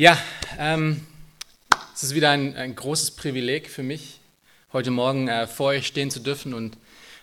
Ja, 0.00 0.16
ähm, 0.58 1.06
es 1.94 2.04
ist 2.04 2.14
wieder 2.14 2.30
ein, 2.30 2.56
ein, 2.56 2.74
großes 2.74 3.10
Privileg 3.10 3.68
für 3.68 3.82
mich, 3.82 4.20
heute 4.72 4.90
Morgen 4.90 5.28
äh, 5.28 5.46
vor 5.46 5.66
euch 5.66 5.86
stehen 5.86 6.10
zu 6.10 6.20
dürfen 6.20 6.54
und 6.54 6.78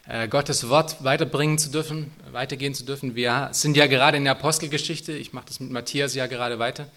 äh, 0.07 0.27
Gottes 0.27 0.69
Wort 0.69 1.03
weiterbringen 1.03 1.57
zu 1.57 1.71
dürfen, 1.71 2.11
weitergehen 2.31 2.75
zu 2.75 2.85
dürfen. 2.85 3.15
Wir 3.15 3.49
sind 3.51 3.75
ja 3.77 3.87
gerade 3.87 4.17
in 4.17 4.25
der 4.25 4.33
Apostelgeschichte, 4.33 5.13
ich 5.13 5.33
mache 5.33 5.47
das 5.47 5.59
mit 5.59 5.71
Matthias 5.71 6.13
ja 6.13 6.27
gerade 6.27 6.59
weiter. 6.59 6.87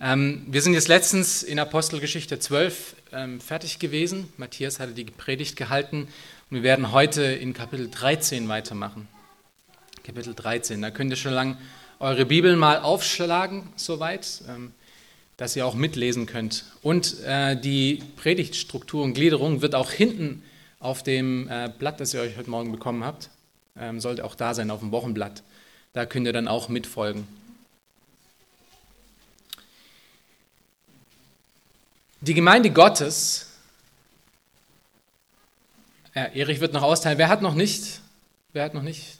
Ähm, 0.00 0.46
wir 0.46 0.62
sind 0.62 0.74
jetzt 0.74 0.86
letztens 0.86 1.42
in 1.42 1.58
Apostelgeschichte 1.58 2.38
12 2.38 2.94
ähm, 3.12 3.40
fertig 3.40 3.80
gewesen. 3.80 4.32
Matthias 4.36 4.78
hatte 4.78 4.92
die 4.92 5.02
Predigt 5.02 5.56
gehalten 5.56 6.06
und 6.48 6.58
wir 6.58 6.62
werden 6.62 6.92
heute 6.92 7.24
in 7.24 7.54
Kapitel 7.54 7.90
13 7.90 8.48
weitermachen. 8.48 9.08
Kapitel 10.04 10.32
13, 10.32 10.80
da 10.80 10.92
könnt 10.92 11.10
ihr 11.10 11.16
schon 11.16 11.32
lang 11.32 11.58
eure 11.98 12.24
Bibel 12.24 12.54
mal 12.54 12.78
aufschlagen, 12.78 13.68
soweit. 13.74 14.42
Ähm, 14.48 14.72
dass 15.42 15.56
ihr 15.56 15.66
auch 15.66 15.74
mitlesen 15.74 16.26
könnt. 16.26 16.64
Und 16.82 17.20
äh, 17.24 17.56
die 17.56 18.00
Predigtstruktur 18.14 19.02
und 19.02 19.14
Gliederung 19.14 19.60
wird 19.60 19.74
auch 19.74 19.90
hinten 19.90 20.44
auf 20.78 21.02
dem 21.02 21.48
äh, 21.48 21.68
Blatt, 21.80 21.98
das 21.98 22.14
ihr 22.14 22.20
euch 22.20 22.36
heute 22.36 22.48
Morgen 22.48 22.70
bekommen 22.70 23.02
habt, 23.02 23.28
ähm, 23.76 23.98
sollte 23.98 24.24
auch 24.24 24.36
da 24.36 24.54
sein, 24.54 24.70
auf 24.70 24.78
dem 24.78 24.92
Wochenblatt. 24.92 25.42
Da 25.94 26.06
könnt 26.06 26.28
ihr 26.28 26.32
dann 26.32 26.46
auch 26.46 26.68
mitfolgen. 26.68 27.26
Die 32.20 32.34
Gemeinde 32.34 32.70
Gottes, 32.70 33.48
ja, 36.14 36.26
Erich 36.26 36.60
wird 36.60 36.72
noch 36.72 36.82
austeilen. 36.82 37.18
Wer 37.18 37.28
hat 37.28 37.42
noch 37.42 37.54
nicht? 37.54 38.00
Wer 38.52 38.62
hat 38.62 38.74
noch 38.74 38.82
nicht? 38.84 39.18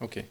Okay. 0.00 0.24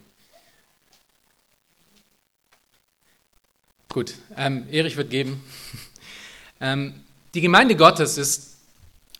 Gut, 3.90 4.16
ähm, 4.36 4.66
Erich 4.70 4.98
wird 4.98 5.08
geben. 5.08 5.42
ähm, 6.60 6.92
die 7.32 7.40
Gemeinde 7.40 7.74
Gottes 7.74 8.18
ist 8.18 8.58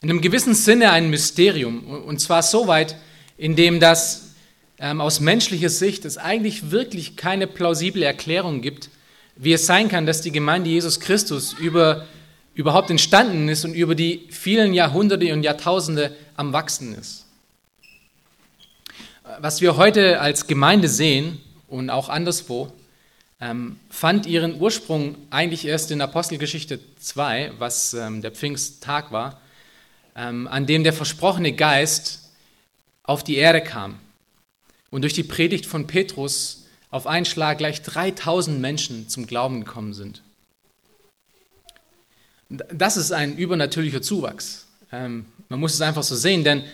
in 0.03 0.11
einem 0.11 0.21
gewissen 0.21 0.55
Sinne 0.55 0.93
ein 0.93 1.09
Mysterium. 1.09 1.87
Und 1.87 2.21
zwar 2.21 2.43
so 2.43 2.67
weit, 2.67 2.97
indem 3.39 3.81
das 3.81 4.35
ähm, 4.79 5.01
aus 5.01 5.21
menschlicher 5.21 5.71
Sicht 5.71 6.05
es 6.05 6.19
eigentlich 6.19 6.71
wirklich 6.71 7.17
keine 7.17 7.47
plausible 7.47 8.03
Erklärung 8.03 8.61
gibt, 8.61 8.91
wie 9.37 9.55
es 9.55 9.65
sein 9.65 9.89
kann, 9.89 10.05
dass 10.05 10.21
die 10.21 10.33
Gemeinde 10.33 10.69
Jesus 10.69 11.01
Christus 11.01 11.55
über, 11.55 12.07
überhaupt 12.55 12.91
entstanden 12.91 13.49
ist 13.49 13.65
und 13.65 13.73
über 13.73 13.95
die 13.95 14.27
vielen 14.29 14.75
Jahrhunderte 14.75 15.33
und 15.33 15.45
Jahrtausende 15.45 16.15
am 16.37 16.53
Wachsen 16.53 16.95
ist. 16.95 17.25
Was 19.41 19.63
wir 19.63 19.79
heute 19.79 20.21
als 20.21 20.47
Gemeinde 20.47 20.89
sehen 20.89 21.41
und 21.69 21.89
auch 21.89 22.11
anderswo, 22.11 22.71
ähm, 23.41 23.79
fand 23.89 24.27
ihren 24.27 24.61
Ursprung 24.61 25.17
eigentlich 25.31 25.67
erst 25.67 25.91
in 25.91 26.01
Apostelgeschichte 26.01 26.81
2, 26.99 27.53
was 27.59 27.95
ähm, 27.95 28.21
der 28.21 28.33
Pfingsttag 28.33 29.13
war, 29.13 29.41
ähm, 30.17 30.49
an 30.49 30.67
dem 30.67 30.83
der 30.83 30.93
versprochene 30.93 31.53
Geist 31.53 32.31
auf 33.05 33.23
die 33.23 33.37
Erde 33.37 33.63
kam 33.63 33.99
und 34.91 35.03
durch 35.03 35.15
die 35.15 35.23
Predigt 35.23 35.67
von 35.67 35.87
Petrus 35.87 36.67
auf 36.91 37.07
einen 37.07 37.27
Schlag 37.27 37.59
gleich 37.59 37.83
3000 37.83 38.61
Menschen 38.61 39.09
zum 39.09 39.27
Glauben 39.27 39.65
gekommen 39.65 39.95
sind. 39.95 40.23
Das 42.49 42.97
ist 42.97 43.13
ein 43.13 43.37
übernatürlicher 43.37 44.03
Zuwachs. 44.03 44.67
Ähm, 44.91 45.27
man 45.49 45.61
muss 45.61 45.75
es 45.75 45.81
einfach 45.81 46.03
so 46.03 46.17
sehen, 46.17 46.45
denn 46.45 46.65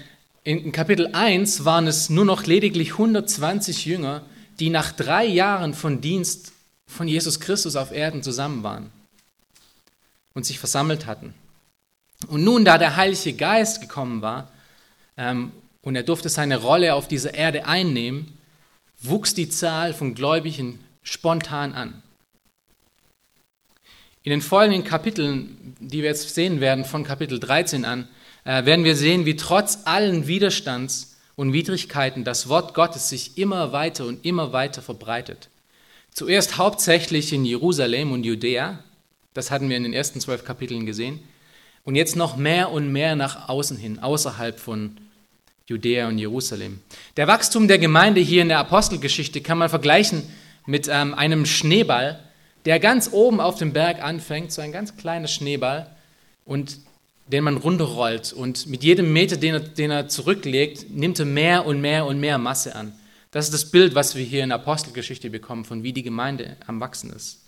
in 0.44 0.72
Kapitel 0.72 1.08
1 1.12 1.64
waren 1.64 1.86
es 1.86 2.10
nur 2.10 2.24
noch 2.24 2.44
lediglich 2.44 2.92
120 2.92 3.86
Jünger, 3.86 4.22
die 4.60 4.70
nach 4.70 4.92
drei 4.92 5.24
Jahren 5.24 5.74
von 5.74 6.00
Dienst 6.00 6.52
von 6.86 7.08
Jesus 7.08 7.40
Christus 7.40 7.76
auf 7.76 7.92
Erden 7.92 8.22
zusammen 8.22 8.62
waren 8.62 8.90
und 10.34 10.44
sich 10.46 10.58
versammelt 10.58 11.06
hatten. 11.06 11.34
Und 12.28 12.44
nun, 12.44 12.64
da 12.64 12.78
der 12.78 12.96
Heilige 12.96 13.34
Geist 13.34 13.80
gekommen 13.80 14.22
war 14.22 14.50
ähm, 15.16 15.52
und 15.82 15.96
er 15.96 16.02
durfte 16.02 16.28
seine 16.28 16.58
Rolle 16.58 16.94
auf 16.94 17.08
dieser 17.08 17.34
Erde 17.34 17.66
einnehmen, 17.66 18.38
wuchs 19.00 19.34
die 19.34 19.48
Zahl 19.48 19.92
von 19.92 20.14
Gläubigen 20.14 20.78
spontan 21.02 21.72
an. 21.72 22.02
In 24.22 24.30
den 24.30 24.40
folgenden 24.40 24.84
Kapiteln, 24.84 25.76
die 25.80 25.98
wir 25.98 26.08
jetzt 26.08 26.34
sehen 26.34 26.60
werden, 26.60 26.86
von 26.86 27.04
Kapitel 27.04 27.38
13 27.38 27.84
an, 27.84 28.08
äh, 28.44 28.64
werden 28.64 28.84
wir 28.84 28.96
sehen, 28.96 29.26
wie 29.26 29.36
trotz 29.36 29.80
allen 29.84 30.26
Widerstands 30.26 31.13
und 31.36 31.52
Widrigkeiten 31.52 32.24
das 32.24 32.48
Wort 32.48 32.74
Gottes 32.74 33.08
sich 33.08 33.38
immer 33.38 33.72
weiter 33.72 34.06
und 34.06 34.24
immer 34.24 34.52
weiter 34.52 34.82
verbreitet. 34.82 35.48
Zuerst 36.12 36.58
hauptsächlich 36.58 37.32
in 37.32 37.44
Jerusalem 37.44 38.12
und 38.12 38.24
Judäa, 38.24 38.78
das 39.34 39.50
hatten 39.50 39.68
wir 39.68 39.76
in 39.76 39.82
den 39.82 39.92
ersten 39.92 40.20
zwölf 40.20 40.44
Kapiteln 40.44 40.86
gesehen, 40.86 41.20
und 41.84 41.96
jetzt 41.96 42.16
noch 42.16 42.36
mehr 42.36 42.70
und 42.70 42.92
mehr 42.92 43.14
nach 43.14 43.48
außen 43.48 43.76
hin, 43.76 43.98
außerhalb 43.98 44.58
von 44.58 44.96
Judäa 45.66 46.08
und 46.08 46.18
Jerusalem. 46.18 46.80
Der 47.16 47.26
Wachstum 47.26 47.68
der 47.68 47.78
Gemeinde 47.78 48.20
hier 48.20 48.42
in 48.42 48.48
der 48.48 48.58
Apostelgeschichte 48.58 49.40
kann 49.40 49.58
man 49.58 49.68
vergleichen 49.68 50.22
mit 50.66 50.88
ähm, 50.90 51.14
einem 51.14 51.46
Schneeball, 51.46 52.20
der 52.64 52.80
ganz 52.80 53.10
oben 53.12 53.40
auf 53.40 53.56
dem 53.56 53.72
Berg 53.72 54.02
anfängt, 54.02 54.52
so 54.52 54.62
ein 54.62 54.72
ganz 54.72 54.96
kleiner 54.96 55.28
Schneeball, 55.28 55.90
und 56.46 56.78
den 57.26 57.44
man 57.44 57.56
runterrollt. 57.56 58.32
Und 58.32 58.66
mit 58.66 58.82
jedem 58.82 59.12
Meter, 59.12 59.36
den 59.36 59.54
er, 59.54 59.60
den 59.60 59.90
er 59.90 60.08
zurücklegt, 60.08 60.90
nimmt 60.90 61.18
er 61.18 61.24
mehr 61.24 61.66
und 61.66 61.80
mehr 61.80 62.06
und 62.06 62.20
mehr 62.20 62.38
Masse 62.38 62.74
an. 62.74 62.92
Das 63.30 63.46
ist 63.46 63.54
das 63.54 63.70
Bild, 63.70 63.94
was 63.94 64.14
wir 64.14 64.24
hier 64.24 64.44
in 64.44 64.52
Apostelgeschichte 64.52 65.30
bekommen, 65.30 65.64
von 65.64 65.82
wie 65.82 65.92
die 65.92 66.02
Gemeinde 66.02 66.56
am 66.66 66.80
Wachsen 66.80 67.10
ist. 67.10 67.40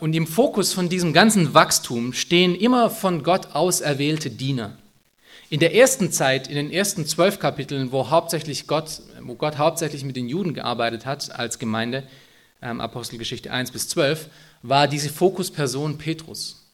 Und 0.00 0.14
im 0.16 0.26
Fokus 0.26 0.72
von 0.72 0.88
diesem 0.88 1.12
ganzen 1.12 1.54
Wachstum 1.54 2.12
stehen 2.12 2.56
immer 2.56 2.90
von 2.90 3.22
Gott 3.22 3.54
auserwählte 3.54 4.30
Diener. 4.30 4.76
In 5.48 5.60
der 5.60 5.76
ersten 5.76 6.10
Zeit, 6.10 6.48
in 6.48 6.56
den 6.56 6.72
ersten 6.72 7.06
zwölf 7.06 7.38
Kapiteln, 7.38 7.92
wo, 7.92 8.10
hauptsächlich 8.10 8.66
Gott, 8.66 9.00
wo 9.20 9.36
Gott 9.36 9.58
hauptsächlich 9.58 10.02
mit 10.02 10.16
den 10.16 10.28
Juden 10.28 10.54
gearbeitet 10.54 11.06
hat 11.06 11.30
als 11.30 11.60
Gemeinde, 11.60 12.02
ähm, 12.60 12.80
Apostelgeschichte 12.80 13.52
1 13.52 13.70
bis 13.70 13.88
12, 13.88 14.28
war 14.62 14.88
diese 14.88 15.08
Fokusperson 15.08 15.98
Petrus. 15.98 16.65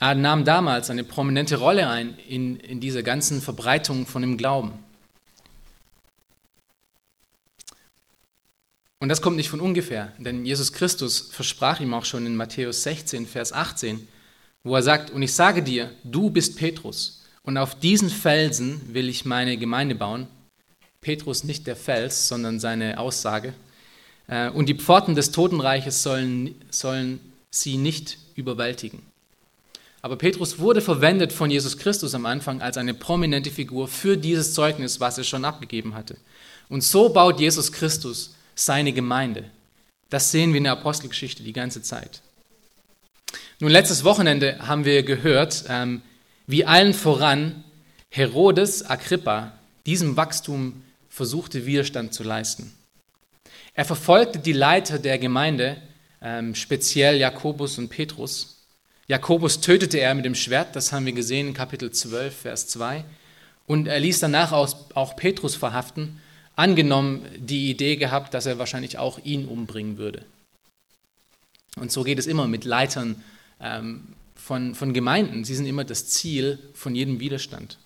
Er 0.00 0.14
nahm 0.14 0.46
damals 0.46 0.88
eine 0.88 1.04
prominente 1.04 1.56
Rolle 1.56 1.88
ein 1.88 2.18
in, 2.26 2.58
in 2.58 2.80
dieser 2.80 3.02
ganzen 3.02 3.42
Verbreitung 3.42 4.06
von 4.06 4.22
dem 4.22 4.38
Glauben. 4.38 4.72
Und 8.98 9.10
das 9.10 9.20
kommt 9.20 9.36
nicht 9.36 9.50
von 9.50 9.60
ungefähr, 9.60 10.12
denn 10.18 10.44
Jesus 10.44 10.72
Christus 10.72 11.30
versprach 11.30 11.80
ihm 11.80 11.94
auch 11.94 12.04
schon 12.04 12.26
in 12.26 12.34
Matthäus 12.34 12.82
16, 12.82 13.26
Vers 13.26 13.52
18, 13.52 14.08
wo 14.64 14.74
er 14.74 14.82
sagt, 14.82 15.10
und 15.10 15.22
ich 15.22 15.34
sage 15.34 15.62
dir, 15.62 15.90
du 16.02 16.30
bist 16.30 16.56
Petrus, 16.56 17.22
und 17.42 17.56
auf 17.56 17.78
diesen 17.78 18.10
Felsen 18.10 18.94
will 18.94 19.08
ich 19.08 19.24
meine 19.24 19.56
Gemeinde 19.56 19.94
bauen. 19.94 20.26
Petrus 21.00 21.44
nicht 21.44 21.66
der 21.66 21.76
Fels, 21.76 22.28
sondern 22.28 22.60
seine 22.60 22.98
Aussage. 22.98 23.54
Äh, 24.28 24.50
und 24.50 24.68
die 24.68 24.74
Pforten 24.74 25.14
des 25.14 25.30
Totenreiches 25.30 26.02
sollen, 26.02 26.54
sollen 26.70 27.20
sie 27.50 27.78
nicht 27.78 28.18
überwältigen. 28.34 29.09
Aber 30.02 30.16
Petrus 30.16 30.58
wurde 30.58 30.80
verwendet 30.80 31.32
von 31.32 31.50
Jesus 31.50 31.76
Christus 31.76 32.14
am 32.14 32.26
Anfang 32.26 32.62
als 32.62 32.76
eine 32.76 32.94
prominente 32.94 33.50
Figur 33.50 33.86
für 33.86 34.16
dieses 34.16 34.54
Zeugnis, 34.54 35.00
was 35.00 35.18
er 35.18 35.24
schon 35.24 35.44
abgegeben 35.44 35.94
hatte. 35.94 36.16
Und 36.68 36.82
so 36.82 37.10
baut 37.10 37.40
Jesus 37.40 37.72
Christus 37.72 38.34
seine 38.54 38.92
Gemeinde. 38.92 39.44
Das 40.08 40.30
sehen 40.30 40.52
wir 40.52 40.58
in 40.58 40.64
der 40.64 40.72
Apostelgeschichte 40.72 41.42
die 41.42 41.52
ganze 41.52 41.82
Zeit. 41.82 42.22
Nun, 43.60 43.70
letztes 43.70 44.04
Wochenende 44.04 44.58
haben 44.66 44.84
wir 44.84 45.02
gehört, 45.02 45.64
ähm, 45.68 46.02
wie 46.46 46.64
allen 46.64 46.94
voran 46.94 47.62
Herodes 48.08 48.88
Agrippa 48.88 49.52
diesem 49.86 50.16
Wachstum 50.16 50.82
versuchte 51.08 51.66
Widerstand 51.66 52.14
zu 52.14 52.22
leisten. 52.22 52.72
Er 53.74 53.84
verfolgte 53.84 54.38
die 54.38 54.52
Leiter 54.52 54.98
der 54.98 55.18
Gemeinde, 55.18 55.76
ähm, 56.22 56.54
speziell 56.54 57.18
Jakobus 57.18 57.78
und 57.78 57.88
Petrus, 57.88 58.59
Jakobus 59.10 59.60
tötete 59.60 59.98
er 59.98 60.14
mit 60.14 60.24
dem 60.24 60.36
Schwert, 60.36 60.76
das 60.76 60.92
haben 60.92 61.04
wir 61.04 61.12
gesehen 61.12 61.48
in 61.48 61.52
Kapitel 61.52 61.90
12, 61.90 62.42
Vers 62.42 62.68
2. 62.68 63.04
Und 63.66 63.88
er 63.88 63.98
ließ 63.98 64.20
danach 64.20 64.52
auch 64.52 65.16
Petrus 65.16 65.56
verhaften, 65.56 66.20
angenommen 66.54 67.26
die 67.36 67.72
Idee 67.72 67.96
gehabt, 67.96 68.34
dass 68.34 68.46
er 68.46 68.60
wahrscheinlich 68.60 68.98
auch 68.98 69.18
ihn 69.24 69.48
umbringen 69.48 69.98
würde. 69.98 70.24
Und 71.74 71.90
so 71.90 72.04
geht 72.04 72.20
es 72.20 72.28
immer 72.28 72.46
mit 72.46 72.64
Leitern 72.64 73.20
ähm, 73.60 74.14
von, 74.36 74.76
von 74.76 74.94
Gemeinden. 74.94 75.42
Sie 75.42 75.56
sind 75.56 75.66
immer 75.66 75.82
das 75.82 76.06
Ziel 76.06 76.60
von 76.72 76.94
jedem 76.94 77.18
Widerstand. 77.18 77.78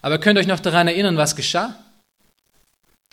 Aber 0.00 0.16
könnt 0.16 0.38
ihr 0.38 0.40
euch 0.40 0.46
noch 0.46 0.60
daran 0.60 0.88
erinnern, 0.88 1.18
was 1.18 1.36
geschah? 1.36 1.78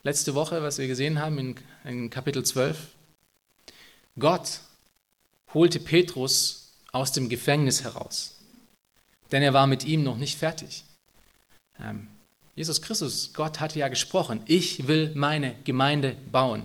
Letzte 0.03 0.35
Woche, 0.35 0.63
was 0.63 0.77
wir 0.77 0.87
gesehen 0.87 1.19
haben 1.19 1.37
in, 1.37 1.55
in 1.83 2.09
Kapitel 2.09 2.45
12. 2.45 2.77
Gott 4.17 4.61
holte 5.53 5.81
Petrus 5.81 6.58
aus 6.91 7.11
dem 7.11 7.29
Gefängnis 7.29 7.83
heraus. 7.83 8.35
Denn 9.31 9.43
er 9.43 9.53
war 9.53 9.67
mit 9.67 9.85
ihm 9.85 10.03
noch 10.03 10.17
nicht 10.17 10.37
fertig. 10.37 10.83
Ähm, 11.79 12.07
Jesus 12.55 12.81
Christus, 12.81 13.31
Gott 13.33 13.59
hatte 13.59 13.79
ja 13.79 13.87
gesprochen, 13.87 14.41
ich 14.45 14.87
will 14.87 15.11
meine 15.15 15.55
Gemeinde 15.63 16.15
bauen. 16.31 16.63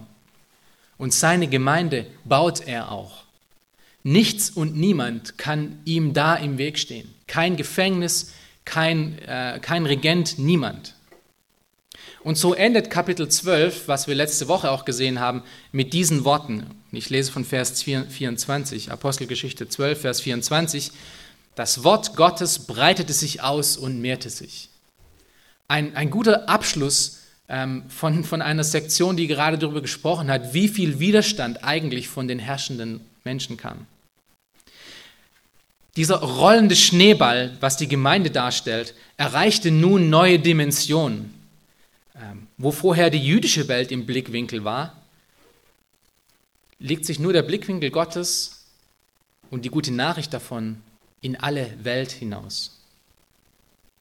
und 0.96 1.12
seine 1.12 1.48
Gemeinde 1.48 2.06
baut 2.24 2.66
er 2.66 2.92
auch. 2.92 3.24
Nichts 4.04 4.50
und 4.50 4.76
niemand 4.76 5.38
kann 5.38 5.80
ihm 5.84 6.12
da 6.12 6.36
im 6.36 6.58
Weg 6.58 6.78
stehen. 6.78 7.12
Kein 7.26 7.56
Gefängnis, 7.56 8.32
kein, 8.64 9.18
äh, 9.20 9.58
kein 9.60 9.86
Regent, 9.86 10.38
niemand. 10.38 10.93
Und 12.24 12.38
so 12.38 12.54
endet 12.54 12.88
Kapitel 12.88 13.28
12, 13.28 13.86
was 13.86 14.08
wir 14.08 14.14
letzte 14.14 14.48
Woche 14.48 14.70
auch 14.70 14.86
gesehen 14.86 15.20
haben, 15.20 15.42
mit 15.72 15.92
diesen 15.92 16.24
Worten. 16.24 16.64
Ich 16.90 17.10
lese 17.10 17.30
von 17.30 17.44
Vers 17.44 17.82
24, 17.82 18.90
Apostelgeschichte 18.90 19.68
12, 19.68 20.00
Vers 20.00 20.22
24. 20.22 20.90
Das 21.54 21.84
Wort 21.84 22.16
Gottes 22.16 22.60
breitete 22.60 23.12
sich 23.12 23.42
aus 23.42 23.76
und 23.76 24.00
mehrte 24.00 24.30
sich. 24.30 24.70
Ein, 25.68 25.94
ein 25.96 26.08
guter 26.08 26.48
Abschluss 26.48 27.24
ähm, 27.50 27.84
von, 27.90 28.24
von 28.24 28.40
einer 28.40 28.64
Sektion, 28.64 29.18
die 29.18 29.26
gerade 29.26 29.58
darüber 29.58 29.82
gesprochen 29.82 30.30
hat, 30.30 30.54
wie 30.54 30.68
viel 30.68 30.98
Widerstand 30.98 31.62
eigentlich 31.62 32.08
von 32.08 32.26
den 32.26 32.38
herrschenden 32.38 33.02
Menschen 33.24 33.58
kam. 33.58 33.86
Dieser 35.98 36.20
rollende 36.22 36.74
Schneeball, 36.74 37.54
was 37.60 37.76
die 37.76 37.86
Gemeinde 37.86 38.30
darstellt, 38.30 38.94
erreichte 39.18 39.70
nun 39.70 40.08
neue 40.08 40.38
Dimensionen. 40.38 41.33
Ähm, 42.16 42.46
wo 42.58 42.70
vorher 42.70 43.10
die 43.10 43.24
jüdische 43.24 43.66
Welt 43.66 43.90
im 43.90 44.06
Blickwinkel 44.06 44.64
war, 44.64 45.02
legt 46.78 47.04
sich 47.04 47.18
nur 47.18 47.32
der 47.32 47.42
Blickwinkel 47.42 47.90
Gottes 47.90 48.66
und 49.50 49.64
die 49.64 49.70
gute 49.70 49.92
Nachricht 49.92 50.32
davon 50.32 50.80
in 51.20 51.36
alle 51.36 51.72
Welt 51.82 52.12
hinaus. 52.12 52.78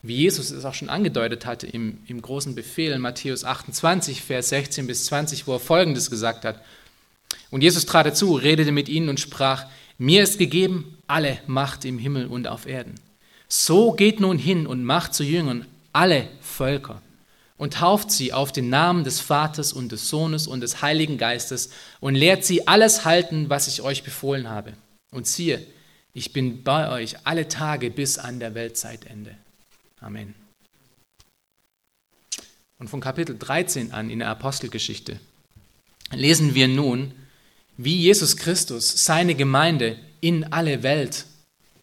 Wie 0.02 0.16
Jesus 0.16 0.50
es 0.50 0.64
auch 0.64 0.74
schon 0.74 0.90
angedeutet 0.90 1.46
hatte 1.46 1.66
im, 1.66 1.98
im 2.06 2.20
großen 2.20 2.54
Befehl 2.54 2.92
in 2.92 3.00
Matthäus 3.00 3.42
28, 3.42 4.22
Vers 4.22 4.50
16 4.50 4.86
bis 4.86 5.06
20, 5.06 5.46
wo 5.46 5.54
er 5.54 5.60
Folgendes 5.60 6.10
gesagt 6.10 6.44
hat. 6.44 6.62
Und 7.50 7.62
Jesus 7.62 7.86
trat 7.86 8.06
dazu, 8.06 8.34
redete 8.34 8.70
mit 8.70 8.88
ihnen 8.88 9.08
und 9.08 9.18
sprach, 9.18 9.66
mir 9.96 10.22
ist 10.22 10.38
gegeben 10.38 10.98
alle 11.06 11.38
Macht 11.46 11.84
im 11.84 11.98
Himmel 11.98 12.26
und 12.26 12.46
auf 12.46 12.66
Erden. 12.66 12.96
So 13.48 13.92
geht 13.92 14.20
nun 14.20 14.38
hin 14.38 14.66
und 14.66 14.84
macht 14.84 15.14
zu 15.14 15.24
Jüngern 15.24 15.66
alle 15.92 16.28
Völker 16.42 17.00
und 17.56 17.74
tauft 17.74 18.10
sie 18.10 18.32
auf 18.32 18.52
den 18.52 18.68
Namen 18.68 19.04
des 19.04 19.20
Vaters 19.20 19.72
und 19.72 19.92
des 19.92 20.08
Sohnes 20.08 20.46
und 20.46 20.60
des 20.60 20.82
Heiligen 20.82 21.18
Geistes 21.18 21.70
und 22.00 22.14
lehrt 22.14 22.44
sie 22.44 22.66
alles 22.66 23.04
halten, 23.04 23.48
was 23.48 23.68
ich 23.68 23.82
euch 23.82 24.02
befohlen 24.02 24.48
habe. 24.48 24.72
Und 25.12 25.26
siehe, 25.26 25.64
ich 26.12 26.32
bin 26.32 26.62
bei 26.62 26.90
euch 26.90 27.16
alle 27.24 27.48
Tage 27.48 27.90
bis 27.90 28.18
an 28.18 28.40
der 28.40 28.54
Weltzeitende. 28.54 29.36
Amen. 30.00 30.34
Und 32.78 32.88
von 32.88 33.00
Kapitel 33.00 33.38
13 33.38 33.92
an 33.92 34.10
in 34.10 34.18
der 34.18 34.28
Apostelgeschichte 34.28 35.20
lesen 36.12 36.54
wir 36.54 36.68
nun, 36.68 37.14
wie 37.76 37.96
Jesus 37.96 38.36
Christus 38.36 39.04
seine 39.04 39.34
Gemeinde 39.34 39.98
in 40.20 40.52
alle 40.52 40.82
Welt 40.82 41.26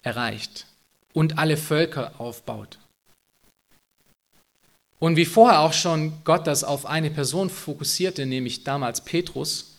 erreicht 0.04 0.66
und 1.14 1.38
alle 1.38 1.58
Völker 1.58 2.20
aufbaut. 2.20 2.78
Und 5.02 5.16
wie 5.16 5.26
vorher 5.26 5.62
auch 5.62 5.74
schon 5.74 6.14
Gott 6.26 6.46
das 6.46 6.64
auf 6.64 6.86
eine 6.86 7.10
Person 7.10 7.50
fokussierte, 7.50 8.28
nämlich 8.28 8.64
damals 8.64 9.02
Petrus, 9.02 9.78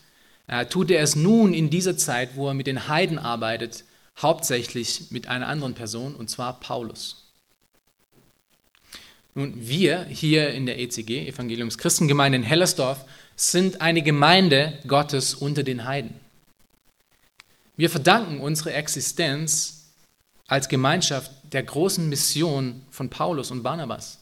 äh, 0.49 0.67
tut 0.67 0.91
er 0.91 1.01
es 1.01 1.15
nun 1.15 1.55
in 1.55 1.71
dieser 1.71 1.97
Zeit, 1.97 2.31
wo 2.35 2.49
er 2.49 2.55
mit 2.55 2.67
den 2.67 2.89
Heiden 2.89 3.21
arbeitet, 3.21 3.85
hauptsächlich 4.21 5.13
mit 5.13 5.29
einer 5.29 5.47
anderen 5.47 5.75
Person, 5.75 6.17
und 6.17 6.29
zwar 6.29 6.59
Paulus. 6.59 7.31
Nun, 9.37 9.55
wir 9.57 10.07
hier 10.07 10.51
in 10.51 10.67
der 10.67 10.81
ECG, 10.81 11.29
Evangeliums 11.29 11.79
Christengemeinde 11.79 12.39
in 12.39 12.43
Hellersdorf, 12.43 13.05
sind 13.37 13.81
eine 13.81 14.03
Gemeinde 14.03 14.77
Gottes 14.89 15.37
unter 15.37 15.63
den 15.63 15.85
Heiden. 15.85 16.15
Wir 17.77 17.91
verdanken 17.91 18.41
unsere 18.41 18.73
Existenz 18.73 19.93
als 20.49 20.69
Gemeinschaft 20.69 21.31
der 21.45 21.63
großen 21.63 22.09
Mission 22.09 22.83
von 22.91 23.09
Paulus 23.09 23.53
und 23.53 23.63
Barnabas 23.63 24.19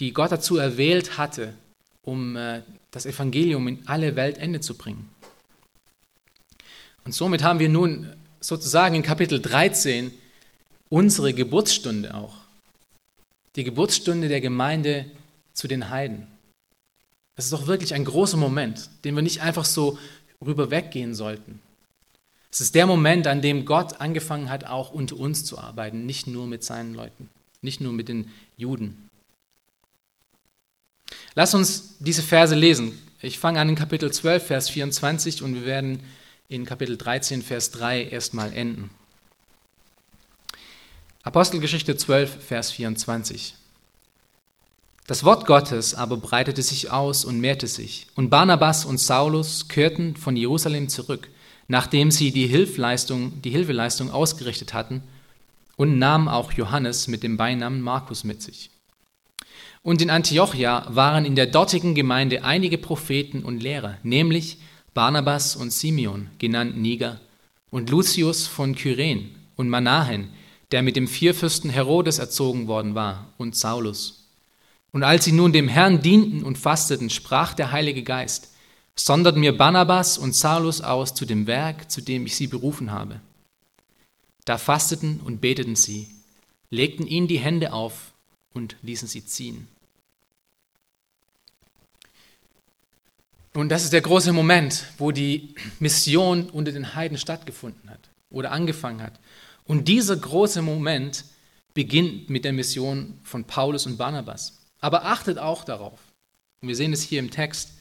die 0.00 0.12
Gott 0.12 0.32
dazu 0.32 0.56
erwählt 0.56 1.18
hatte, 1.18 1.54
um 2.02 2.36
äh, 2.36 2.62
das 2.90 3.06
Evangelium 3.06 3.68
in 3.68 3.86
alle 3.86 4.16
Weltende 4.16 4.60
zu 4.60 4.74
bringen. 4.74 5.08
Und 7.04 7.12
somit 7.12 7.42
haben 7.42 7.58
wir 7.58 7.68
nun 7.68 8.12
sozusagen 8.40 8.94
in 8.94 9.02
Kapitel 9.02 9.40
13 9.40 10.12
unsere 10.88 11.34
Geburtsstunde 11.34 12.14
auch. 12.14 12.34
Die 13.56 13.64
Geburtsstunde 13.64 14.28
der 14.28 14.40
Gemeinde 14.40 15.06
zu 15.52 15.68
den 15.68 15.90
Heiden. 15.90 16.26
Das 17.34 17.46
ist 17.46 17.52
doch 17.52 17.66
wirklich 17.66 17.94
ein 17.94 18.04
großer 18.04 18.36
Moment, 18.36 18.90
den 19.04 19.14
wir 19.14 19.22
nicht 19.22 19.42
einfach 19.42 19.64
so 19.64 19.98
rüber 20.44 20.70
weggehen 20.70 21.14
sollten. 21.14 21.60
Es 22.50 22.60
ist 22.60 22.74
der 22.74 22.86
Moment, 22.86 23.26
an 23.26 23.42
dem 23.42 23.64
Gott 23.64 24.00
angefangen 24.00 24.50
hat, 24.50 24.64
auch 24.64 24.90
unter 24.90 25.16
uns 25.16 25.44
zu 25.44 25.58
arbeiten, 25.58 26.06
nicht 26.06 26.26
nur 26.26 26.46
mit 26.46 26.64
seinen 26.64 26.94
Leuten, 26.94 27.28
nicht 27.60 27.80
nur 27.80 27.92
mit 27.92 28.08
den 28.08 28.30
Juden. 28.56 29.07
Lass 31.34 31.54
uns 31.54 31.96
diese 31.98 32.22
Verse 32.22 32.54
lesen. 32.54 32.98
Ich 33.20 33.38
fange 33.38 33.60
an 33.60 33.68
in 33.68 33.74
Kapitel 33.74 34.12
12, 34.12 34.46
Vers 34.46 34.68
24 34.70 35.42
und 35.42 35.54
wir 35.54 35.64
werden 35.64 36.00
in 36.48 36.64
Kapitel 36.64 36.96
13, 36.96 37.42
Vers 37.42 37.70
3 37.72 38.04
erstmal 38.04 38.52
enden. 38.52 38.90
Apostelgeschichte 41.22 41.96
12, 41.96 42.44
Vers 42.44 42.70
24. 42.72 43.54
Das 45.06 45.24
Wort 45.24 45.46
Gottes 45.46 45.94
aber 45.94 46.16
breitete 46.16 46.62
sich 46.62 46.90
aus 46.90 47.24
und 47.24 47.40
mehrte 47.40 47.66
sich, 47.66 48.06
und 48.14 48.30
Barnabas 48.30 48.84
und 48.84 48.98
Saulus 48.98 49.68
kehrten 49.68 50.16
von 50.16 50.36
Jerusalem 50.36 50.88
zurück, 50.88 51.28
nachdem 51.66 52.10
sie 52.10 52.30
die 52.30 52.46
Hilfeleistung, 52.46 53.40
die 53.42 53.50
Hilfeleistung 53.50 54.10
ausgerichtet 54.10 54.74
hatten, 54.74 55.02
und 55.76 55.98
nahmen 55.98 56.28
auch 56.28 56.52
Johannes 56.52 57.08
mit 57.08 57.22
dem 57.22 57.36
Beinamen 57.36 57.80
Markus 57.80 58.24
mit 58.24 58.42
sich. 58.42 58.70
Und 59.88 60.02
in 60.02 60.10
Antiochia 60.10 60.84
waren 60.90 61.24
in 61.24 61.34
der 61.34 61.46
dortigen 61.46 61.94
Gemeinde 61.94 62.44
einige 62.44 62.76
Propheten 62.76 63.42
und 63.42 63.62
Lehrer, 63.62 63.96
nämlich 64.02 64.58
Barnabas 64.92 65.56
und 65.56 65.72
Simeon, 65.72 66.28
genannt 66.36 66.76
Niger, 66.76 67.20
und 67.70 67.88
Lucius 67.88 68.46
von 68.46 68.74
Kyren 68.74 69.30
und 69.56 69.70
Manahen, 69.70 70.28
der 70.72 70.82
mit 70.82 70.94
dem 70.94 71.08
Vierfürsten 71.08 71.70
Herodes 71.70 72.18
erzogen 72.18 72.66
worden 72.66 72.94
war, 72.94 73.32
und 73.38 73.56
Saulus. 73.56 74.28
Und 74.92 75.04
als 75.04 75.24
sie 75.24 75.32
nun 75.32 75.54
dem 75.54 75.68
Herrn 75.68 76.02
dienten 76.02 76.42
und 76.42 76.58
fasteten, 76.58 77.08
sprach 77.08 77.54
der 77.54 77.72
Heilige 77.72 78.02
Geist, 78.02 78.52
sondert 78.94 79.38
mir 79.38 79.56
Barnabas 79.56 80.18
und 80.18 80.34
Saulus 80.34 80.82
aus 80.82 81.14
zu 81.14 81.24
dem 81.24 81.46
Werk, 81.46 81.90
zu 81.90 82.02
dem 82.02 82.26
ich 82.26 82.36
sie 82.36 82.48
berufen 82.48 82.92
habe. 82.92 83.22
Da 84.44 84.58
fasteten 84.58 85.20
und 85.24 85.40
beteten 85.40 85.76
sie, 85.76 86.08
legten 86.68 87.06
ihnen 87.06 87.26
die 87.26 87.38
Hände 87.38 87.72
auf 87.72 88.12
und 88.52 88.76
ließen 88.82 89.08
sie 89.08 89.24
ziehen. 89.24 89.66
Und 93.58 93.70
das 93.70 93.82
ist 93.82 93.92
der 93.92 94.02
große 94.02 94.32
Moment, 94.32 94.84
wo 94.98 95.10
die 95.10 95.52
Mission 95.80 96.48
unter 96.48 96.70
den 96.70 96.94
Heiden 96.94 97.18
stattgefunden 97.18 97.90
hat 97.90 97.98
oder 98.30 98.52
angefangen 98.52 99.02
hat. 99.02 99.18
Und 99.64 99.88
dieser 99.88 100.16
große 100.16 100.62
Moment 100.62 101.24
beginnt 101.74 102.30
mit 102.30 102.44
der 102.44 102.52
Mission 102.52 103.18
von 103.24 103.42
Paulus 103.42 103.84
und 103.84 103.96
Barnabas. 103.96 104.60
Aber 104.78 105.06
achtet 105.06 105.38
auch 105.38 105.64
darauf, 105.64 105.98
und 106.62 106.68
wir 106.68 106.76
sehen 106.76 106.92
es 106.92 107.02
hier 107.02 107.18
im 107.18 107.32
Text, 107.32 107.72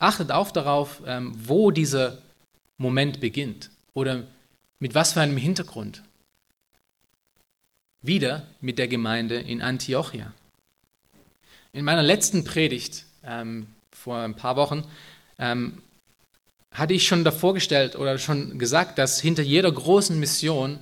achtet 0.00 0.32
auch 0.32 0.50
darauf, 0.50 1.00
ähm, 1.06 1.32
wo 1.46 1.70
dieser 1.70 2.18
Moment 2.76 3.20
beginnt 3.20 3.70
oder 3.92 4.24
mit 4.80 4.96
was 4.96 5.12
für 5.12 5.20
einem 5.20 5.36
Hintergrund 5.36 6.02
wieder 8.02 8.48
mit 8.60 8.80
der 8.80 8.88
Gemeinde 8.88 9.36
in 9.36 9.62
Antiochia. 9.62 10.32
In 11.72 11.84
meiner 11.84 12.02
letzten 12.02 12.42
Predigt 12.42 13.04
ähm, 13.22 13.68
vor 14.04 14.18
ein 14.18 14.34
paar 14.34 14.56
Wochen 14.56 14.84
ähm, 15.38 15.82
hatte 16.70 16.92
ich 16.92 17.08
schon 17.08 17.24
davor 17.24 17.54
gestellt 17.54 17.96
oder 17.96 18.18
schon 18.18 18.58
gesagt, 18.58 18.98
dass 18.98 19.18
hinter 19.18 19.42
jeder 19.42 19.72
großen 19.72 20.20
Mission 20.20 20.78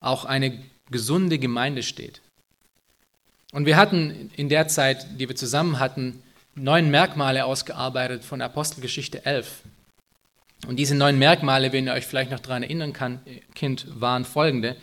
auch 0.00 0.24
eine 0.24 0.58
gesunde 0.90 1.38
Gemeinde 1.38 1.82
steht. 1.82 2.22
Und 3.52 3.66
wir 3.66 3.76
hatten 3.76 4.30
in 4.36 4.48
der 4.48 4.68
Zeit, 4.68 5.06
die 5.20 5.28
wir 5.28 5.36
zusammen 5.36 5.78
hatten, 5.78 6.22
neun 6.54 6.90
Merkmale 6.90 7.44
ausgearbeitet 7.44 8.24
von 8.24 8.40
Apostelgeschichte 8.40 9.26
11. 9.26 9.62
Und 10.66 10.76
diese 10.76 10.94
neun 10.94 11.18
Merkmale, 11.18 11.72
wenn 11.72 11.86
ihr 11.86 11.92
euch 11.92 12.06
vielleicht 12.06 12.30
noch 12.30 12.40
daran 12.40 12.62
erinnern 12.62 12.94
kann, 12.94 13.20
Kind, 13.54 13.86
waren 14.00 14.24
folgende. 14.24 14.76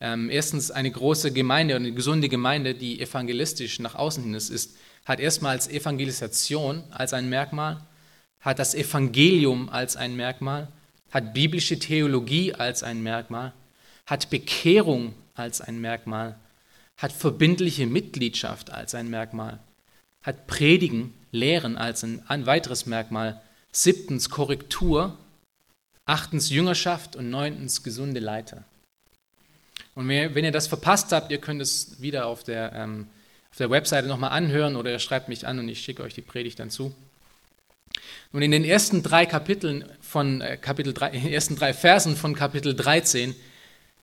Ähm, 0.00 0.30
erstens 0.30 0.72
eine 0.72 0.90
große 0.90 1.32
Gemeinde 1.32 1.76
und 1.76 1.82
eine 1.82 1.92
gesunde 1.92 2.28
Gemeinde, 2.28 2.74
die 2.74 3.00
evangelistisch 3.00 3.78
nach 3.78 3.94
außen 3.94 4.24
hin 4.24 4.34
ist, 4.34 4.50
ist 4.50 4.76
hat 5.06 5.20
erstmals 5.20 5.68
Evangelisation 5.68 6.84
als 6.90 7.14
ein 7.14 7.28
Merkmal, 7.30 7.80
hat 8.40 8.58
das 8.58 8.74
Evangelium 8.74 9.70
als 9.70 9.96
ein 9.96 10.16
Merkmal, 10.16 10.68
hat 11.10 11.32
biblische 11.32 11.78
Theologie 11.78 12.52
als 12.52 12.82
ein 12.82 13.02
Merkmal, 13.02 13.52
hat 14.04 14.28
Bekehrung 14.28 15.14
als 15.34 15.60
ein 15.60 15.80
Merkmal, 15.80 16.36
hat 16.96 17.12
verbindliche 17.12 17.86
Mitgliedschaft 17.86 18.70
als 18.70 18.94
ein 18.94 19.08
Merkmal, 19.08 19.60
hat 20.22 20.46
Predigen, 20.46 21.14
Lehren 21.30 21.76
als 21.76 22.02
ein, 22.02 22.22
ein 22.28 22.46
weiteres 22.46 22.86
Merkmal, 22.86 23.40
siebtens 23.70 24.28
Korrektur, 24.28 25.16
achtens 26.04 26.50
Jüngerschaft 26.50 27.14
und 27.14 27.30
neuntens 27.30 27.82
gesunde 27.82 28.20
Leiter. 28.20 28.64
Und 29.94 30.08
wenn 30.08 30.44
ihr 30.44 30.52
das 30.52 30.66
verpasst 30.66 31.12
habt, 31.12 31.30
ihr 31.30 31.38
könnt 31.38 31.62
es 31.62 32.00
wieder 32.00 32.26
auf 32.26 32.44
der, 32.44 32.72
ähm, 32.72 33.06
auf 33.56 33.58
der 33.58 33.70
Webseite 33.70 34.06
nochmal 34.06 34.32
anhören 34.32 34.76
oder 34.76 34.90
ihr 34.90 34.98
schreibt 34.98 35.30
mich 35.30 35.46
an 35.46 35.58
und 35.58 35.66
ich 35.66 35.80
schicke 35.80 36.02
euch 36.02 36.12
die 36.12 36.20
Predigt 36.20 36.58
dann 36.58 36.68
zu. 36.68 36.94
Und 38.30 38.42
in 38.42 38.50
den 38.50 38.64
ersten 38.64 39.02
drei 39.02 39.24
Kapiteln 39.24 39.86
von 40.02 40.42
äh, 40.42 40.58
Kapitel 40.58 40.92
3, 40.92 41.08
in 41.12 41.22
den 41.22 41.32
ersten 41.32 41.56
drei 41.56 41.72
Versen 41.72 42.16
von 42.16 42.34
Kapitel 42.34 42.76
13 42.76 43.34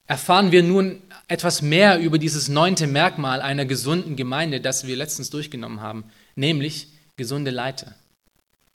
erfahren 0.08 0.52
wir 0.52 0.64
nun 0.64 1.04
etwas 1.28 1.62
mehr 1.62 2.00
über 2.00 2.18
dieses 2.18 2.48
neunte 2.48 2.88
Merkmal 2.88 3.42
einer 3.42 3.66
gesunden 3.66 4.16
Gemeinde, 4.16 4.60
das 4.60 4.88
wir 4.88 4.96
letztens 4.96 5.30
durchgenommen 5.30 5.82
haben, 5.82 6.06
nämlich 6.34 6.88
gesunde 7.16 7.52
Leiter, 7.52 7.94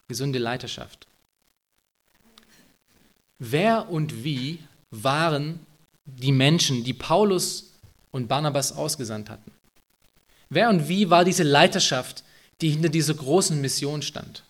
gesunde 0.06 0.38
Leiterschaft. 0.38 1.08
Wer 3.40 3.90
und 3.90 4.23
wie 4.23 4.61
waren 4.92 5.58
die 6.04 6.30
Menschen, 6.30 6.85
die 6.85 6.94
Paulus 6.94 7.73
und 8.12 8.28
Barnabas 8.28 8.70
ausgesandt 8.70 9.28
hatten? 9.28 9.57
Wer 10.50 10.70
und 10.70 10.88
wie 10.88 11.10
war 11.10 11.24
diese 11.24 11.42
Leiterschaft, 11.42 12.24
die 12.60 12.70
hinter 12.70 12.88
dieser 12.88 13.14
großen 13.14 13.60
Mission 13.60 14.02
stand? 14.02 14.44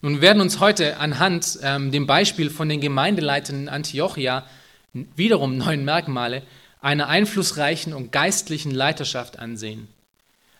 Nun 0.00 0.14
wir 0.14 0.22
werden 0.22 0.40
uns 0.40 0.60
heute 0.60 0.98
anhand 0.98 1.58
ähm, 1.62 1.90
dem 1.90 2.06
Beispiel 2.06 2.50
von 2.50 2.68
den 2.68 2.80
Gemeindeleitern 2.80 3.62
in 3.62 3.68
Antiochia 3.68 4.46
wiederum 4.92 5.58
neun 5.58 5.84
Merkmale 5.84 6.42
einer 6.80 7.08
einflussreichen 7.08 7.92
und 7.92 8.12
geistlichen 8.12 8.70
Leiterschaft 8.70 9.38
ansehen. 9.38 9.88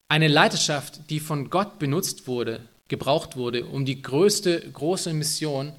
Eine 0.09 0.29
Leiterschaft, 0.29 1.11
die 1.11 1.21
von 1.21 1.51
Gott 1.51 1.79
benutzt 1.79 2.27
wurde, 2.27 2.61
gebraucht 2.89 3.37
wurde, 3.37 3.67
um 3.67 3.85
die 3.85 4.03
größte 4.03 4.61
große 4.73 5.13
Mission 5.13 5.73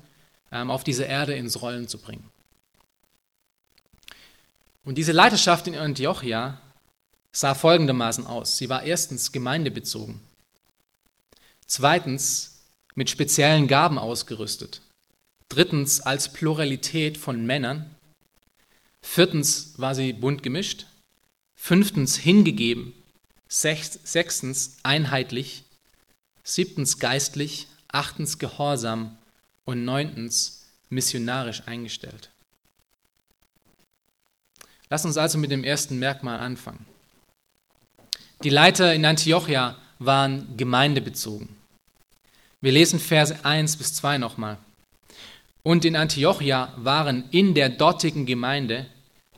ähm, 0.51 0.71
auf 0.71 0.83
dieser 0.83 1.07
Erde 1.07 1.33
ins 1.33 1.61
Rollen 1.61 1.87
zu 1.87 1.97
bringen. 1.97 2.29
Und 4.85 4.97
diese 4.97 5.11
Leiterschaft 5.11 5.67
in 5.67 5.75
Antiochia 5.75 6.61
sah 7.31 7.53
folgendermaßen 7.55 8.25
aus. 8.25 8.57
Sie 8.57 8.69
war 8.69 8.83
erstens 8.83 9.31
gemeindebezogen. 9.31 10.19
Zweitens 11.65 12.61
mit 12.95 13.09
speziellen 13.09 13.67
Gaben 13.67 13.97
ausgerüstet. 13.97 14.81
Drittens 15.47 16.01
als 16.01 16.33
Pluralität 16.33 17.17
von 17.17 17.45
Männern. 17.45 17.95
Viertens 19.01 19.73
war 19.77 19.95
sie 19.95 20.13
bunt 20.13 20.43
gemischt. 20.43 20.85
Fünftens 21.55 22.17
hingegeben. 22.17 22.93
Sechstens 23.47 24.77
einheitlich. 24.83 25.63
Siebtens 26.43 26.99
geistlich. 26.99 27.67
Achtens 27.87 28.39
gehorsam. 28.39 29.17
Und 29.65 29.85
neuntens 29.85 30.65
missionarisch 30.89 31.63
eingestellt. 31.67 32.31
Lass 34.89 35.05
uns 35.05 35.17
also 35.17 35.37
mit 35.37 35.51
dem 35.51 35.63
ersten 35.63 35.99
Merkmal 35.99 36.39
anfangen. 36.39 36.85
Die 38.41 38.49
Leiter 38.49 38.93
in 38.93 39.03
Antiochia 39.03 39.75
waren 39.99 40.55
gemeindebezogen. 40.55 41.49
Wir 42.61 42.71
lesen 42.71 42.97
Verse 42.97 43.43
1 43.43 43.75
bis 43.75 43.95
2 43.95 44.17
nochmal. 44.17 44.57
Und 45.61 45.83
in 45.83 45.97
Antiochia 45.97 46.71
waren 46.77 47.25
in 47.31 47.53
der 47.53 47.67
dortigen 47.67 48.25
Gemeinde 48.25 48.85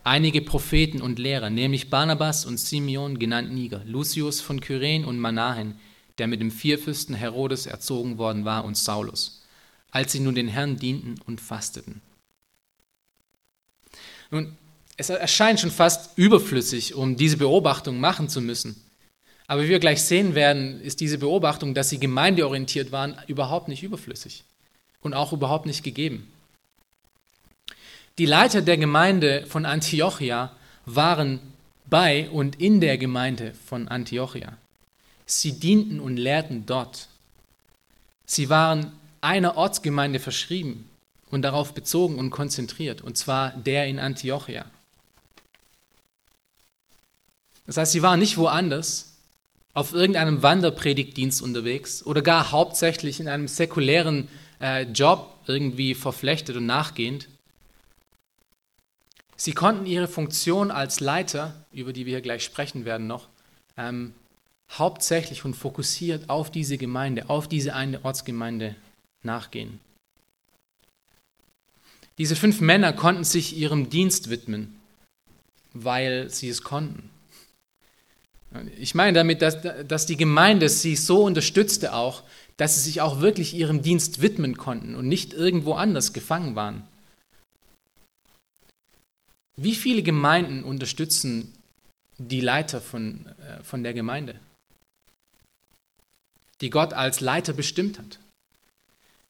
einige 0.04 0.44
Propheten 0.44 1.02
und 1.02 1.18
Lehrer, 1.18 1.50
nämlich 1.50 1.90
Barnabas 1.90 2.46
und 2.46 2.60
Simeon, 2.60 3.18
genannt 3.18 3.52
Niger, 3.52 3.82
Lucius 3.86 4.40
von 4.40 4.62
Kyren 4.62 5.04
und 5.06 5.18
Manahen, 5.18 5.80
der 6.20 6.28
mit 6.28 6.40
dem 6.40 6.52
Vierfürsten 6.52 7.16
Herodes 7.16 7.66
erzogen 7.66 8.20
worden 8.20 8.46
war, 8.46 8.66
und 8.66 8.78
Saulus, 8.78 9.42
als 9.90 10.12
sie 10.12 10.20
nun 10.20 10.36
den 10.36 10.48
Herrn 10.48 10.78
dienten 10.78 11.16
und 11.26 11.42
fasteten. 11.42 12.02
Nun, 14.30 14.56
es 14.96 15.10
erscheint 15.10 15.60
schon 15.60 15.72
fast 15.72 16.16
überflüssig, 16.20 16.94
um 16.94 17.18
diese 17.18 17.38
Beobachtung 17.38 18.00
machen 18.00 18.30
zu 18.30 18.42
müssen. 18.42 18.91
Aber 19.52 19.64
wie 19.64 19.68
wir 19.68 19.80
gleich 19.80 20.02
sehen 20.02 20.34
werden, 20.34 20.80
ist 20.80 21.02
diese 21.02 21.18
Beobachtung, 21.18 21.74
dass 21.74 21.90
sie 21.90 22.00
gemeindeorientiert 22.00 22.94
waren, 22.94 23.18
überhaupt 23.28 23.68
nicht 23.68 23.84
überflüssig 23.84 24.46
und 25.02 25.14
auch 25.14 25.34
überhaupt 25.34 25.66
nicht 25.66 25.84
gegeben. 25.84 26.32
Die 28.18 28.26
Leiter 28.26 28.62
der 28.62 28.78
Gemeinde 28.78 29.46
von 29.48 29.66
Antiochia 29.66 30.56
waren 30.86 31.42
bei 31.88 32.30
und 32.30 32.62
in 32.62 32.80
der 32.80 32.98
Gemeinde 32.98 33.54
von 33.66 33.90
Antiochia. 33.90 34.56
Sie 35.26 35.60
dienten 35.60 36.00
und 36.00 36.16
lehrten 36.16 36.66
dort. 36.66 37.10
Sie 38.26 38.48
waren 38.48 38.94
einer 39.20 39.58
Ortsgemeinde 39.58 40.20
verschrieben 40.20 40.90
und 41.30 41.42
darauf 41.42 41.74
bezogen 41.74 42.20
und 42.20 42.30
konzentriert, 42.30 43.02
und 43.02 43.18
zwar 43.18 43.50
der 43.50 43.88
in 43.88 44.00
Antiochia. 44.00 44.64
Das 47.68 47.76
heißt, 47.76 47.92
sie 47.92 48.02
waren 48.02 48.20
nicht 48.22 48.38
woanders, 48.38 49.11
auf 49.74 49.94
irgendeinem 49.94 50.44
Wanderpredigtdienst 50.44 51.42
unterwegs 51.42 52.06
oder 52.06 52.22
gar 52.22 52.52
hauptsächlich 52.52 53.20
in 53.20 53.28
einem 53.28 53.48
säkulären 53.48 54.28
äh, 54.60 54.84
Job 54.84 55.38
irgendwie 55.48 55.96
verflechtet 55.96 56.58
und 56.58 56.66
nachgehend. 56.66 57.28
Sie 59.36 59.54
konnten 59.54 59.86
ihre 59.86 60.08
Funktion 60.08 60.70
als 60.72 61.00
Leiter, 61.00 61.66
über 61.72 61.94
die 61.94 62.06
wir 62.06 62.12
hier 62.12 62.22
gleich 62.22 62.44
sprechen 62.44 62.86
werden 62.86 63.08
noch, 63.08 63.28
ähm, 63.78 64.14
hauptsächlich 64.70 65.46
und 65.46 65.56
fokussiert 65.56 66.30
auf 66.30 66.52
diese 66.52 66.78
Gemeinde, 66.78 67.30
auf 67.30 67.48
diese 67.48 67.74
eine 67.74 68.04
Ortsgemeinde 68.06 68.76
nachgehen. 69.24 69.80
Diese 72.18 72.36
fünf 72.36 72.62
Männer 72.62 72.94
konnten 72.94 73.24
sich 73.24 73.58
ihrem 73.58 73.90
Dienst 73.90 74.30
widmen, 74.30 74.80
weil 75.74 76.30
sie 76.30 76.50
es 76.50 76.62
konnten. 76.62 77.11
Ich 78.78 78.96
meine 78.96 79.14
damit, 79.14 79.42
dass, 79.42 79.58
dass 79.88 80.06
die 80.06 80.18
Gemeinde 80.18 80.68
sie 80.68 80.96
so 80.96 81.24
unterstützte 81.24 81.94
auch, 81.94 82.24
dass 82.58 82.76
sie 82.76 82.82
sich 82.82 83.02
auch 83.02 83.22
wirklich 83.22 83.54
ihrem 83.54 83.82
Dienst 83.82 84.22
widmen 84.22 84.58
konnten 84.58 84.96
und 84.96 85.08
nicht 85.08 85.34
irgendwo 85.34 85.74
anders 85.74 86.14
gefangen 86.14 86.56
waren. 86.56 86.84
Wie 89.56 89.76
viele 89.76 90.04
Gemeinden 90.04 90.64
unterstützen 90.64 91.54
die 92.18 92.42
Leiter 92.42 92.82
von, 92.82 93.26
äh, 93.26 93.64
von 93.64 93.84
der 93.84 93.94
Gemeinde, 93.94 94.40
die 96.62 96.70
Gott 96.70 96.94
als 96.94 97.22
Leiter 97.22 97.54
bestimmt 97.54 98.00
hat? 98.00 98.20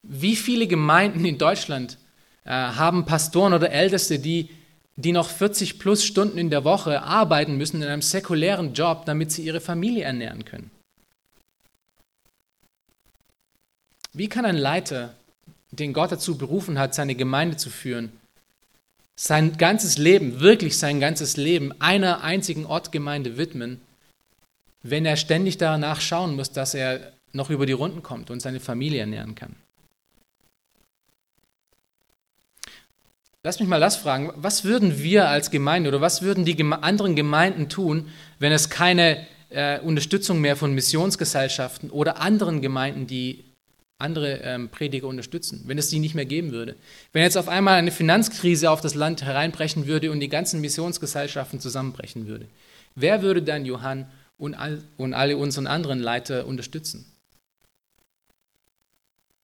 Wie 0.03 0.35
viele 0.35 0.67
Gemeinden 0.67 1.25
in 1.25 1.37
Deutschland 1.37 1.97
äh, 2.43 2.49
haben 2.49 3.05
Pastoren 3.05 3.53
oder 3.53 3.71
Älteste, 3.71 4.19
die 4.19 4.49
die 4.95 5.11
noch 5.11 5.29
40 5.29 5.79
plus 5.79 6.03
Stunden 6.03 6.37
in 6.37 6.49
der 6.49 6.63
Woche 6.63 7.01
arbeiten 7.01 7.57
müssen 7.57 7.81
in 7.81 7.87
einem 7.87 8.01
säkulären 8.01 8.73
Job, 8.73 9.05
damit 9.05 9.31
sie 9.31 9.43
ihre 9.43 9.61
Familie 9.61 10.03
ernähren 10.03 10.45
können. 10.45 10.71
Wie 14.13 14.27
kann 14.27 14.45
ein 14.45 14.57
Leiter, 14.57 15.15
den 15.71 15.93
Gott 15.93 16.11
dazu 16.11 16.37
berufen 16.37 16.77
hat, 16.77 16.93
seine 16.93 17.15
Gemeinde 17.15 17.55
zu 17.55 17.69
führen, 17.69 18.11
sein 19.15 19.57
ganzes 19.57 19.97
Leben, 19.97 20.39
wirklich 20.41 20.77
sein 20.77 20.99
ganzes 20.99 21.37
Leben 21.37 21.71
einer 21.79 22.23
einzigen 22.23 22.65
Ortgemeinde 22.65 23.37
widmen, 23.37 23.79
wenn 24.83 25.05
er 25.05 25.15
ständig 25.15 25.57
danach 25.57 26.01
schauen 26.01 26.35
muss, 26.35 26.51
dass 26.51 26.73
er 26.73 27.13
noch 27.31 27.49
über 27.49 27.65
die 27.65 27.71
Runden 27.71 28.03
kommt 28.03 28.29
und 28.29 28.41
seine 28.41 28.59
Familie 28.59 29.01
ernähren 29.01 29.35
kann? 29.35 29.55
Lass 33.43 33.59
mich 33.59 33.67
mal 33.67 33.79
das 33.79 33.95
fragen. 33.95 34.31
Was 34.35 34.65
würden 34.65 35.01
wir 35.01 35.27
als 35.27 35.49
Gemeinde 35.49 35.89
oder 35.89 35.99
was 35.99 36.21
würden 36.21 36.45
die 36.45 36.61
anderen 36.63 37.15
Gemeinden 37.15 37.69
tun, 37.69 38.09
wenn 38.37 38.51
es 38.51 38.69
keine 38.69 39.25
äh, 39.49 39.79
Unterstützung 39.79 40.41
mehr 40.41 40.55
von 40.55 40.75
Missionsgesellschaften 40.75 41.89
oder 41.89 42.21
anderen 42.21 42.61
Gemeinden, 42.61 43.07
die 43.07 43.43
andere 43.97 44.41
ähm, 44.43 44.69
Prediger 44.69 45.07
unterstützen, 45.07 45.63
wenn 45.65 45.79
es 45.79 45.89
die 45.89 45.97
nicht 45.97 46.13
mehr 46.13 46.25
geben 46.25 46.51
würde? 46.51 46.75
Wenn 47.13 47.23
jetzt 47.23 47.37
auf 47.37 47.47
einmal 47.47 47.79
eine 47.79 47.91
Finanzkrise 47.91 48.69
auf 48.69 48.81
das 48.81 48.93
Land 48.93 49.23
hereinbrechen 49.23 49.87
würde 49.87 50.11
und 50.11 50.19
die 50.19 50.29
ganzen 50.29 50.61
Missionsgesellschaften 50.61 51.59
zusammenbrechen 51.59 52.27
würde, 52.27 52.45
wer 52.93 53.23
würde 53.23 53.41
dann 53.41 53.65
Johann 53.65 54.05
und, 54.37 54.53
all, 54.53 54.83
und 54.97 55.15
alle 55.15 55.35
unseren 55.35 55.65
anderen 55.65 55.99
Leiter 55.99 56.45
unterstützen? 56.45 57.11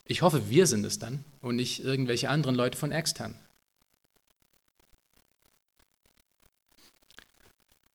Ich 0.05 0.21
hoffe, 0.21 0.51
wir 0.51 0.67
sind 0.67 0.85
es 0.85 0.99
dann 0.99 1.23
und 1.41 1.55
nicht 1.55 1.83
irgendwelche 1.83 2.29
anderen 2.29 2.55
Leute 2.55 2.77
von 2.77 2.91
extern. 2.91 3.33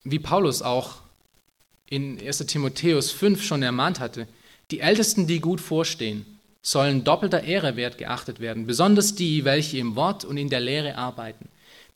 Wie 0.05 0.19
Paulus 0.19 0.63
auch 0.63 0.97
in 1.89 2.19
1 2.19 2.39
Timotheus 2.47 3.11
5 3.11 3.43
schon 3.43 3.63
ermahnt 3.63 4.01
hatte, 4.01 4.27
die 4.71 4.81
Ältesten, 4.81 5.27
die 5.27 5.41
gut 5.41 5.61
vorstehen, 5.61 6.25
sollen 6.63 7.05
doppelter 7.05 7.43
Ehre 7.43 7.77
wert 7.77 7.99
geachtet 7.99 8.41
werden, 8.41 8.67
besonders 8.67 9.15
die, 9.15 9.45
welche 9.45 9.79
im 9.79 9.97
Wort 9.97 10.25
und 10.25 10.37
in 10.37 10.49
der 10.49 10.61
Lehre 10.61 10.97
arbeiten. 10.97 11.49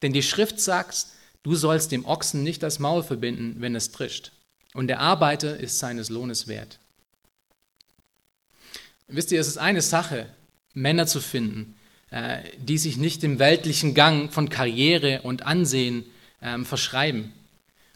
Denn 0.03 0.13
die 0.13 0.23
Schrift 0.23 0.61
sagt, 0.61 1.07
du 1.43 1.55
sollst 1.55 1.93
dem 1.93 2.05
Ochsen 2.05 2.43
nicht 2.43 2.63
das 2.63 2.79
Maul 2.79 3.03
verbinden, 3.03 3.57
wenn 3.61 3.75
es 3.75 3.93
trischt, 3.93 4.33
und 4.75 4.89
der 4.89 5.01
Arbeiter 5.01 5.57
ist 5.57 5.79
seines 5.79 6.11
Lohnes 6.11 6.49
wert. 6.49 6.79
Wisst 9.09 9.31
ihr, 9.33 9.41
es 9.41 9.47
ist 9.47 9.59
eine 9.59 9.83
Sache, 9.83 10.27
Männer 10.75 11.07
zu 11.07 11.21
finden, 11.21 11.77
äh, 12.11 12.41
die 12.59 12.77
sich 12.77 12.97
nicht 12.97 13.23
dem 13.23 13.39
weltlichen 13.39 13.95
Gang 13.95 14.33
von 14.33 14.51
Karriere 14.51 15.23
und 15.23 15.47
Ansehen 15.47 16.05
ähm, 16.43 16.67
verschreiben 16.67 17.33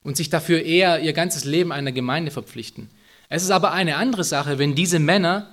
und 0.03 0.17
sich 0.17 0.31
dafür 0.31 0.63
eher 0.63 1.01
ihr 1.01 1.13
ganzes 1.13 1.45
Leben 1.45 1.73
einer 1.73 1.93
Gemeinde 1.93 2.31
verpflichten. 2.31 2.89
Es 3.29 3.43
ist 3.43 3.51
aber 3.51 3.73
eine 3.73 3.97
andere 3.97 4.25
Sache, 4.25 4.59
wenn 4.59 4.75
diese 4.75 4.99
Männer 4.99 5.49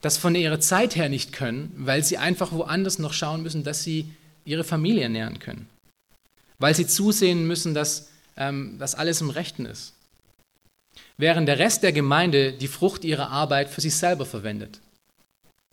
das 0.00 0.16
von 0.16 0.34
ihrer 0.34 0.60
Zeit 0.60 0.96
her 0.96 1.08
nicht 1.08 1.32
können, 1.32 1.72
weil 1.76 2.02
sie 2.02 2.18
einfach 2.18 2.52
woanders 2.52 2.98
noch 2.98 3.12
schauen 3.12 3.42
müssen, 3.42 3.62
dass 3.62 3.84
sie 3.84 4.12
ihre 4.44 4.64
Familie 4.64 5.04
ernähren 5.04 5.38
können. 5.38 5.68
Weil 6.58 6.74
sie 6.74 6.86
zusehen 6.86 7.46
müssen, 7.46 7.74
dass 7.74 8.10
ähm, 8.36 8.76
das 8.78 8.94
alles 8.94 9.20
im 9.20 9.30
Rechten 9.30 9.66
ist. 9.66 9.94
Während 11.16 11.48
der 11.48 11.58
Rest 11.58 11.82
der 11.82 11.92
Gemeinde 11.92 12.52
die 12.52 12.68
Frucht 12.68 13.04
ihrer 13.04 13.30
Arbeit 13.30 13.70
für 13.70 13.80
sich 13.80 13.94
selber 13.94 14.26
verwendet. 14.26 14.80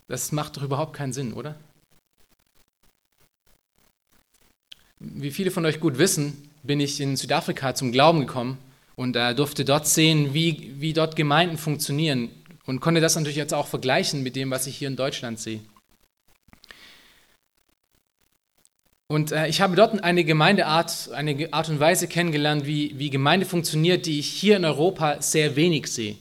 Das 0.08 0.32
macht 0.32 0.58
doch 0.58 0.64
überhaupt 0.64 0.94
keinen 0.94 1.14
Sinn, 1.14 1.34
oder? 1.34 1.56
Wie 5.00 5.32
viele 5.32 5.50
von 5.50 5.66
euch 5.66 5.80
gut 5.80 5.98
wissen, 5.98 6.49
bin 6.64 6.80
ich 6.80 7.00
in 7.00 7.16
Südafrika 7.16 7.76
zum 7.76 7.92
Glauben 7.92 8.22
gekommen 8.22 8.58
und 8.96 9.16
äh, 9.16 9.34
durfte 9.34 9.66
dort 9.66 9.88
sehen, 9.88 10.34
wie, 10.34 10.74
wie 10.78 10.94
dort 10.94 11.16
Gemeinden 11.16 11.58
funktionieren 11.58 12.30
und 12.66 12.82
konnte 12.82 13.02
das 13.02 13.16
natürlich 13.16 13.38
jetzt 13.38 13.54
auch 13.54 13.68
vergleichen 13.68 14.24
mit 14.24 14.36
dem, 14.36 14.52
was 14.52 14.68
ich 14.68 14.78
hier 14.78 14.88
in 14.88 14.96
Deutschland 14.96 15.40
sehe. 15.40 15.62
Und 19.08 19.32
äh, 19.32 19.48
ich 19.48 19.62
habe 19.62 19.76
dort 19.76 20.04
eine 20.04 20.24
Gemeindeart, 20.24 21.10
eine 21.14 21.52
Art 21.52 21.70
und 21.70 21.80
Weise 21.80 22.08
kennengelernt, 22.08 22.68
wie, 22.68 22.94
wie 23.00 23.10
Gemeinde 23.10 23.48
funktioniert, 23.48 24.06
die 24.06 24.20
ich 24.20 24.28
hier 24.28 24.56
in 24.56 24.66
Europa 24.66 25.20
sehr 25.22 25.56
wenig 25.56 25.88
sehe. 25.88 26.16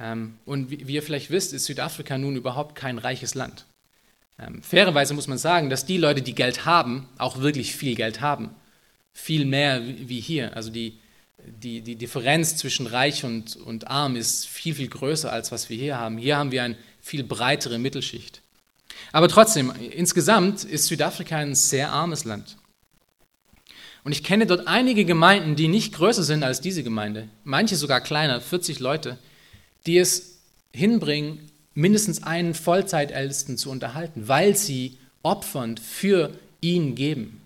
Ähm, 0.00 0.38
und 0.46 0.70
wie, 0.70 0.88
wie, 0.88 0.94
ihr 0.94 1.02
vielleicht 1.02 1.30
wisst, 1.30 1.52
ist 1.52 1.66
Südafrika 1.66 2.16
nun 2.16 2.36
überhaupt 2.36 2.74
kein 2.74 2.96
reiches 2.96 3.34
Land. 3.34 3.66
Ähm, 4.38 4.62
fairerweise 4.62 5.12
muss 5.12 5.26
man 5.26 5.36
sagen, 5.36 5.68
dass 5.68 5.84
die 5.84 5.98
Leute, 5.98 6.22
die 6.22 6.34
Geld 6.34 6.64
haben, 6.64 7.06
auch 7.18 7.40
wirklich 7.40 7.74
viel 7.76 7.96
Geld 7.96 8.22
haben. 8.22 8.50
Viel 9.20 9.44
mehr 9.44 9.82
wie 9.84 10.20
hier. 10.20 10.56
Also 10.56 10.70
die, 10.70 10.96
die, 11.44 11.80
die 11.80 11.96
Differenz 11.96 12.56
zwischen 12.56 12.86
reich 12.86 13.24
und, 13.24 13.56
und 13.56 13.88
arm 13.88 14.14
ist 14.14 14.46
viel, 14.46 14.76
viel 14.76 14.88
größer, 14.88 15.32
als 15.32 15.50
was 15.50 15.68
wir 15.68 15.76
hier 15.76 15.98
haben. 15.98 16.18
Hier 16.18 16.36
haben 16.36 16.52
wir 16.52 16.62
eine 16.62 16.76
viel 17.00 17.24
breitere 17.24 17.78
Mittelschicht. 17.78 18.42
Aber 19.10 19.28
trotzdem, 19.28 19.72
insgesamt 19.90 20.62
ist 20.62 20.86
Südafrika 20.86 21.36
ein 21.36 21.56
sehr 21.56 21.90
armes 21.90 22.24
Land. 22.24 22.56
Und 24.04 24.12
ich 24.12 24.22
kenne 24.22 24.46
dort 24.46 24.68
einige 24.68 25.04
Gemeinden, 25.04 25.56
die 25.56 25.66
nicht 25.66 25.94
größer 25.94 26.22
sind 26.22 26.44
als 26.44 26.60
diese 26.60 26.84
Gemeinde, 26.84 27.28
manche 27.42 27.74
sogar 27.74 28.00
kleiner, 28.00 28.40
40 28.40 28.78
Leute, 28.78 29.18
die 29.84 29.98
es 29.98 30.38
hinbringen, 30.72 31.50
mindestens 31.74 32.22
einen 32.22 32.54
Vollzeitältesten 32.54 33.58
zu 33.58 33.70
unterhalten, 33.70 34.28
weil 34.28 34.56
sie 34.56 34.96
opfernd 35.22 35.80
für 35.80 36.32
ihn 36.60 36.94
geben, 36.94 37.37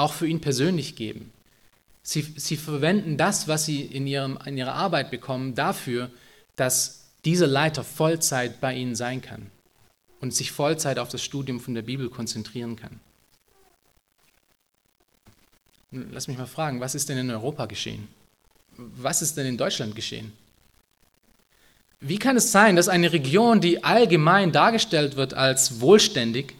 auch 0.00 0.12
für 0.12 0.26
ihn 0.26 0.40
persönlich 0.40 0.96
geben. 0.96 1.32
Sie, 2.02 2.22
sie 2.36 2.56
verwenden 2.56 3.16
das, 3.16 3.46
was 3.46 3.66
sie 3.66 3.82
in, 3.82 4.06
ihrem, 4.06 4.38
in 4.46 4.56
ihrer 4.56 4.74
Arbeit 4.74 5.10
bekommen, 5.10 5.54
dafür, 5.54 6.10
dass 6.56 7.04
dieser 7.24 7.46
Leiter 7.46 7.84
Vollzeit 7.84 8.60
bei 8.60 8.74
ihnen 8.74 8.96
sein 8.96 9.20
kann 9.20 9.50
und 10.20 10.34
sich 10.34 10.52
Vollzeit 10.52 10.98
auf 10.98 11.08
das 11.08 11.22
Studium 11.22 11.60
von 11.60 11.74
der 11.74 11.82
Bibel 11.82 12.08
konzentrieren 12.08 12.76
kann. 12.76 13.00
Lass 15.90 16.28
mich 16.28 16.38
mal 16.38 16.46
fragen, 16.46 16.80
was 16.80 16.94
ist 16.94 17.08
denn 17.08 17.18
in 17.18 17.30
Europa 17.30 17.66
geschehen? 17.66 18.08
Was 18.76 19.22
ist 19.22 19.36
denn 19.36 19.46
in 19.46 19.58
Deutschland 19.58 19.94
geschehen? 19.94 20.32
Wie 22.00 22.18
kann 22.18 22.36
es 22.36 22.50
sein, 22.50 22.76
dass 22.76 22.88
eine 22.88 23.12
Region, 23.12 23.60
die 23.60 23.84
allgemein 23.84 24.52
dargestellt 24.52 25.16
wird 25.16 25.34
als 25.34 25.80
wohlständig, 25.80 26.54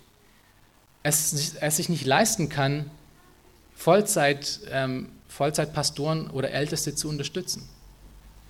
es, 1.03 1.55
es 1.59 1.77
sich 1.77 1.89
nicht 1.89 2.05
leisten 2.05 2.51
kann, 2.51 2.91
Vollzeit, 3.81 4.61
ähm, 4.71 5.09
Vollzeitpastoren 5.27 6.29
oder 6.29 6.51
Älteste 6.51 6.95
zu 6.95 7.09
unterstützen? 7.09 7.67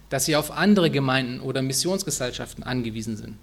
Dass 0.09 0.25
sie 0.25 0.35
auf 0.35 0.51
andere 0.51 0.91
Gemeinden 0.91 1.39
oder 1.39 1.63
Missionsgesellschaften 1.63 2.65
angewiesen 2.65 3.17
sind? 3.17 3.37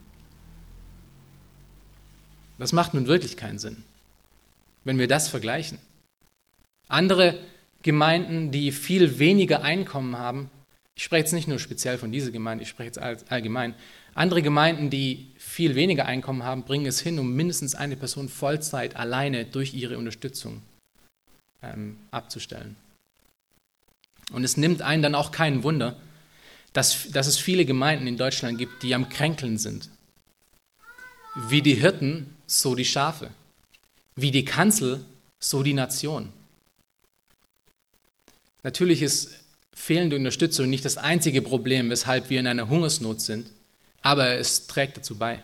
Das 2.59 2.73
macht 2.73 2.93
nun 2.93 3.07
wirklich 3.07 3.37
keinen 3.37 3.57
Sinn, 3.57 3.85
wenn 4.83 4.99
wir 4.99 5.07
das 5.07 5.29
vergleichen. 5.29 5.79
Andere 6.89 7.39
Gemeinden, 7.83 8.51
die 8.51 8.73
viel 8.73 9.17
weniger 9.17 9.61
Einkommen 9.61 10.17
haben, 10.17 10.49
ich 10.93 11.05
spreche 11.05 11.21
jetzt 11.21 11.31
nicht 11.31 11.47
nur 11.47 11.59
speziell 11.59 11.97
von 11.97 12.11
dieser 12.11 12.31
Gemeinde, 12.31 12.63
ich 12.63 12.69
spreche 12.69 12.99
jetzt 12.99 13.31
allgemein. 13.31 13.75
Andere 14.13 14.41
Gemeinden, 14.41 14.89
die 14.89 15.27
viel 15.37 15.75
weniger 15.75 16.05
Einkommen 16.05 16.43
haben, 16.43 16.63
bringen 16.63 16.87
es 16.87 16.99
hin, 16.99 17.17
um 17.17 17.33
mindestens 17.33 17.75
eine 17.75 17.95
Person 17.95 18.27
Vollzeit 18.27 18.97
alleine 18.97 19.45
durch 19.45 19.73
ihre 19.73 19.97
Unterstützung 19.97 20.63
ähm, 21.61 21.97
abzustellen. 22.11 22.75
Und 24.31 24.43
es 24.43 24.57
nimmt 24.57 24.81
einen 24.81 25.03
dann 25.03 25.15
auch 25.15 25.31
kein 25.31 25.63
Wunder, 25.63 25.95
dass, 26.73 27.09
dass 27.11 27.27
es 27.27 27.37
viele 27.37 27.65
Gemeinden 27.65 28.07
in 28.07 28.17
Deutschland 28.17 28.57
gibt, 28.57 28.83
die 28.83 28.93
am 28.93 29.09
Kränkeln 29.09 29.57
sind. 29.57 29.89
Wie 31.35 31.61
die 31.61 31.75
Hirten, 31.75 32.35
so 32.45 32.75
die 32.75 32.85
Schafe. 32.85 33.31
Wie 34.15 34.31
die 34.31 34.45
Kanzel, 34.45 35.05
so 35.39 35.63
die 35.63 35.73
Nation. 35.73 36.33
Natürlich 38.63 39.01
ist 39.01 39.29
fehlende 39.73 40.15
Unterstützung 40.15 40.69
nicht 40.69 40.83
das 40.83 40.97
einzige 40.97 41.41
Problem, 41.41 41.89
weshalb 41.89 42.29
wir 42.29 42.39
in 42.39 42.47
einer 42.47 42.67
Hungersnot 42.67 43.21
sind, 43.21 43.51
aber 44.01 44.35
es 44.35 44.67
trägt 44.67 44.97
dazu 44.97 45.17
bei. 45.17 45.43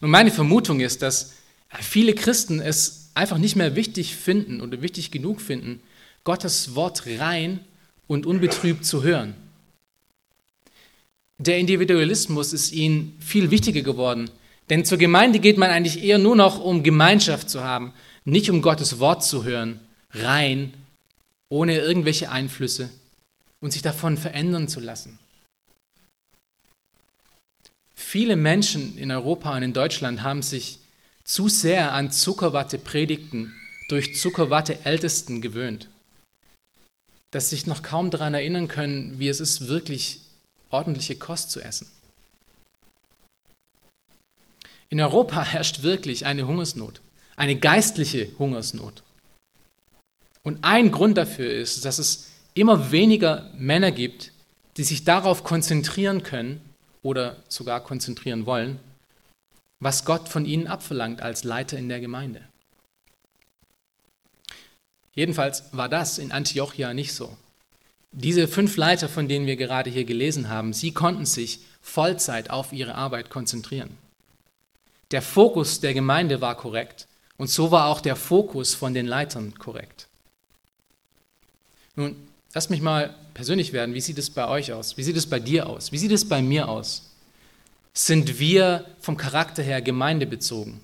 Und 0.00 0.10
meine 0.10 0.30
Vermutung 0.30 0.80
ist, 0.80 1.02
dass 1.02 1.32
viele 1.80 2.14
Christen 2.14 2.60
es 2.60 3.03
einfach 3.14 3.38
nicht 3.38 3.56
mehr 3.56 3.76
wichtig 3.76 4.16
finden 4.16 4.60
oder 4.60 4.82
wichtig 4.82 5.10
genug 5.10 5.40
finden, 5.40 5.80
Gottes 6.24 6.74
Wort 6.74 7.04
rein 7.18 7.60
und 8.06 8.26
unbetrübt 8.26 8.84
zu 8.84 9.02
hören. 9.02 9.34
Der 11.38 11.58
Individualismus 11.58 12.52
ist 12.52 12.72
ihnen 12.72 13.16
viel 13.20 13.50
wichtiger 13.50 13.82
geworden, 13.82 14.30
denn 14.70 14.84
zur 14.84 14.98
Gemeinde 14.98 15.40
geht 15.40 15.58
man 15.58 15.70
eigentlich 15.70 16.02
eher 16.02 16.18
nur 16.18 16.36
noch, 16.36 16.60
um 16.60 16.82
Gemeinschaft 16.82 17.50
zu 17.50 17.62
haben, 17.62 17.92
nicht 18.24 18.50
um 18.50 18.62
Gottes 18.62 18.98
Wort 18.98 19.24
zu 19.24 19.44
hören, 19.44 19.80
rein 20.12 20.72
ohne 21.48 21.78
irgendwelche 21.78 22.30
Einflüsse 22.30 22.90
und 23.60 23.72
sich 23.72 23.82
davon 23.82 24.16
verändern 24.16 24.68
zu 24.68 24.80
lassen. 24.80 25.18
Viele 27.94 28.36
Menschen 28.36 28.96
in 28.96 29.10
Europa 29.10 29.56
und 29.56 29.62
in 29.62 29.72
Deutschland 29.72 30.22
haben 30.22 30.42
sich 30.42 30.78
zu 31.24 31.48
sehr 31.48 31.92
an 31.92 32.10
Zuckerwatte-Predigten 32.10 33.54
durch 33.88 34.16
Zuckerwatte-Ältesten 34.16 35.40
gewöhnt, 35.40 35.88
dass 37.30 37.50
sie 37.50 37.56
sich 37.56 37.66
noch 37.66 37.82
kaum 37.82 38.10
daran 38.10 38.34
erinnern 38.34 38.68
können, 38.68 39.18
wie 39.18 39.28
es 39.28 39.40
ist, 39.40 39.68
wirklich 39.68 40.20
ordentliche 40.70 41.16
Kost 41.16 41.50
zu 41.50 41.60
essen. 41.60 41.86
In 44.90 45.00
Europa 45.00 45.42
herrscht 45.44 45.82
wirklich 45.82 46.26
eine 46.26 46.46
Hungersnot, 46.46 47.00
eine 47.36 47.56
geistliche 47.56 48.30
Hungersnot. 48.38 49.02
Und 50.42 50.62
ein 50.62 50.92
Grund 50.92 51.16
dafür 51.16 51.50
ist, 51.50 51.84
dass 51.84 51.98
es 51.98 52.30
immer 52.52 52.92
weniger 52.92 53.50
Männer 53.56 53.90
gibt, 53.90 54.30
die 54.76 54.84
sich 54.84 55.04
darauf 55.04 55.42
konzentrieren 55.42 56.22
können 56.22 56.60
oder 57.02 57.36
sogar 57.48 57.82
konzentrieren 57.82 58.46
wollen, 58.46 58.78
was 59.84 60.06
Gott 60.06 60.28
von 60.30 60.46
ihnen 60.46 60.66
abverlangt 60.66 61.20
als 61.20 61.44
Leiter 61.44 61.76
in 61.76 61.90
der 61.90 62.00
Gemeinde. 62.00 62.40
Jedenfalls 65.12 65.64
war 65.72 65.88
das 65.90 66.18
in 66.18 66.32
Antiochia 66.32 66.94
nicht 66.94 67.12
so. 67.12 67.36
Diese 68.10 68.48
fünf 68.48 68.76
Leiter, 68.76 69.08
von 69.08 69.28
denen 69.28 69.46
wir 69.46 69.56
gerade 69.56 69.90
hier 69.90 70.04
gelesen 70.04 70.48
haben, 70.48 70.72
sie 70.72 70.92
konnten 70.92 71.26
sich 71.26 71.60
Vollzeit 71.82 72.48
auf 72.48 72.72
ihre 72.72 72.94
Arbeit 72.94 73.28
konzentrieren. 73.28 73.90
Der 75.10 75.20
Fokus 75.20 75.80
der 75.80 75.92
Gemeinde 75.92 76.40
war 76.40 76.56
korrekt 76.56 77.06
und 77.36 77.50
so 77.50 77.70
war 77.70 77.88
auch 77.88 78.00
der 78.00 78.16
Fokus 78.16 78.74
von 78.74 78.94
den 78.94 79.06
Leitern 79.06 79.54
korrekt. 79.58 80.08
Nun, 81.94 82.16
lasst 82.54 82.70
mich 82.70 82.80
mal 82.80 83.14
persönlich 83.34 83.74
werden. 83.74 83.94
Wie 83.94 84.00
sieht 84.00 84.18
es 84.18 84.30
bei 84.30 84.48
euch 84.48 84.72
aus? 84.72 84.96
Wie 84.96 85.02
sieht 85.02 85.16
es 85.16 85.28
bei 85.28 85.40
dir 85.40 85.68
aus? 85.68 85.92
Wie 85.92 85.98
sieht 85.98 86.12
es 86.12 86.26
bei 86.26 86.40
mir 86.40 86.68
aus? 86.68 87.13
Sind 87.96 88.38
wir 88.38 88.86
vom 89.00 89.16
Charakter 89.16 89.62
her 89.62 89.80
gemeindebezogen? 89.80 90.80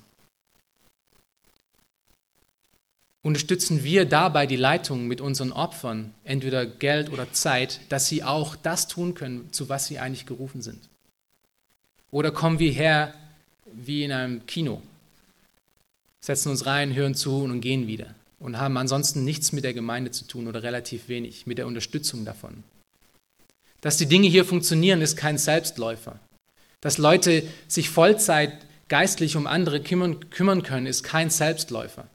Unterstützen 3.22 3.84
wir 3.84 4.06
dabei 4.06 4.46
die 4.46 4.56
Leitung 4.56 5.06
mit 5.06 5.20
unseren 5.20 5.52
Opfern, 5.52 6.14
entweder 6.24 6.64
Geld 6.64 7.10
oder 7.10 7.32
Zeit, 7.32 7.80
dass 7.90 8.06
sie 8.06 8.22
auch 8.22 8.56
das 8.56 8.88
tun 8.88 9.14
können, 9.14 9.52
zu 9.52 9.68
was 9.68 9.86
sie 9.86 9.98
eigentlich 9.98 10.24
gerufen 10.24 10.62
sind? 10.62 10.80
Oder 12.10 12.30
kommen 12.30 12.58
wir 12.58 12.72
her 12.72 13.12
wie 13.72 14.04
in 14.04 14.12
einem 14.12 14.46
Kino, 14.46 14.80
setzen 16.20 16.50
uns 16.50 16.64
rein, 16.64 16.94
hören 16.94 17.14
zu 17.14 17.42
und 17.42 17.60
gehen 17.60 17.86
wieder? 17.86 18.14
und 18.40 18.58
haben 18.58 18.76
ansonsten 18.78 19.22
nichts 19.24 19.52
mit 19.52 19.64
der 19.64 19.74
Gemeinde 19.74 20.10
zu 20.10 20.24
tun 20.24 20.48
oder 20.48 20.62
relativ 20.62 21.08
wenig 21.08 21.46
mit 21.46 21.58
der 21.58 21.66
Unterstützung 21.66 22.24
davon. 22.24 22.64
Dass 23.82 23.98
die 23.98 24.06
Dinge 24.06 24.28
hier 24.28 24.44
funktionieren, 24.44 25.02
ist 25.02 25.16
kein 25.16 25.38
Selbstläufer. 25.38 26.18
Dass 26.80 26.98
Leute 26.98 27.42
sich 27.68 27.90
Vollzeit 27.90 28.52
geistlich 28.88 29.36
um 29.36 29.46
andere 29.46 29.80
kümmern, 29.80 30.30
kümmern 30.30 30.62
können, 30.62 30.86
ist 30.86 31.02
kein 31.02 31.30
Selbstläufer. 31.30 32.06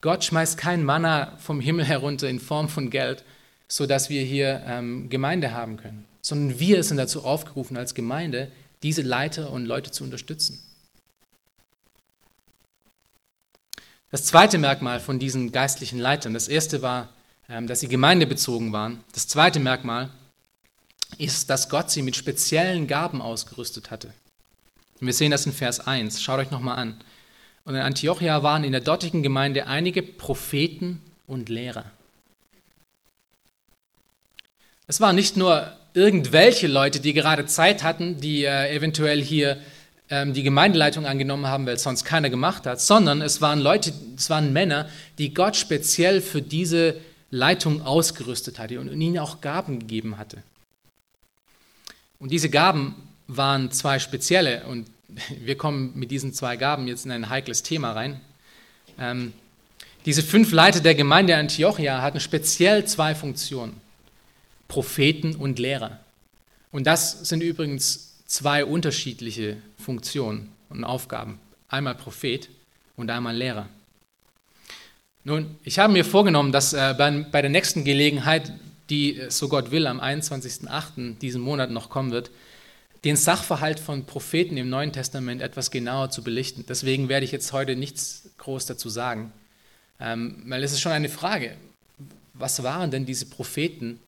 Gott 0.00 0.24
schmeißt 0.24 0.56
kein 0.58 0.84
Manna 0.84 1.36
vom 1.38 1.60
Himmel 1.60 1.84
herunter 1.84 2.28
in 2.28 2.40
Form 2.40 2.68
von 2.68 2.90
Geld, 2.90 3.24
sodass 3.68 4.10
wir 4.10 4.22
hier 4.22 4.62
ähm, 4.66 5.08
Gemeinde 5.08 5.52
haben 5.52 5.76
können, 5.76 6.04
sondern 6.22 6.58
wir 6.58 6.82
sind 6.82 6.96
dazu 6.96 7.24
aufgerufen, 7.24 7.76
als 7.76 7.94
Gemeinde 7.94 8.50
diese 8.82 9.02
Leiter 9.02 9.50
und 9.52 9.66
Leute 9.66 9.92
zu 9.92 10.02
unterstützen. 10.02 10.60
Das 14.10 14.24
zweite 14.24 14.58
Merkmal 14.58 15.00
von 15.00 15.18
diesen 15.18 15.52
geistlichen 15.52 15.98
Leitern, 15.98 16.34
das 16.34 16.48
erste 16.48 16.82
war, 16.82 17.10
ähm, 17.48 17.66
dass 17.66 17.80
sie 17.80 17.88
gemeindebezogen 17.88 18.72
waren. 18.72 19.02
Das 19.14 19.28
zweite 19.28 19.60
Merkmal 19.60 20.10
ist, 21.18 21.50
dass 21.50 21.68
Gott 21.68 21.90
sie 21.90 22.02
mit 22.02 22.16
speziellen 22.16 22.86
Gaben 22.86 23.20
ausgerüstet 23.22 23.90
hatte. 23.90 24.08
Und 25.00 25.06
wir 25.06 25.14
sehen 25.14 25.30
das 25.30 25.46
in 25.46 25.52
Vers 25.52 25.80
1. 25.80 26.22
Schaut 26.22 26.38
euch 26.38 26.50
nochmal 26.50 26.78
an. 26.78 27.00
Und 27.64 27.74
in 27.74 27.80
Antiochia 27.80 28.42
waren 28.42 28.64
in 28.64 28.72
der 28.72 28.80
dortigen 28.80 29.22
Gemeinde 29.22 29.66
einige 29.66 30.02
Propheten 30.02 31.00
und 31.26 31.48
Lehrer. 31.48 31.84
Es 34.86 35.00
waren 35.00 35.16
nicht 35.16 35.36
nur 35.36 35.72
irgendwelche 35.94 36.66
Leute, 36.66 37.00
die 37.00 37.12
gerade 37.12 37.46
Zeit 37.46 37.82
hatten, 37.82 38.20
die 38.20 38.44
äh, 38.44 38.74
eventuell 38.74 39.22
hier 39.22 39.58
ähm, 40.10 40.34
die 40.34 40.42
Gemeindeleitung 40.42 41.06
angenommen 41.06 41.46
haben, 41.46 41.66
weil 41.66 41.76
es 41.76 41.82
sonst 41.82 42.04
keiner 42.04 42.30
gemacht 42.30 42.66
hat, 42.66 42.80
sondern 42.80 43.22
es 43.22 43.40
waren 43.40 43.60
Leute, 43.60 43.92
es 44.16 44.28
waren 44.28 44.52
Männer, 44.52 44.88
die 45.18 45.32
Gott 45.32 45.56
speziell 45.56 46.20
für 46.20 46.42
diese 46.42 46.96
Leitung 47.30 47.82
ausgerüstet 47.82 48.58
hatte 48.58 48.78
und 48.78 49.00
ihnen 49.00 49.18
auch 49.18 49.40
Gaben 49.40 49.78
gegeben 49.78 50.18
hatte. 50.18 50.42
Und 52.22 52.30
diese 52.30 52.50
Gaben 52.50 52.94
waren 53.26 53.72
zwei 53.72 53.98
spezielle 53.98 54.62
und 54.66 54.86
wir 55.40 55.56
kommen 55.56 55.90
mit 55.96 56.12
diesen 56.12 56.32
zwei 56.32 56.56
Gaben 56.56 56.86
jetzt 56.86 57.04
in 57.04 57.10
ein 57.10 57.28
heikles 57.28 57.64
Thema 57.64 57.90
rein. 57.90 58.20
Ähm, 58.96 59.32
diese 60.06 60.22
fünf 60.22 60.52
Leiter 60.52 60.78
der 60.78 60.94
Gemeinde 60.94 61.36
Antiochia 61.36 62.00
hatten 62.00 62.20
speziell 62.20 62.84
zwei 62.84 63.16
Funktionen. 63.16 63.80
Propheten 64.68 65.34
und 65.34 65.58
Lehrer. 65.58 65.98
Und 66.70 66.86
das 66.86 67.28
sind 67.28 67.42
übrigens 67.42 68.14
zwei 68.26 68.64
unterschiedliche 68.64 69.56
Funktionen 69.76 70.52
und 70.68 70.84
Aufgaben. 70.84 71.40
Einmal 71.68 71.96
Prophet 71.96 72.48
und 72.94 73.10
einmal 73.10 73.34
Lehrer. 73.36 73.68
Nun, 75.24 75.56
ich 75.64 75.80
habe 75.80 75.92
mir 75.92 76.04
vorgenommen, 76.04 76.52
dass 76.52 76.72
äh, 76.72 76.94
bei, 76.96 77.10
bei, 77.10 77.42
der 77.42 77.50
nächsten 77.50 77.82
Gelegenheit, 77.82 78.52
die, 78.92 79.18
äh, 79.18 79.30
so 79.30 79.48
Gott 79.48 79.70
will, 79.70 79.86
am 79.86 80.00
21.08. 80.00 81.18
diesen 81.18 81.40
Monat 81.40 81.70
noch 81.70 81.90
kommen 81.90 82.12
wird, 82.12 82.30
den 83.04 83.16
Sachverhalt 83.16 83.80
von 83.80 84.06
Propheten 84.06 84.56
im 84.56 84.68
Neuen 84.68 84.92
Testament 84.92 85.42
etwas 85.42 85.72
genauer 85.72 86.10
zu 86.10 86.22
belichten. 86.22 86.64
Deswegen 86.68 87.08
werde 87.08 87.24
ich 87.24 87.32
jetzt 87.32 87.52
heute 87.52 87.74
nichts 87.74 88.30
groß 88.38 88.66
dazu 88.66 88.88
sagen, 88.88 89.32
ähm, 89.98 90.44
weil 90.46 90.62
es 90.62 90.72
ist 90.72 90.80
schon 90.80 90.92
eine 90.92 91.08
Frage, 91.08 91.56
was 92.34 92.62
waren 92.62 92.90
denn 92.90 93.04
diese 93.04 93.26
Propheten 93.26 93.98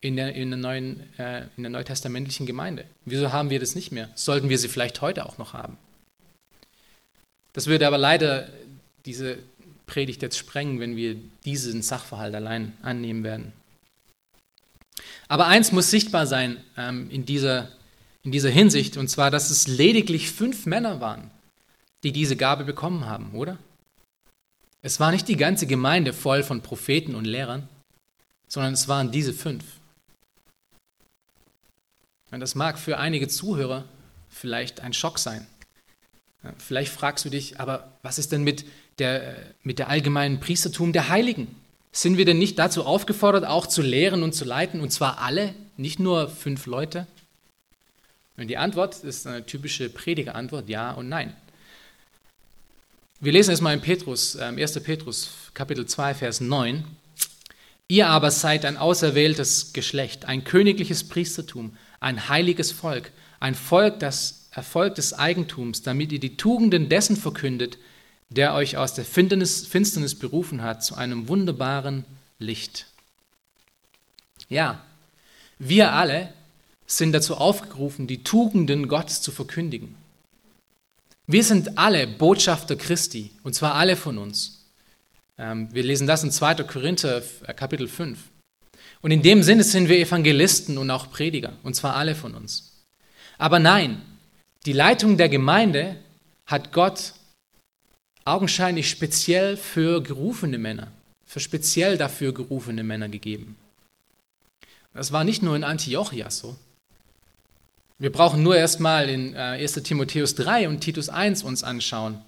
in 0.00 0.16
der, 0.16 0.34
in 0.34 0.50
der, 0.50 0.58
neuen, 0.58 1.18
äh, 1.18 1.44
in 1.56 1.62
der 1.62 1.70
neutestamentlichen 1.70 2.46
Gemeinde. 2.46 2.84
Wieso 3.06 3.32
haben 3.32 3.48
wir 3.48 3.58
das 3.58 3.74
nicht 3.74 3.92
mehr? 3.92 4.10
Sollten 4.14 4.50
wir 4.50 4.58
sie 4.58 4.68
vielleicht 4.68 5.00
heute 5.00 5.24
auch 5.24 5.38
noch 5.38 5.54
haben? 5.54 5.78
Das 7.54 7.66
würde 7.66 7.86
aber 7.86 7.96
leider 7.96 8.50
diese 9.06 9.38
Predigt 9.86 10.20
jetzt 10.20 10.36
sprengen, 10.36 10.78
wenn 10.78 10.96
wir 10.96 11.16
diesen 11.44 11.80
Sachverhalt 11.80 12.34
allein 12.34 12.74
annehmen 12.82 13.24
werden. 13.24 13.52
Aber 15.28 15.46
eins 15.46 15.72
muss 15.72 15.90
sichtbar 15.90 16.26
sein 16.26 16.62
ähm, 16.76 17.10
in, 17.10 17.26
dieser, 17.26 17.68
in 18.22 18.32
dieser 18.32 18.50
Hinsicht, 18.50 18.96
und 18.96 19.08
zwar, 19.08 19.30
dass 19.30 19.50
es 19.50 19.66
lediglich 19.66 20.30
fünf 20.30 20.66
Männer 20.66 21.00
waren, 21.00 21.30
die 22.04 22.12
diese 22.12 22.36
Gabe 22.36 22.64
bekommen 22.64 23.06
haben, 23.06 23.32
oder? 23.32 23.58
Es 24.82 25.00
war 25.00 25.10
nicht 25.10 25.26
die 25.26 25.36
ganze 25.36 25.66
Gemeinde 25.66 26.12
voll 26.12 26.42
von 26.42 26.62
Propheten 26.62 27.14
und 27.16 27.24
Lehrern, 27.24 27.68
sondern 28.46 28.74
es 28.74 28.86
waren 28.86 29.10
diese 29.10 29.32
fünf. 29.32 29.64
Und 32.30 32.40
das 32.40 32.54
mag 32.54 32.78
für 32.78 32.98
einige 32.98 33.28
Zuhörer 33.28 33.84
vielleicht 34.28 34.80
ein 34.80 34.92
Schock 34.92 35.18
sein. 35.18 35.46
Vielleicht 36.58 36.92
fragst 36.92 37.24
du 37.24 37.30
dich, 37.30 37.58
aber 37.58 37.92
was 38.02 38.18
ist 38.18 38.30
denn 38.30 38.44
mit 38.44 38.64
der, 38.98 39.36
mit 39.62 39.78
der 39.78 39.88
allgemeinen 39.88 40.38
Priestertum 40.38 40.92
der 40.92 41.08
Heiligen? 41.08 41.54
Sind 41.96 42.18
wir 42.18 42.26
denn 42.26 42.38
nicht 42.38 42.58
dazu 42.58 42.84
aufgefordert, 42.84 43.46
auch 43.46 43.66
zu 43.66 43.80
lehren 43.80 44.22
und 44.22 44.34
zu 44.34 44.44
leiten, 44.44 44.82
und 44.82 44.90
zwar 44.90 45.22
alle, 45.22 45.54
nicht 45.78 45.98
nur 45.98 46.28
fünf 46.28 46.66
Leute? 46.66 47.06
Und 48.36 48.48
die 48.48 48.58
Antwort 48.58 49.02
ist 49.02 49.26
eine 49.26 49.46
typische 49.46 49.88
Predigerantwort, 49.88 50.68
ja 50.68 50.92
und 50.92 51.08
nein. 51.08 51.34
Wir 53.18 53.32
lesen 53.32 53.52
es 53.52 53.62
mal 53.62 53.72
in 53.72 53.80
Petrus, 53.80 54.36
1. 54.36 54.76
Ähm, 54.76 54.82
Petrus, 54.82 55.30
Kapitel 55.54 55.86
2, 55.86 56.12
Vers 56.12 56.42
9. 56.42 56.84
Ihr 57.88 58.08
aber 58.08 58.30
seid 58.30 58.66
ein 58.66 58.76
auserwähltes 58.76 59.72
Geschlecht, 59.72 60.26
ein 60.26 60.44
königliches 60.44 61.08
Priestertum, 61.08 61.78
ein 62.00 62.28
heiliges 62.28 62.72
Volk, 62.72 63.10
ein 63.40 63.54
Volk, 63.54 64.00
das 64.00 64.50
Erfolg 64.50 64.96
des 64.96 65.14
Eigentums, 65.14 65.80
damit 65.80 66.12
ihr 66.12 66.20
die 66.20 66.36
Tugenden 66.36 66.90
dessen 66.90 67.16
verkündet, 67.16 67.78
der 68.28 68.54
euch 68.54 68.76
aus 68.76 68.94
der 68.94 69.04
Finsternis, 69.04 69.66
Finsternis 69.66 70.18
berufen 70.18 70.62
hat 70.62 70.84
zu 70.84 70.94
einem 70.94 71.28
wunderbaren 71.28 72.04
Licht. 72.38 72.86
Ja, 74.48 74.84
wir 75.58 75.92
alle 75.92 76.32
sind 76.86 77.12
dazu 77.12 77.36
aufgerufen, 77.36 78.06
die 78.06 78.22
Tugenden 78.22 78.88
Gottes 78.88 79.22
zu 79.22 79.32
verkündigen. 79.32 79.94
Wir 81.26 81.42
sind 81.42 81.76
alle 81.76 82.06
Botschafter 82.06 82.76
Christi, 82.76 83.32
und 83.42 83.54
zwar 83.54 83.74
alle 83.74 83.96
von 83.96 84.18
uns. 84.18 84.66
Ähm, 85.38 85.68
wir 85.72 85.82
lesen 85.82 86.06
das 86.06 86.22
in 86.22 86.30
2. 86.30 86.54
Korinther 86.64 87.22
äh, 87.46 87.54
Kapitel 87.54 87.88
5. 87.88 88.18
Und 89.02 89.10
in 89.10 89.22
dem 89.22 89.42
Sinne 89.42 89.64
sind 89.64 89.88
wir 89.88 89.98
Evangelisten 89.98 90.78
und 90.78 90.90
auch 90.90 91.10
Prediger, 91.10 91.52
und 91.64 91.74
zwar 91.74 91.96
alle 91.96 92.14
von 92.14 92.34
uns. 92.34 92.84
Aber 93.38 93.58
nein, 93.58 94.00
die 94.66 94.72
Leitung 94.72 95.16
der 95.16 95.28
Gemeinde 95.28 95.96
hat 96.46 96.72
Gott 96.72 97.14
augenscheinlich 98.26 98.90
speziell 98.90 99.56
für 99.56 100.02
gerufene 100.02 100.58
Männer, 100.58 100.88
für 101.24 101.40
speziell 101.40 101.96
dafür 101.96 102.34
gerufene 102.34 102.82
Männer 102.82 103.08
gegeben. 103.08 103.56
Das 104.92 105.12
war 105.12 105.24
nicht 105.24 105.42
nur 105.42 105.56
in 105.56 105.64
Antiochia 105.64 106.30
so. 106.30 106.56
Wir 107.98 108.12
brauchen 108.12 108.42
nur 108.42 108.56
erstmal 108.56 109.08
in 109.08 109.34
1 109.34 109.76
äh, 109.76 109.82
Timotheus 109.82 110.34
3 110.34 110.68
und 110.68 110.80
Titus 110.80 111.08
1 111.08 111.42
uns 111.42 111.64
anschauen 111.64 112.20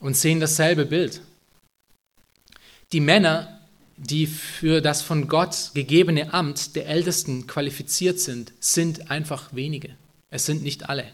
und 0.00 0.16
sehen 0.16 0.40
dasselbe 0.40 0.86
Bild. 0.86 1.20
Die 2.92 3.00
Männer 3.00 3.58
die 3.98 4.26
für 4.26 4.80
das 4.80 5.02
von 5.02 5.28
Gott 5.28 5.72
gegebene 5.74 6.32
Amt 6.32 6.76
der 6.76 6.86
Ältesten 6.86 7.46
qualifiziert 7.46 8.20
sind, 8.20 8.52
sind 8.60 9.10
einfach 9.10 9.52
wenige. 9.52 9.90
Es 10.30 10.46
sind 10.46 10.62
nicht 10.62 10.88
alle. 10.88 11.04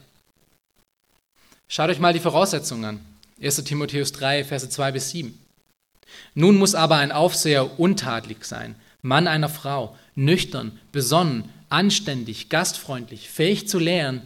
Schaut 1.67 1.89
euch 1.89 1.99
mal 1.99 2.13
die 2.13 2.21
Voraussetzungen 2.21 2.85
an. 2.85 3.01
1 3.45 3.63
Timotheus 3.65 4.13
3, 4.13 4.45
Verse 4.45 4.69
2 4.69 4.93
bis 4.93 5.11
7. 5.11 5.39
Nun 6.35 6.57
muss 6.57 6.75
aber 6.75 6.97
ein 6.97 7.13
Aufseher 7.13 7.79
untadelig 7.79 8.45
sein, 8.45 8.75
Mann 9.03 9.27
einer 9.27 9.51
Frau, 9.51 9.97
nüchtern, 10.15 10.79
besonnen, 10.93 11.51
anständig, 11.69 12.49
gastfreundlich, 12.49 13.29
fähig 13.29 13.69
zu 13.69 13.79
lehren, 13.79 14.23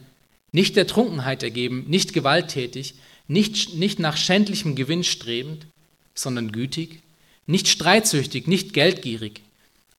nicht 0.52 0.76
der 0.76 0.86
Trunkenheit 0.86 1.42
ergeben, 1.42 1.84
nicht 1.88 2.12
gewalttätig, 2.12 2.94
nicht, 3.26 3.74
nicht 3.74 3.98
nach 3.98 4.16
schändlichem 4.16 4.76
Gewinn 4.76 5.02
strebend, 5.02 5.66
sondern 6.14 6.52
gütig, 6.52 7.02
nicht 7.46 7.68
streitsüchtig, 7.68 8.46
nicht 8.46 8.72
geldgierig. 8.72 9.42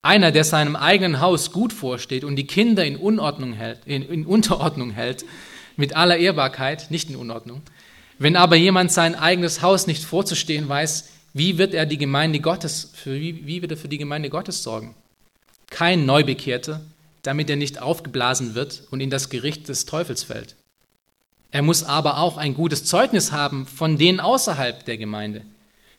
Einer, 0.02 0.32
der 0.32 0.46
seinem 0.46 0.78
eigenen 0.78 1.20
Haus 1.20 1.52
gut 1.52 1.74
vorsteht 1.74 2.24
und 2.24 2.38
die 2.38 2.48
Kinder 2.48 2.86
in, 2.86 2.96
Unordnung 2.96 3.54
hält, 3.54 3.80
in, 3.86 4.04
in 4.04 4.26
Unterordnung 4.26 4.92
hält, 4.92 5.26
mit 5.76 5.96
aller 5.96 6.18
Ehrbarkeit, 6.18 6.90
nicht 6.90 7.10
in 7.10 7.16
Unordnung. 7.16 7.62
Wenn 8.20 8.36
aber 8.36 8.58
jemand 8.58 8.92
sein 8.92 9.16
eigenes 9.16 9.62
Haus 9.62 9.88
nicht 9.88 10.04
vorzustehen 10.04 10.68
weiß, 10.68 11.10
wie 11.34 11.58
wird 11.58 11.74
er 11.74 11.86
die 11.86 11.98
Gemeinde 11.98 12.42
Gottes, 12.42 12.92
für, 12.94 13.14
wie, 13.16 13.48
wie 13.48 13.62
wird 13.62 13.72
er 13.72 13.78
für 13.78 13.88
die 13.88 13.98
Gemeinde 13.98 14.30
Gottes 14.30 14.62
sorgen? 14.62 14.94
Kein 15.70 16.06
Neubekehrter, 16.06 16.82
damit 17.24 17.50
er 17.50 17.56
nicht 17.56 17.82
aufgeblasen 17.82 18.56
wird 18.56 18.84
und 18.92 19.00
in 19.00 19.10
das 19.10 19.30
Gericht 19.30 19.70
des 19.70 19.86
Teufels 19.86 20.24
fällt. 20.24 20.56
Er 21.52 21.62
muss 21.62 21.84
aber 21.84 22.18
auch 22.18 22.36
ein 22.38 22.56
gutes 22.56 22.84
Zeugnis 22.84 23.32
haben 23.32 23.66
von 23.66 23.98
denen 23.98 24.20
außerhalb 24.20 24.84
der 24.84 24.98
Gemeinde, 24.98 25.44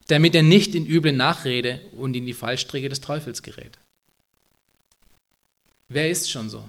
damit 0.09 0.35
er 0.35 0.43
nicht 0.43 0.75
in 0.75 0.87
üble 0.87 1.13
Nachrede 1.13 1.81
und 1.97 2.15
in 2.15 2.27
die 2.27 2.35
Fallstricke 2.35 2.91
des 2.91 3.01
Teufels 3.01 3.43
gerät. 3.43 3.79
Wer 5.89 6.11
ist 6.11 6.31
schon 6.31 6.51
so? 6.51 6.65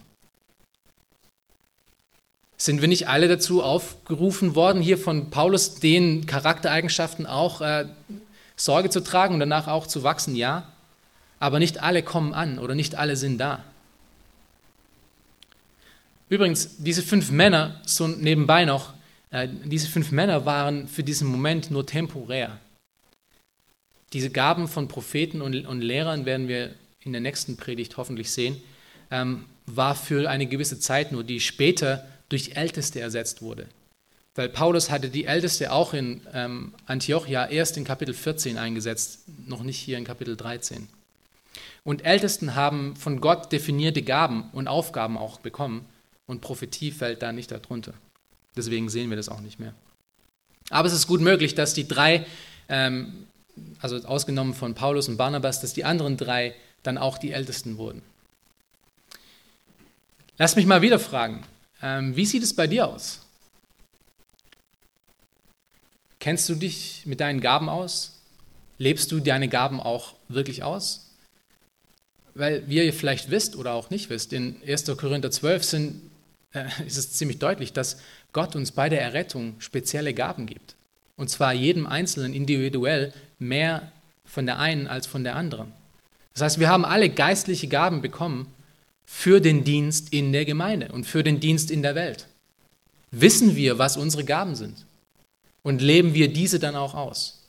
Sind 2.62 2.82
wir 2.82 2.88
nicht 2.88 3.08
alle 3.08 3.28
dazu 3.28 3.64
aufgerufen 3.64 4.54
worden, 4.54 4.84
hier 4.84 5.00
von 5.00 5.32
Paulus 5.32 5.80
den 5.80 6.28
Charaktereigenschaften 6.28 7.26
auch 7.26 7.60
äh, 7.62 7.88
Sorge 8.56 8.92
zu 8.92 9.00
tragen 9.00 9.34
und 9.34 9.40
danach 9.40 9.68
auch 9.68 9.88
zu 9.88 10.04
wachsen? 10.04 10.36
Ja, 10.36 10.72
aber 11.40 11.58
nicht 11.58 11.82
alle 11.82 12.04
kommen 12.04 12.36
an 12.36 12.60
oder 12.60 12.76
nicht 12.76 12.94
alle 12.94 13.16
sind 13.16 13.40
da. 13.40 13.64
Übrigens, 16.30 16.78
diese 16.78 17.02
fünf 17.02 17.32
Männer, 17.32 17.82
so 17.84 18.08
nebenbei 18.08 18.66
noch, 18.66 18.94
äh, 19.32 19.48
diese 19.66 19.88
fünf 19.88 20.12
Männer 20.12 20.46
waren 20.46 20.88
für 20.88 21.02
diesen 21.02 21.28
Moment 21.30 21.72
nur 21.72 21.88
temporär. 21.88 22.60
Diese 24.14 24.30
Gaben 24.30 24.68
von 24.68 24.88
Propheten 24.88 25.42
und, 25.42 25.66
und 25.66 25.82
Lehrern 25.82 26.28
werden 26.28 26.48
wir 26.48 26.76
in 27.00 27.12
der 27.12 27.22
nächsten 27.22 27.58
Predigt 27.58 27.98
hoffentlich 27.98 28.30
sehen, 28.30 28.62
ähm, 29.10 29.46
war 29.66 29.96
für 29.96 30.30
eine 30.30 30.46
gewisse 30.46 30.80
Zeit 30.80 31.12
nur, 31.12 31.24
die 31.24 31.40
später 31.40 32.06
durch 32.32 32.56
Älteste 32.56 33.00
ersetzt 33.02 33.42
wurde. 33.42 33.68
Weil 34.36 34.48
Paulus 34.48 34.90
hatte 34.90 35.10
die 35.10 35.26
Älteste 35.26 35.74
auch 35.74 35.94
in 35.94 36.22
ähm, 36.34 36.74
Antiochia 36.86 37.48
erst 37.48 37.76
in 37.76 37.84
Kapitel 37.84 38.14
14 38.14 38.58
eingesetzt, 38.58 39.26
noch 39.46 39.62
nicht 39.64 39.78
hier 39.78 39.98
in 39.98 40.06
Kapitel 40.06 40.38
13. 40.38 40.88
Und 41.84 42.06
Ältesten 42.06 42.56
haben 42.56 42.96
von 42.96 43.20
Gott 43.20 43.52
definierte 43.52 44.04
Gaben 44.04 44.50
und 44.54 44.68
Aufgaben 44.68 45.18
auch 45.18 45.40
bekommen 45.40 45.86
und 46.28 46.40
Prophetie 46.40 46.92
fällt 46.92 47.22
da 47.22 47.34
nicht 47.34 47.52
darunter. 47.52 47.94
Deswegen 48.56 48.90
sehen 48.90 49.10
wir 49.10 49.18
das 49.18 49.28
auch 49.28 49.42
nicht 49.42 49.60
mehr. 49.60 49.74
Aber 50.70 50.88
es 50.88 50.94
ist 50.94 51.08
gut 51.08 51.20
möglich, 51.20 51.56
dass 51.56 51.74
die 51.74 51.88
drei, 51.88 52.26
ähm, 52.70 53.28
also 53.82 53.98
ausgenommen 54.08 54.54
von 54.54 54.76
Paulus 54.76 55.10
und 55.10 55.18
Barnabas, 55.18 55.60
dass 55.60 55.74
die 55.74 55.84
anderen 55.84 56.16
drei 56.16 56.56
dann 56.84 56.98
auch 56.98 57.18
die 57.18 57.34
Ältesten 57.34 57.78
wurden. 57.78 58.02
Lass 60.38 60.56
mich 60.56 60.66
mal 60.66 60.82
wieder 60.82 61.00
fragen, 61.00 61.44
wie 61.82 62.26
sieht 62.26 62.44
es 62.44 62.56
bei 62.56 62.68
dir 62.68 62.88
aus? 62.88 63.22
Kennst 66.20 66.48
du 66.50 66.56
dich 66.56 67.04
mit 67.06 67.20
deinen 67.20 67.42
Gaben 67.42 67.68
aus? 67.68 68.20
Lebst 68.78 69.12
du 69.12 69.20
deine 69.20 69.48
Gaben 69.48 69.80
auch 69.80 70.14
wirklich 70.28 70.64
aus? 70.64 71.10
Weil 72.36 72.68
wie 72.68 72.78
ihr 72.78 72.94
vielleicht 72.94 73.32
wisst 73.32 73.56
oder 73.56 73.74
auch 73.74 73.90
nicht 73.90 74.10
wisst, 74.10 74.32
in 74.32 74.56
1. 74.66 74.86
Korinther 74.98 75.32
12 75.32 75.64
sind, 75.64 76.02
äh, 76.54 76.66
ist 76.86 76.98
es 76.98 77.14
ziemlich 77.14 77.40
deutlich, 77.40 77.74
dass 77.74 77.98
Gott 78.34 78.56
uns 78.56 78.72
bei 78.72 78.88
der 78.88 79.02
Errettung 79.02 79.56
spezielle 79.60 80.14
Gaben 80.14 80.46
gibt. 80.46 80.76
Und 81.18 81.30
zwar 81.30 81.54
jedem 81.54 81.88
Einzelnen 81.88 82.34
individuell 82.34 83.14
mehr 83.40 83.92
von 84.24 84.46
der 84.46 84.60
einen 84.60 84.88
als 84.88 85.08
von 85.08 85.24
der 85.24 85.36
anderen. 85.36 85.74
Das 86.34 86.44
heißt, 86.44 86.60
wir 86.60 86.70
haben 86.70 86.86
alle 86.86 87.10
geistliche 87.10 87.68
Gaben 87.68 88.02
bekommen 88.02 88.48
für 89.14 89.42
den 89.42 89.64
Dienst 89.64 90.14
in 90.14 90.32
der 90.32 90.46
Gemeinde 90.46 90.88
und 90.94 91.04
für 91.04 91.22
den 91.22 91.40
Dienst 91.40 91.70
in 91.70 91.84
der 91.84 91.94
Welt. 91.96 92.28
Wissen 93.12 93.56
wir, 93.56 93.78
was 93.78 93.98
unsere 93.98 94.24
Gaben 94.24 94.56
sind? 94.56 94.86
Und 95.62 95.82
leben 95.82 96.16
wir 96.16 96.34
diese 96.34 96.60
dann 96.60 96.76
auch 96.76 96.96
aus? 96.96 97.44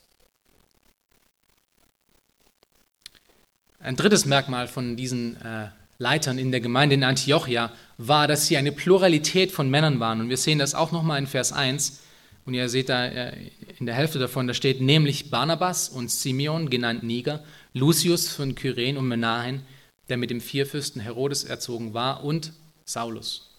Ein 3.79 3.95
drittes 3.95 4.25
Merkmal 4.25 4.67
von 4.67 4.97
diesen 4.97 5.41
äh, 5.41 5.69
Leitern 5.97 6.37
in 6.37 6.51
der 6.51 6.59
Gemeinde 6.59 6.95
in 6.95 7.03
Antiochia 7.03 7.71
war, 7.97 8.27
dass 8.27 8.45
sie 8.45 8.57
eine 8.57 8.71
Pluralität 8.71 9.51
von 9.51 9.69
Männern 9.69 9.99
waren. 9.99 10.19
Und 10.19 10.29
wir 10.29 10.37
sehen 10.37 10.59
das 10.59 10.75
auch 10.75 10.91
nochmal 10.91 11.17
in 11.17 11.27
Vers 11.27 11.53
1. 11.53 12.01
Und 12.45 12.53
ihr 12.53 12.69
seht 12.69 12.89
da 12.89 13.05
äh, 13.05 13.35
in 13.79 13.87
der 13.87 13.95
Hälfte 13.95 14.19
davon, 14.19 14.47
da 14.47 14.53
steht 14.53 14.79
nämlich 14.81 15.31
Barnabas 15.31 15.89
und 15.89 16.11
Simeon, 16.11 16.69
genannt 16.69 17.03
Niger, 17.03 17.43
Lucius 17.73 18.27
von 18.27 18.53
Kyren 18.53 18.97
und 18.97 19.07
Menahen, 19.07 19.63
der 20.09 20.17
mit 20.17 20.29
dem 20.29 20.41
Vierfürsten 20.41 21.01
Herodes 21.01 21.43
erzogen 21.43 21.93
war, 21.93 22.23
und 22.23 22.53
Saulus. 22.85 23.49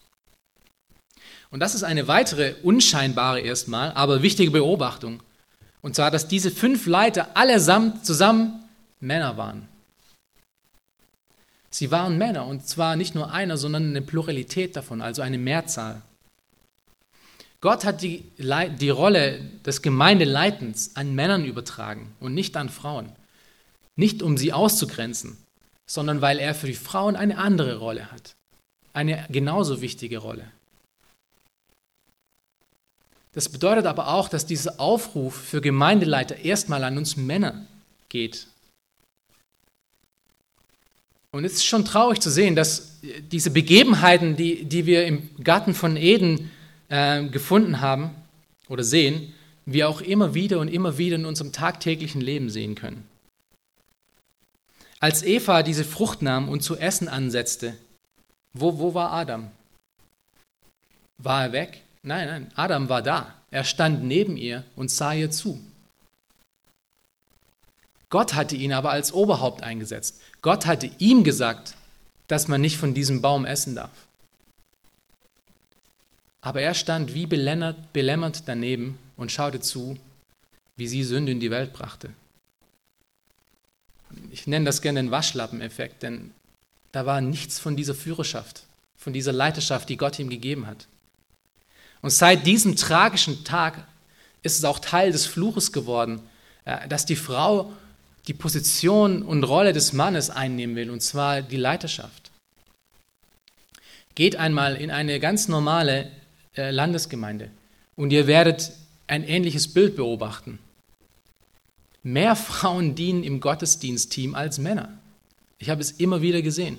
Und 1.49 1.59
das 1.59 1.75
ist 1.75 1.83
eine 1.83 2.07
weitere 2.07 2.55
unscheinbare 2.63 3.39
erstmal, 3.39 3.91
aber 3.93 4.21
wichtige 4.21 4.51
Beobachtung. 4.51 5.21
Und 5.81 5.95
zwar, 5.95 6.11
dass 6.11 6.27
diese 6.27 6.51
fünf 6.51 6.85
Leiter 6.85 7.37
allesamt 7.37 8.05
zusammen 8.05 8.63
Männer 8.99 9.37
waren. 9.37 9.67
Sie 11.69 11.91
waren 11.91 12.17
Männer 12.17 12.45
und 12.45 12.67
zwar 12.67 12.95
nicht 12.95 13.15
nur 13.15 13.31
einer, 13.31 13.57
sondern 13.57 13.89
eine 13.89 14.01
Pluralität 14.01 14.75
davon, 14.75 15.01
also 15.01 15.21
eine 15.21 15.37
Mehrzahl. 15.37 16.01
Gott 17.61 17.83
hat 17.83 18.01
die, 18.01 18.23
die 18.37 18.89
Rolle 18.89 19.39
des 19.65 19.81
Gemeindeleitens 19.81 20.95
an 20.95 21.15
Männern 21.15 21.45
übertragen 21.45 22.13
und 22.19 22.33
nicht 22.33 22.55
an 22.57 22.69
Frauen. 22.69 23.11
Nicht 23.95 24.23
um 24.23 24.37
sie 24.37 24.53
auszugrenzen, 24.53 25.37
sondern 25.85 26.21
weil 26.21 26.39
er 26.39 26.55
für 26.55 26.67
die 26.67 26.73
Frauen 26.73 27.15
eine 27.15 27.37
andere 27.37 27.77
Rolle 27.77 28.11
hat. 28.11 28.35
Eine 28.93 29.25
genauso 29.29 29.81
wichtige 29.81 30.19
Rolle. 30.19 30.51
Das 33.33 33.49
bedeutet 33.49 33.85
aber 33.85 34.07
auch, 34.07 34.29
dass 34.29 34.45
dieser 34.45 34.79
Aufruf 34.79 35.35
für 35.35 35.59
Gemeindeleiter 35.59 36.37
erstmal 36.37 36.83
an 36.85 36.97
uns 36.97 37.17
Männer 37.17 37.65
geht. 38.07 38.47
Und 41.31 41.43
es 41.43 41.55
ist 41.55 41.65
schon 41.65 41.83
traurig 41.83 42.21
zu 42.21 42.31
sehen, 42.31 42.55
dass 42.55 42.97
diese 43.01 43.51
Begebenheiten, 43.51 44.37
die, 44.37 44.63
die 44.63 44.85
wir 44.85 45.05
im 45.05 45.29
Garten 45.43 45.73
von 45.73 45.97
Eden 45.97 46.49
äh, 46.87 47.25
gefunden 47.25 47.81
haben 47.81 48.11
oder 48.69 48.85
sehen, 48.85 49.33
wir 49.65 49.89
auch 49.89 49.99
immer 49.99 50.33
wieder 50.33 50.59
und 50.59 50.69
immer 50.69 50.97
wieder 50.97 51.17
in 51.17 51.25
unserem 51.25 51.51
tagtäglichen 51.51 52.21
Leben 52.21 52.49
sehen 52.49 52.75
können. 52.75 53.05
Als 55.05 55.21
Eva 55.21 55.61
diese 55.61 55.83
Frucht 55.83 56.23
nahm 56.23 56.49
und 56.49 56.61
zu 56.61 56.77
essen 56.77 57.07
ansetzte, 57.07 57.77
wo, 58.53 58.79
wo 58.79 58.95
war 58.95 59.11
Adam? 59.11 59.51
War 61.19 61.43
er 61.43 61.51
weg? 61.51 61.83
Nein, 62.01 62.27
nein, 62.27 62.51
Adam 62.55 62.89
war 62.89 63.03
da. 63.03 63.35
Er 63.51 63.65
stand 63.65 64.03
neben 64.03 64.35
ihr 64.35 64.63
und 64.75 64.89
sah 64.89 65.13
ihr 65.13 65.29
zu. 65.29 65.59
Gott 68.09 68.33
hatte 68.33 68.55
ihn 68.55 68.73
aber 68.73 68.89
als 68.89 69.13
Oberhaupt 69.13 69.61
eingesetzt. 69.61 70.19
Gott 70.41 70.65
hatte 70.65 70.89
ihm 70.97 71.23
gesagt, 71.23 71.75
dass 72.25 72.47
man 72.47 72.61
nicht 72.61 72.77
von 72.77 72.95
diesem 72.95 73.21
Baum 73.21 73.45
essen 73.45 73.75
darf. 73.75 74.07
Aber 76.41 76.61
er 76.61 76.73
stand 76.73 77.13
wie 77.13 77.27
belämmert, 77.27 77.93
belämmert 77.93 78.47
daneben 78.47 78.97
und 79.17 79.31
schaute 79.31 79.59
zu, 79.59 79.99
wie 80.77 80.87
sie 80.87 81.03
Sünde 81.03 81.31
in 81.31 81.39
die 81.39 81.51
Welt 81.51 81.73
brachte. 81.73 82.09
Ich 84.31 84.47
nenne 84.47 84.65
das 84.65 84.81
gerne 84.81 85.01
den 85.01 85.11
Waschlappeneffekt, 85.11 86.03
denn 86.03 86.31
da 86.91 87.05
war 87.05 87.21
nichts 87.21 87.59
von 87.59 87.75
dieser 87.75 87.95
Führerschaft, 87.95 88.63
von 88.97 89.13
dieser 89.13 89.33
Leiterschaft, 89.33 89.89
die 89.89 89.97
Gott 89.97 90.19
ihm 90.19 90.29
gegeben 90.29 90.67
hat. 90.67 90.87
Und 92.01 92.11
seit 92.11 92.45
diesem 92.45 92.75
tragischen 92.75 93.43
Tag 93.43 93.85
ist 94.43 94.59
es 94.59 94.63
auch 94.63 94.79
Teil 94.79 95.11
des 95.11 95.25
Fluches 95.25 95.71
geworden, 95.71 96.21
dass 96.87 97.05
die 97.05 97.15
Frau 97.15 97.73
die 98.27 98.33
Position 98.33 99.21
und 99.21 99.43
Rolle 99.43 99.73
des 99.73 99.93
Mannes 99.93 100.29
einnehmen 100.29 100.75
will, 100.75 100.89
und 100.89 101.01
zwar 101.01 101.41
die 101.41 101.57
Leiterschaft. 101.57 102.31
Geht 104.15 104.35
einmal 104.35 104.75
in 104.75 104.91
eine 104.91 105.19
ganz 105.19 105.47
normale 105.47 106.11
äh, 106.55 106.71
Landesgemeinde 106.71 107.51
und 107.95 108.11
ihr 108.11 108.27
werdet 108.27 108.71
ein 109.07 109.23
ähnliches 109.23 109.73
Bild 109.73 109.95
beobachten. 109.95 110.59
Mehr 112.05 112.37
Frauen 112.37 112.95
dienen 112.95 113.23
im 113.23 113.41
Gottesdienstteam 113.41 114.33
als 114.33 114.59
Männer. 114.59 114.97
Ich 115.59 115.69
habe 115.69 115.81
es 115.81 115.91
immer 115.91 116.21
wieder 116.21 116.41
gesehen 116.41 116.77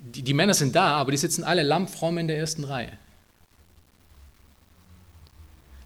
die, 0.00 0.22
die 0.22 0.34
Männer 0.34 0.54
sind 0.54 0.74
da, 0.74 0.96
aber 0.96 1.10
die 1.10 1.16
sitzen 1.16 1.44
alle 1.44 1.62
lammfromm 1.62 2.18
in 2.18 2.28
der 2.28 2.38
ersten 2.38 2.64
Reihe. 2.64 2.92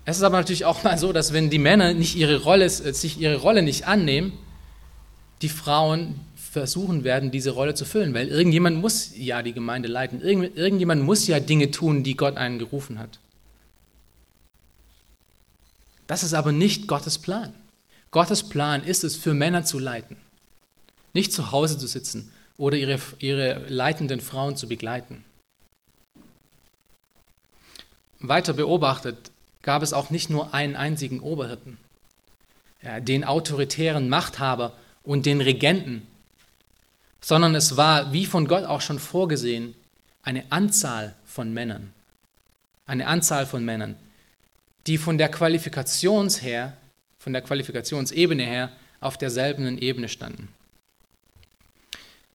Es 0.05 0.19
ist 0.19 0.23
aber 0.23 0.37
natürlich 0.37 0.65
auch 0.65 0.85
mal 0.85 0.99
so, 0.99 1.13
dass 1.13 1.33
wenn 1.33 1.51
die 1.51 1.59
Männer 1.59 1.95
nicht 1.95 2.15
ihre 2.15 2.43
Rolle, 2.43 2.67
äh, 2.67 2.71
sich 2.71 3.19
ihre 3.19 3.37
Rolle 3.37 3.63
nicht 3.63 3.87
annehmen, 3.87 4.33
die 5.43 5.49
Frauen 5.49 6.21
versuchen 6.37 7.05
werden, 7.05 7.31
diese 7.31 7.51
Rolle 7.51 7.75
zu 7.75 7.85
füllen, 7.85 8.15
weil 8.15 8.29
irgendjemand 8.29 8.81
muss 8.81 9.11
ja 9.17 9.43
die 9.43 9.53
Gemeinde 9.53 9.89
leiten, 9.89 10.21
Irgend, 10.21 10.57
irgendjemand 10.57 11.03
muss 11.03 11.27
ja 11.27 11.41
Dinge 11.41 11.71
tun, 11.71 12.05
die 12.05 12.17
Gott 12.17 12.37
einen 12.37 12.59
gerufen 12.59 12.99
hat. 12.99 13.19
Das 16.07 16.23
ist 16.23 16.35
aber 16.35 16.53
nicht 16.53 16.87
Gottes 16.87 17.19
Plan. 17.19 17.55
Gottes 18.11 18.49
Plan 18.49 18.85
ist 18.85 19.05
es, 19.05 19.17
für 19.17 19.35
Männer 19.35 19.65
zu 19.65 19.79
leiten, 19.79 20.17
nicht 21.13 21.33
zu 21.33 21.51
Hause 21.51 21.79
zu 21.79 21.87
sitzen 21.87 22.33
oder 22.57 22.77
ihre, 22.77 23.01
ihre 23.19 23.67
leitenden 23.69 24.21
Frauen 24.21 24.57
zu 24.57 24.69
begleiten. 24.69 25.25
Weiter 28.21 28.53
beobachtet 28.53 29.33
gab 29.63 29.83
es 29.83 29.93
auch 29.93 30.11
nicht 30.11 30.31
nur 30.31 30.55
einen 30.55 30.77
einzigen 30.77 31.21
Oberhirten, 31.21 31.79
ja, 32.83 33.01
den 33.01 33.25
autoritären 33.25 34.09
Machthaber 34.09 34.73
und 35.03 35.27
den 35.27 35.41
Regenten, 35.41 36.07
sondern 37.21 37.55
es 37.55 37.77
war, 37.77 38.13
wie 38.13 38.27
von 38.27 38.47
Gott 38.47 38.65
auch 38.65 38.81
schon 38.81 38.99
vorgesehen, 38.99 39.75
eine 40.23 40.45
Anzahl 40.51 41.15
von 41.25 41.53
Männern. 41.53 41.93
Eine 42.87 43.07
Anzahl 43.07 43.47
von 43.47 43.65
Männern, 43.65 43.97
die 44.87 44.99
von 44.99 45.19
der 45.19 45.31
Qualifikations 45.31 46.43
her, 46.43 46.77
von 47.19 47.33
der 47.33 47.43
Qualifikationsebene 47.43 48.45
her 48.45 48.73
auf 49.01 49.17
derselben 49.19 49.79
Ebene 49.79 50.09
standen. 50.09 50.49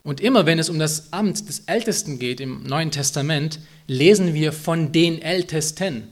Und 0.04 0.22
immer 0.22 0.46
wenn 0.46 0.60
es 0.60 0.70
um 0.70 0.80
das 0.80 1.12
Amt 1.14 1.48
des 1.48 1.62
Ältesten 1.66 2.20
geht 2.20 2.40
im 2.40 2.64
Neuen 2.64 2.92
Testament, 2.92 3.60
lesen 3.88 4.34
wir 4.34 4.54
von 4.54 4.92
den 4.92 5.22
Ältesten, 5.22 6.08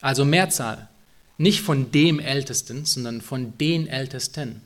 also 0.00 0.24
Mehrzahl. 0.24 0.88
Nicht 1.36 1.60
von 1.60 1.92
dem 1.92 2.18
Ältesten, 2.18 2.84
sondern 2.84 3.20
von 3.20 3.56
den 3.58 3.86
Ältesten. 3.86 4.62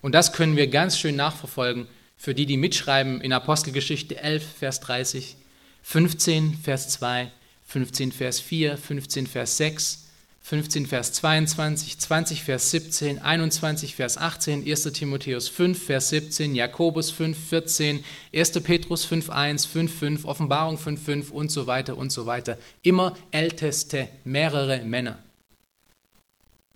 Und 0.00 0.14
das 0.14 0.32
können 0.32 0.56
wir 0.56 0.68
ganz 0.68 0.98
schön 0.98 1.16
nachverfolgen 1.16 1.86
für 2.16 2.34
die, 2.34 2.46
die 2.46 2.56
mitschreiben 2.56 3.20
in 3.20 3.32
Apostelgeschichte 3.32 4.16
11, 4.16 4.44
Vers 4.58 4.80
30. 4.80 5.36
15, 5.82 6.54
Vers 6.54 6.90
2, 6.90 7.30
15, 7.66 8.12
Vers 8.12 8.40
4, 8.40 8.76
15, 8.76 9.26
Vers 9.26 9.56
6, 9.56 10.07
15, 10.48 10.86
Vers 10.86 11.12
22, 11.12 11.98
20, 11.98 12.42
Vers 12.42 12.70
17, 12.70 13.18
21, 13.18 13.94
Vers 13.94 14.16
18, 14.16 14.66
1. 14.66 14.84
Timotheus 14.94 15.50
5, 15.50 15.84
Vers 15.84 16.08
17, 16.08 16.54
Jakobus 16.54 17.10
5, 17.10 17.36
14, 17.36 18.02
1. 18.32 18.52
Petrus 18.62 19.04
5, 19.04 19.28
1, 19.28 19.66
5, 19.66 19.98
5, 19.98 20.24
Offenbarung 20.24 20.78
5, 20.78 21.04
5 21.04 21.30
und 21.32 21.52
so 21.52 21.66
weiter 21.66 21.98
und 21.98 22.10
so 22.10 22.24
weiter. 22.24 22.56
Immer 22.80 23.14
älteste, 23.30 24.08
mehrere 24.24 24.80
Männer. 24.84 25.18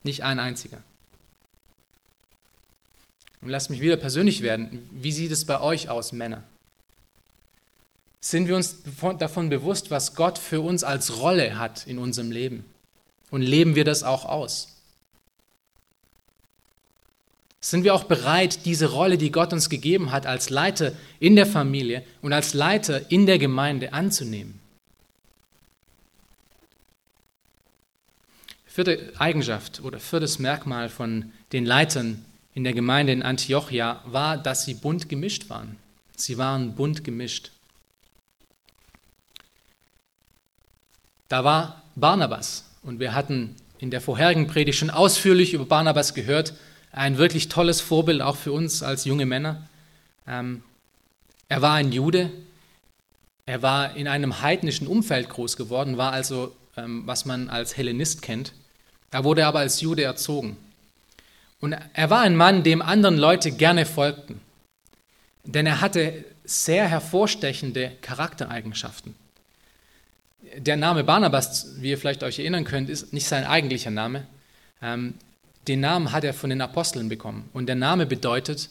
Nicht 0.02 0.22
ein 0.22 0.38
einziger. 0.38 0.82
Und 3.40 3.48
lasst 3.48 3.70
mich 3.70 3.80
wieder 3.80 3.96
persönlich 3.96 4.42
werden. 4.42 4.86
Wie 4.90 5.12
sieht 5.12 5.32
es 5.32 5.46
bei 5.46 5.62
euch 5.62 5.88
aus, 5.88 6.12
Männer? 6.12 6.42
Sind 8.20 8.48
wir 8.48 8.54
uns 8.54 8.82
davon 9.18 9.48
bewusst, 9.48 9.90
was 9.90 10.14
Gott 10.14 10.36
für 10.38 10.60
uns 10.60 10.84
als 10.84 11.16
Rolle 11.16 11.58
hat 11.58 11.86
in 11.86 11.96
unserem 11.96 12.30
Leben? 12.30 12.66
Und 13.32 13.40
leben 13.40 13.74
wir 13.74 13.84
das 13.84 14.04
auch 14.04 14.26
aus? 14.26 14.68
Sind 17.60 17.82
wir 17.82 17.94
auch 17.94 18.04
bereit, 18.04 18.66
diese 18.66 18.90
Rolle, 18.90 19.16
die 19.16 19.32
Gott 19.32 19.54
uns 19.54 19.70
gegeben 19.70 20.12
hat, 20.12 20.26
als 20.26 20.50
Leiter 20.50 20.92
in 21.18 21.34
der 21.34 21.46
Familie 21.46 22.04
und 22.20 22.34
als 22.34 22.52
Leiter 22.52 23.10
in 23.10 23.24
der 23.24 23.38
Gemeinde 23.38 23.94
anzunehmen? 23.94 24.60
Vierte 28.66 29.12
Eigenschaft 29.16 29.80
oder 29.82 29.98
viertes 29.98 30.38
Merkmal 30.38 30.90
von 30.90 31.32
den 31.52 31.64
Leitern 31.64 32.24
in 32.52 32.64
der 32.64 32.74
Gemeinde 32.74 33.14
in 33.14 33.22
Antiochia 33.22 34.02
war, 34.04 34.36
dass 34.36 34.66
sie 34.66 34.74
bunt 34.74 35.08
gemischt 35.08 35.48
waren. 35.48 35.78
Sie 36.16 36.36
waren 36.36 36.74
bunt 36.74 37.02
gemischt. 37.02 37.50
Da 41.28 41.44
war 41.44 41.82
Barnabas, 41.94 42.64
und 42.82 43.00
wir 43.00 43.14
hatten 43.14 43.56
in 43.78 43.90
der 43.90 44.00
vorherigen 44.00 44.46
Predigt 44.46 44.78
schon 44.78 44.90
ausführlich 44.90 45.54
über 45.54 45.64
Barnabas 45.64 46.14
gehört. 46.14 46.54
Ein 46.92 47.18
wirklich 47.18 47.48
tolles 47.48 47.80
Vorbild 47.80 48.20
auch 48.20 48.36
für 48.36 48.52
uns 48.52 48.82
als 48.82 49.04
junge 49.04 49.26
Männer. 49.26 49.68
Ähm, 50.26 50.62
er 51.48 51.62
war 51.62 51.74
ein 51.74 51.92
Jude. 51.92 52.30
Er 53.46 53.62
war 53.62 53.96
in 53.96 54.06
einem 54.08 54.40
heidnischen 54.40 54.86
Umfeld 54.86 55.28
groß 55.28 55.56
geworden, 55.56 55.98
war 55.98 56.12
also, 56.12 56.54
ähm, 56.76 57.02
was 57.06 57.24
man 57.24 57.48
als 57.48 57.76
Hellenist 57.76 58.22
kennt. 58.22 58.52
Er 59.10 59.24
wurde 59.24 59.46
aber 59.46 59.60
als 59.60 59.80
Jude 59.80 60.04
erzogen. 60.04 60.56
Und 61.60 61.76
er 61.92 62.10
war 62.10 62.22
ein 62.22 62.36
Mann, 62.36 62.62
dem 62.62 62.82
anderen 62.82 63.18
Leute 63.18 63.52
gerne 63.52 63.86
folgten. 63.86 64.40
Denn 65.44 65.66
er 65.66 65.80
hatte 65.80 66.24
sehr 66.44 66.88
hervorstechende 66.88 67.92
Charaktereigenschaften 68.00 69.14
der 70.56 70.76
Name 70.76 71.04
Barnabas, 71.04 71.80
wie 71.80 71.90
ihr 71.90 71.98
vielleicht 71.98 72.22
euch 72.22 72.38
erinnern 72.38 72.64
könnt, 72.64 72.88
ist 72.88 73.12
nicht 73.12 73.26
sein 73.26 73.44
eigentlicher 73.44 73.90
Name. 73.90 74.26
Ähm, 74.80 75.14
den 75.68 75.80
Namen 75.80 76.12
hat 76.12 76.24
er 76.24 76.34
von 76.34 76.50
den 76.50 76.60
Aposteln 76.60 77.08
bekommen. 77.08 77.48
Und 77.52 77.66
der 77.66 77.76
Name 77.76 78.06
bedeutet 78.06 78.68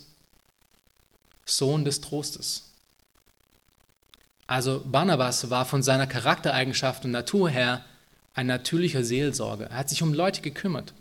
Sohn 1.46 1.86
des 1.86 2.02
Trostes. 2.02 2.72
Also 4.48 4.84
Barnabas 4.86 5.50
war 5.50 5.66
von 5.66 5.82
seiner 5.82 6.08
Charaktereigenschaft 6.08 7.06
und 7.06 7.12
Natur 7.12 7.50
her 7.50 7.86
ein 8.34 8.48
natürlicher 8.48 9.04
Seelsorger. 9.04 9.68
Er 9.68 9.78
hat 9.78 9.90
sich 9.90 10.04
um 10.04 10.14
Leute 10.14 10.42
gekümmert. 10.42 10.94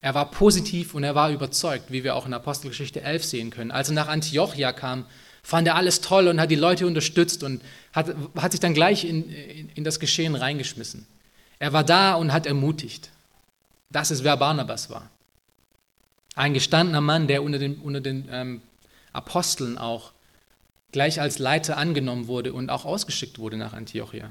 Er 0.00 0.14
war 0.14 0.30
positiv 0.30 0.94
und 0.94 1.04
er 1.04 1.14
war 1.14 1.30
überzeugt, 1.30 1.90
wie 1.90 2.04
wir 2.04 2.16
auch 2.16 2.24
in 2.24 2.32
Apostelgeschichte 2.32 3.02
11 3.02 3.24
sehen 3.24 3.50
können. 3.50 3.70
Als 3.70 3.90
er 3.90 3.94
nach 3.94 4.08
Antiochia 4.08 4.72
kam, 4.72 5.04
fand 5.42 5.66
er 5.66 5.76
alles 5.76 6.00
toll 6.00 6.28
und 6.28 6.40
hat 6.40 6.50
die 6.50 6.56
Leute 6.56 6.86
unterstützt 6.86 7.42
und 7.42 7.62
hat, 7.92 8.14
hat 8.36 8.52
sich 8.52 8.60
dann 8.60 8.74
gleich 8.74 9.04
in, 9.04 9.30
in, 9.30 9.68
in 9.70 9.84
das 9.84 10.00
Geschehen 10.00 10.34
reingeschmissen. 10.34 11.06
Er 11.58 11.72
war 11.72 11.84
da 11.84 12.14
und 12.14 12.32
hat 12.32 12.46
ermutigt. 12.46 13.10
Das 13.90 14.10
ist, 14.10 14.24
wer 14.24 14.36
Barnabas 14.36 14.90
war. 14.90 15.10
Ein 16.34 16.54
gestandener 16.54 17.00
Mann, 17.00 17.26
der 17.26 17.42
unter 17.42 17.58
den, 17.58 17.76
unter 17.76 18.00
den 18.00 18.28
ähm, 18.30 18.62
Aposteln 19.12 19.78
auch 19.78 20.12
gleich 20.92 21.20
als 21.20 21.38
Leiter 21.38 21.76
angenommen 21.76 22.26
wurde 22.26 22.52
und 22.52 22.70
auch 22.70 22.84
ausgeschickt 22.84 23.38
wurde 23.38 23.56
nach 23.56 23.72
Antiochia. 23.72 24.30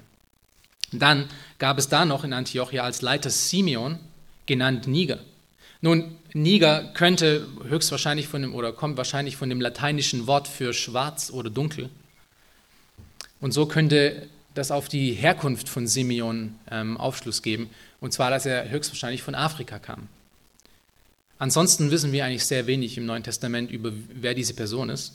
Dann 0.91 1.27
gab 1.59 1.77
es 1.77 1.89
da 1.89 2.05
noch 2.05 2.23
in 2.23 2.33
Antiochia 2.33 2.83
als 2.83 3.01
Leiter 3.01 3.29
Simeon, 3.29 3.99
genannt 4.45 4.87
Niger. 4.87 5.19
Nun, 5.81 6.15
Niger 6.33 6.91
könnte 6.93 7.47
höchstwahrscheinlich 7.67 8.27
von 8.27 8.41
dem 8.41 8.53
oder 8.53 8.71
kommt 8.71 8.97
wahrscheinlich 8.97 9.35
von 9.35 9.49
dem 9.49 9.61
lateinischen 9.61 10.27
Wort 10.27 10.47
für 10.47 10.73
schwarz 10.73 11.31
oder 11.31 11.49
dunkel. 11.49 11.89
Und 13.41 13.51
so 13.51 13.65
könnte 13.65 14.27
das 14.53 14.71
auf 14.71 14.89
die 14.89 15.13
Herkunft 15.13 15.69
von 15.69 15.87
Simeon 15.87 16.55
ähm, 16.69 16.97
Aufschluss 16.97 17.41
geben, 17.41 17.69
und 18.01 18.13
zwar, 18.13 18.29
dass 18.29 18.45
er 18.45 18.69
höchstwahrscheinlich 18.69 19.21
von 19.21 19.35
Afrika 19.35 19.79
kam. 19.79 20.07
Ansonsten 21.37 21.91
wissen 21.91 22.11
wir 22.11 22.25
eigentlich 22.25 22.45
sehr 22.45 22.67
wenig 22.67 22.97
im 22.97 23.05
Neuen 23.05 23.23
Testament 23.23 23.71
über, 23.71 23.91
wer 24.13 24.33
diese 24.33 24.53
Person 24.53 24.89
ist. 24.89 25.13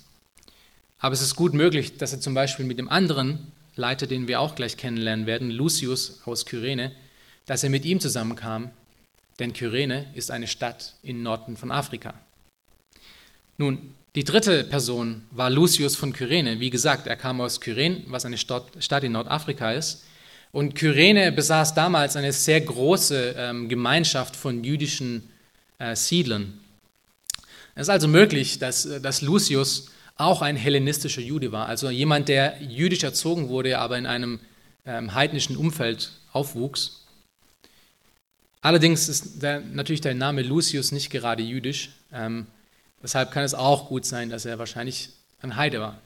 Aber 0.98 1.12
es 1.12 1.20
ist 1.20 1.36
gut 1.36 1.52
möglich, 1.52 1.98
dass 1.98 2.12
er 2.12 2.20
zum 2.20 2.32
Beispiel 2.32 2.64
mit 2.64 2.78
dem 2.78 2.88
anderen 2.88 3.52
Leiter, 3.76 4.06
den 4.06 4.26
wir 4.28 4.40
auch 4.40 4.54
gleich 4.54 4.76
kennenlernen 4.76 5.26
werden, 5.26 5.50
Lucius 5.50 6.22
aus 6.24 6.46
Kyrene, 6.46 6.92
dass 7.46 7.62
er 7.62 7.70
mit 7.70 7.84
ihm 7.84 8.00
zusammenkam 8.00 8.70
denn 9.38 9.52
Kyrene 9.52 10.06
ist 10.14 10.30
eine 10.30 10.46
Stadt 10.46 10.94
im 11.02 11.22
Norden 11.22 11.56
von 11.56 11.70
Afrika. 11.70 12.14
Nun, 13.56 13.94
die 14.14 14.24
dritte 14.24 14.64
Person 14.64 15.22
war 15.32 15.50
Lucius 15.50 15.96
von 15.96 16.12
Kyrene. 16.12 16.60
Wie 16.60 16.70
gesagt, 16.70 17.06
er 17.06 17.16
kam 17.16 17.40
aus 17.40 17.60
Kyrene, 17.60 18.02
was 18.06 18.24
eine 18.24 18.38
Stadt 18.38 19.04
in 19.04 19.12
Nordafrika 19.12 19.72
ist. 19.72 20.04
Und 20.52 20.76
Kyrene 20.76 21.32
besaß 21.32 21.74
damals 21.74 22.14
eine 22.14 22.32
sehr 22.32 22.60
große 22.60 23.34
ähm, 23.36 23.68
Gemeinschaft 23.68 24.36
von 24.36 24.62
jüdischen 24.62 25.28
äh, 25.80 25.96
Siedlern. 25.96 26.60
Es 27.74 27.82
ist 27.82 27.88
also 27.88 28.06
möglich, 28.06 28.60
dass, 28.60 28.86
äh, 28.86 29.00
dass 29.00 29.20
Lucius 29.20 29.90
auch 30.16 30.42
ein 30.42 30.56
hellenistischer 30.56 31.22
Jude 31.22 31.50
war, 31.50 31.66
also 31.66 31.90
jemand, 31.90 32.28
der 32.28 32.62
jüdisch 32.62 33.02
erzogen 33.02 33.48
wurde, 33.48 33.78
aber 33.80 33.98
in 33.98 34.06
einem 34.06 34.38
ähm, 34.86 35.12
heidnischen 35.12 35.56
Umfeld 35.56 36.12
aufwuchs. 36.32 37.03
Allerdings 38.64 39.10
ist 39.10 39.42
der, 39.42 39.60
natürlich 39.60 40.00
der 40.00 40.14
Name 40.14 40.40
Lucius 40.40 40.90
nicht 40.90 41.10
gerade 41.10 41.42
jüdisch. 41.42 41.90
Ähm, 42.10 42.46
deshalb 43.02 43.30
kann 43.30 43.44
es 43.44 43.52
auch 43.52 43.88
gut 43.88 44.06
sein, 44.06 44.30
dass 44.30 44.46
er 44.46 44.58
wahrscheinlich 44.58 45.10
ein 45.42 45.56
Heide 45.56 45.80
war. 45.80 46.00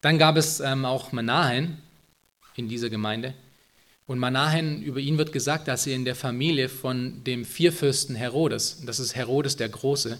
Dann 0.00 0.16
gab 0.16 0.38
es 0.38 0.60
ähm, 0.60 0.86
auch 0.86 1.12
Manahen 1.12 1.76
in 2.54 2.70
dieser 2.70 2.88
Gemeinde. 2.88 3.34
Und 4.06 4.18
Manahen, 4.18 4.82
über 4.82 4.98
ihn 4.98 5.18
wird 5.18 5.30
gesagt, 5.30 5.68
dass 5.68 5.86
er 5.86 5.94
in 5.94 6.06
der 6.06 6.16
Familie 6.16 6.70
von 6.70 7.22
dem 7.24 7.44
Vierfürsten 7.44 8.16
Herodes, 8.16 8.82
das 8.86 8.98
ist 8.98 9.14
Herodes 9.14 9.56
der 9.56 9.68
Große, 9.68 10.18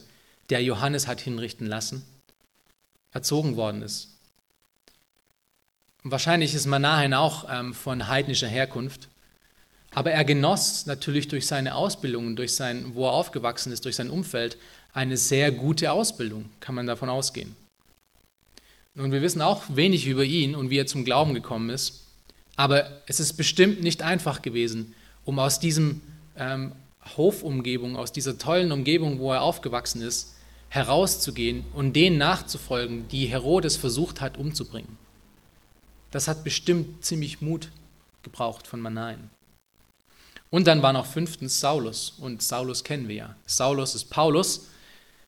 der 0.51 0.63
Johannes 0.63 1.07
hat 1.07 1.23
hinrichten 1.23 1.67
lassen, 1.67 2.05
erzogen 3.11 3.57
worden 3.57 3.81
ist. 3.81 4.19
Und 6.05 6.11
wahrscheinlich 6.11 6.53
ist 6.53 6.67
Manahen 6.67 7.15
auch 7.15 7.47
ähm, 7.51 7.73
von 7.73 8.07
heidnischer 8.07 8.49
Herkunft. 8.49 9.09
Aber 9.97 10.11
er 10.11 10.27
genoss 10.27 10.85
natürlich 10.85 11.27
durch 11.27 11.47
seine 11.47 11.75
Ausbildung, 11.75 12.37
durch 12.37 12.55
sein, 12.55 12.91
wo 12.93 13.07
er 13.07 13.13
aufgewachsen 13.13 13.73
ist, 13.73 13.87
durch 13.87 13.97
sein 13.97 14.11
Umfeld, 14.11 14.59
eine 14.93 15.17
sehr 15.17 15.51
gute 15.51 15.91
Ausbildung, 15.91 16.51
kann 16.61 16.75
man 16.75 16.87
davon 16.87 17.09
ausgehen. 17.09 17.57
Und 18.95 19.11
wir 19.11 19.23
wissen 19.23 19.41
auch 19.41 19.63
wenig 19.71 20.07
über 20.07 20.23
ihn 20.23 20.55
und 20.55 20.69
wie 20.69 20.77
er 20.77 20.87
zum 20.87 21.07
Glauben 21.07 21.33
gekommen 21.33 21.71
ist. 21.71 22.05
Aber 22.57 23.01
es 23.07 23.21
ist 23.21 23.39
bestimmt 23.39 23.83
nicht 23.83 24.03
einfach 24.03 24.43
gewesen, 24.43 24.95
um 25.25 25.39
aus 25.39 25.61
diesem 25.61 26.03
ähm, 26.37 26.73
Hofumgebung, 27.17 27.97
aus 27.97 28.13
dieser 28.13 28.37
tollen 28.37 28.73
Umgebung, 28.73 29.19
wo 29.19 29.33
er 29.33 29.41
aufgewachsen 29.41 30.03
ist, 30.03 30.35
herauszugehen 30.69 31.65
und 31.73 31.95
denen 31.95 32.19
nachzufolgen, 32.19 33.09
die 33.09 33.25
Herodes 33.25 33.79
versucht 33.79 34.21
hat 34.21 34.37
umzubringen. 34.37 34.99
Das 36.11 36.29
hat 36.29 36.45
bestimmt 36.45 37.03
ziemlich 37.03 37.41
Mut 37.41 37.71
gebraucht 38.23 38.67
von 38.67 38.83
Manaen. 38.83 39.31
Und 40.51 40.67
dann 40.67 40.83
war 40.83 40.93
noch 40.93 41.07
fünftens 41.07 41.61
Saulus. 41.61 42.15
Und 42.19 42.43
Saulus 42.43 42.85
kennen 42.85 43.09
wir 43.09 43.15
ja. 43.15 43.37
Saulus 43.47 43.95
ist 43.95 44.11
Paulus. 44.11 44.69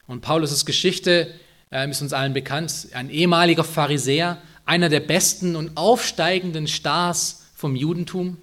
Und 0.07 0.21
Paulus' 0.21 0.65
Geschichte 0.65 1.35
äh, 1.71 1.89
ist 1.89 2.03
uns 2.03 2.13
allen 2.13 2.33
bekannt. 2.33 2.89
Ein 2.93 3.11
ehemaliger 3.11 3.65
Pharisäer, 3.65 4.41
einer 4.65 4.89
der 4.89 5.01
besten 5.01 5.57
und 5.57 5.77
aufsteigenden 5.77 6.69
Stars 6.69 7.47
vom 7.55 7.75
Judentum, 7.75 8.39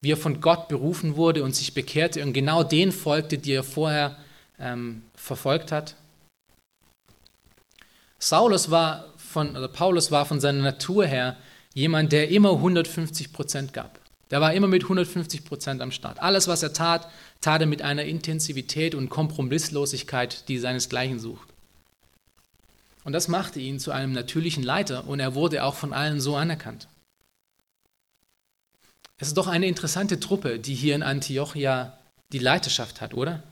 wie 0.00 0.12
er 0.12 0.16
von 0.16 0.40
Gott 0.40 0.68
berufen 0.68 1.16
wurde 1.16 1.42
und 1.42 1.54
sich 1.54 1.74
bekehrte 1.74 2.22
und 2.22 2.32
genau 2.32 2.62
den 2.62 2.92
folgte, 2.92 3.38
die 3.38 3.52
er 3.52 3.64
vorher 3.64 4.16
ähm, 4.58 5.02
verfolgt 5.14 5.72
hat. 5.72 5.94
Saulus 8.18 8.70
war 8.70 9.12
von, 9.16 9.56
oder 9.56 9.68
Paulus 9.68 10.10
war 10.10 10.26
von 10.26 10.40
seiner 10.40 10.62
Natur 10.62 11.06
her 11.06 11.36
jemand, 11.74 12.12
der 12.12 12.30
immer 12.30 12.52
150 12.52 13.32
Prozent 13.32 13.72
gab. 13.72 14.00
Der 14.30 14.40
war 14.40 14.52
immer 14.52 14.66
mit 14.66 14.82
150 14.82 15.44
Prozent 15.44 15.80
am 15.80 15.92
Start. 15.92 16.20
Alles, 16.20 16.48
was 16.48 16.62
er 16.62 16.72
tat, 16.72 17.08
tat 17.40 17.60
er 17.60 17.66
mit 17.66 17.82
einer 17.82 18.04
Intensivität 18.04 18.94
und 18.94 19.08
Kompromisslosigkeit, 19.08 20.48
die 20.48 20.58
seinesgleichen 20.58 21.20
sucht. 21.20 21.48
Und 23.04 23.12
das 23.12 23.28
machte 23.28 23.60
ihn 23.60 23.78
zu 23.78 23.92
einem 23.92 24.12
natürlichen 24.12 24.64
Leiter 24.64 25.06
und 25.06 25.20
er 25.20 25.36
wurde 25.36 25.62
auch 25.62 25.76
von 25.76 25.92
allen 25.92 26.20
so 26.20 26.34
anerkannt. 26.34 26.88
Es 29.18 29.28
ist 29.28 29.36
doch 29.36 29.46
eine 29.46 29.66
interessante 29.66 30.18
Truppe, 30.18 30.58
die 30.58 30.74
hier 30.74 30.96
in 30.96 31.04
Antiochia 31.04 31.96
die 32.32 32.40
Leiterschaft 32.40 33.00
hat, 33.00 33.14
oder? 33.14 33.44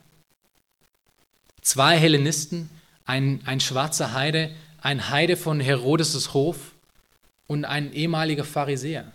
Zwei 1.63 1.97
Hellenisten, 1.97 2.69
ein, 3.07 3.41
ein 3.47 3.61
schwarzer 3.61 4.13
Heide, 4.13 4.51
ein 4.83 5.09
Heide 5.09 5.37
von 5.37 5.61
Herodes' 5.61 6.35
Hof 6.35 6.73
und 7.47 7.65
ein 7.65 7.93
ehemaliger 7.93 8.45
Pharisäer. 8.45 9.11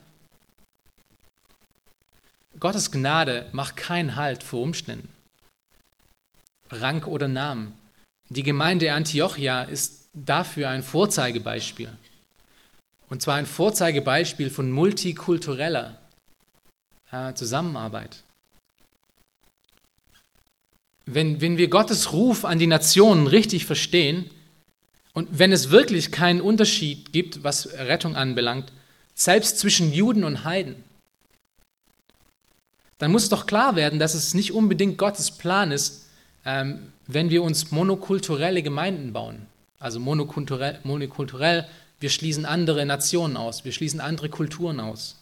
Gottes 2.60 2.92
Gnade 2.92 3.48
macht 3.52 3.78
keinen 3.78 4.16
Halt 4.16 4.44
vor 4.44 4.62
Umständen. 4.62 5.10
Rang 6.70 7.04
oder 7.04 7.28
Namen. 7.28 7.74
Die 8.30 8.44
Gemeinde 8.44 8.94
Antiochia 8.94 9.64
ist 9.64 10.10
dafür 10.14 10.70
ein 10.70 10.84
Vorzeigebeispiel. 10.84 11.90
Und 13.10 13.22
zwar 13.22 13.36
ein 13.36 13.46
Vorzeigebeispiel 13.46 14.50
von 14.50 14.72
multikultureller 14.72 15.98
äh, 17.12 17.34
Zusammenarbeit. 17.34 18.24
Wenn, 21.06 21.42
wenn 21.42 21.58
wir 21.58 21.70
Gottes 21.70 22.12
Ruf 22.12 22.46
an 22.46 22.60
die 22.60 22.68
Nationen 22.68 23.26
richtig 23.26 23.66
verstehen 23.66 24.30
und 25.14 25.40
wenn 25.40 25.52
es 25.52 25.72
wirklich 25.72 26.12
keinen 26.12 26.40
Unterschied 26.40 27.12
gibt, 27.14 27.44
was 27.44 27.74
Rettung 27.74 28.16
anbelangt, 28.16 28.72
selbst 29.16 29.58
zwischen 29.58 29.92
Juden 29.92 30.24
und 30.24 30.44
Heiden, 30.44 30.84
dann 33.00 33.12
muss 33.12 33.30
doch 33.30 33.48
klar 33.48 33.76
werden, 33.76 33.98
dass 33.98 34.14
es 34.14 34.34
nicht 34.34 34.54
unbedingt 34.54 34.98
Gottes 34.98 35.32
Plan 35.32 35.72
ist, 35.72 36.06
ähm, 36.46 36.92
wenn 37.08 37.30
wir 37.30 37.42
uns 37.42 37.72
monokulturelle 37.72 38.62
Gemeinden 38.62 39.14
bauen. 39.14 39.48
Also 39.80 40.00
monokulturell, 40.00 40.80
monokulturell, 40.84 41.68
wir 42.02 42.10
schließen 42.10 42.46
andere 42.46 42.86
Nationen 42.86 43.38
aus, 43.38 43.66
wir 43.66 43.72
schließen 43.72 44.02
andere 44.02 44.30
Kulturen 44.30 44.80
aus. 44.82 45.16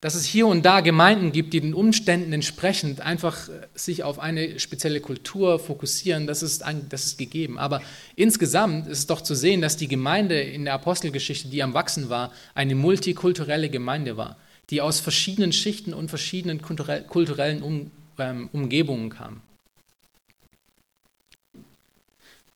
Dass 0.00 0.14
es 0.14 0.24
hier 0.24 0.46
und 0.46 0.64
da 0.64 0.80
Gemeinden 0.80 1.32
gibt, 1.32 1.52
die 1.52 1.60
den 1.60 1.74
Umständen 1.74 2.32
entsprechend 2.32 3.00
einfach 3.00 3.48
äh, 3.48 3.66
sich 3.74 4.04
auf 4.04 4.20
eine 4.20 4.60
spezielle 4.60 5.00
Kultur 5.00 5.58
fokussieren, 5.58 6.28
das 6.28 6.44
ist, 6.44 6.62
das 6.90 7.06
ist 7.06 7.18
gegeben. 7.18 7.58
Aber 7.58 7.82
insgesamt 8.14 8.86
ist 8.86 8.98
es 8.98 9.06
doch 9.08 9.20
zu 9.20 9.34
sehen, 9.34 9.60
dass 9.60 9.76
die 9.76 9.88
Gemeinde 9.88 10.40
in 10.40 10.64
der 10.64 10.74
Apostelgeschichte, 10.74 11.48
die 11.48 11.62
am 11.62 11.74
Wachsen 11.74 12.08
war, 12.08 12.30
eine 12.54 12.76
multikulturelle 12.76 13.68
Gemeinde 13.68 14.16
war 14.16 14.36
die 14.70 14.80
aus 14.80 15.00
verschiedenen 15.00 15.52
Schichten 15.52 15.92
und 15.94 16.08
verschiedenen 16.08 16.60
kulturellen 16.62 17.90
ähm, 18.18 18.48
Umgebungen 18.52 19.10
kam. 19.10 19.40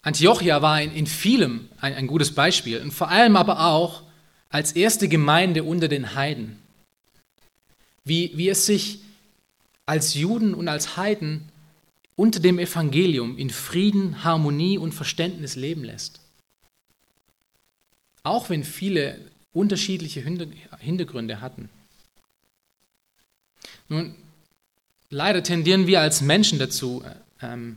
Antiochia 0.03 0.63
war 0.63 0.81
in, 0.81 0.93
in 0.93 1.07
vielem 1.07 1.69
ein, 1.81 1.95
ein 1.95 2.07
gutes 2.07 2.35
Beispiel 2.35 2.81
und 2.81 2.93
vor 2.93 3.11
allem 3.11 3.37
aber 3.37 3.67
auch 3.67 4.05
als 4.49 4.73
erste 4.73 5.09
Gemeinde 5.09 5.65
unter 5.65 5.89
den 5.89 6.15
Heiden. 6.15 6.59
Wie, 8.05 8.33
wie 8.35 8.49
es 8.49 8.65
sich 8.65 9.01
als 9.85 10.15
Juden 10.15 10.55
und 10.55 10.69
als 10.69 10.97
Heiden 10.97 11.51
unter 12.17 12.41
dem 12.41 12.59
Evangelium 12.59 13.39
in 13.39 13.51
Frieden, 13.51 14.25
Harmonie 14.25 14.79
und 14.79 14.93
Verständnis 14.93 15.57
leben 15.57 15.85
lässt. 15.85 16.21
Auch 18.23 18.51
wenn 18.51 18.65
viele 18.65 19.21
unterschiedliche 19.53 20.21
Hintergründe 20.81 21.41
hatten. 21.41 21.71
Nun, 23.89 24.15
leider 25.11 25.43
tendieren 25.43 25.87
wir 25.87 26.01
als 26.01 26.21
Menschen 26.21 26.59
dazu, 26.59 27.03
ähm, 27.41 27.77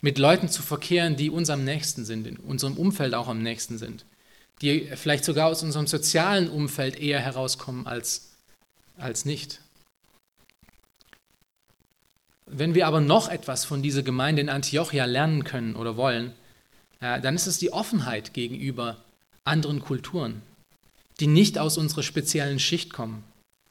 mit 0.00 0.18
Leuten 0.18 0.48
zu 0.48 0.62
verkehren, 0.62 1.16
die 1.16 1.30
uns 1.30 1.48
am 1.48 1.64
nächsten 1.64 2.04
sind, 2.04 2.26
in 2.26 2.36
unserem 2.36 2.76
Umfeld 2.76 3.14
auch 3.14 3.28
am 3.28 3.42
nächsten 3.42 3.78
sind, 3.78 4.04
die 4.60 4.90
vielleicht 4.94 5.24
sogar 5.24 5.48
aus 5.48 5.62
unserem 5.62 5.86
sozialen 5.86 6.50
Umfeld 6.50 7.00
eher 7.00 7.20
herauskommen 7.20 7.86
als, 7.86 8.32
als 8.98 9.24
nicht. 9.24 9.60
Wenn 12.46 12.74
wir 12.74 12.86
aber 12.86 13.00
noch 13.00 13.30
etwas 13.30 13.64
von 13.64 13.82
dieser 13.82 14.02
Gemeinde 14.02 14.42
in 14.42 14.50
Antiochia 14.50 15.06
lernen 15.06 15.44
können 15.44 15.76
oder 15.76 15.96
wollen, 15.96 16.34
äh, 17.00 17.20
dann 17.20 17.34
ist 17.34 17.46
es 17.46 17.58
die 17.58 17.72
Offenheit 17.72 18.34
gegenüber 18.34 18.98
anderen 19.44 19.80
Kulturen, 19.80 20.42
die 21.20 21.26
nicht 21.26 21.58
aus 21.58 21.78
unserer 21.78 22.02
speziellen 22.02 22.58
Schicht 22.58 22.92
kommen 22.92 23.24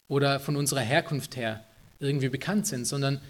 oder 0.07 0.39
von 0.39 0.55
unserer 0.55 0.81
Herkunft 0.81 1.35
her 1.35 1.63
irgendwie 2.03 2.29
bekannt 2.29 2.67
sind, 2.67 2.85
sondern 2.85 3.21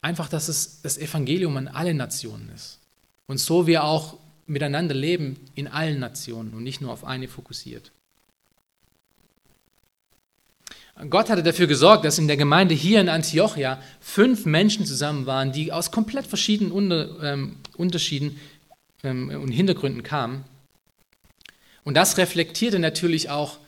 einfach, 0.00 0.28
dass 0.28 0.48
es 0.48 0.82
das 0.82 0.98
Evangelium 0.98 1.56
an 1.56 1.68
alle 1.68 1.94
Nationen 1.94 2.50
ist. 2.54 2.78
Und 3.26 3.38
so 3.38 3.66
wir 3.66 3.84
auch 3.84 4.18
miteinander 4.46 4.94
leben 4.94 5.36
in 5.54 5.68
allen 5.68 6.00
Nationen 6.00 6.52
und 6.52 6.62
nicht 6.64 6.80
nur 6.80 6.92
auf 6.92 7.04
eine 7.04 7.28
fokussiert. 7.28 7.92
Gott 11.08 11.30
hatte 11.30 11.42
dafür 11.42 11.66
gesorgt, 11.66 12.04
dass 12.04 12.18
in 12.18 12.28
der 12.28 12.36
Gemeinde 12.36 12.74
hier 12.74 13.00
in 13.00 13.08
Antiochia 13.08 13.80
fünf 14.00 14.44
Menschen 14.44 14.84
zusammen 14.84 15.26
waren, 15.26 15.52
die 15.52 15.72
aus 15.72 15.90
komplett 15.90 16.26
verschiedenen 16.26 16.70
Unter, 16.70 17.22
ähm, 17.22 17.56
Unterschieden 17.76 18.38
ähm, 19.02 19.30
und 19.30 19.50
Hintergründen 19.50 20.02
kamen. 20.02 20.44
Und 21.84 21.96
das 21.96 22.18
reflektierte 22.18 22.78
natürlich 22.78 23.30
auch 23.30 23.58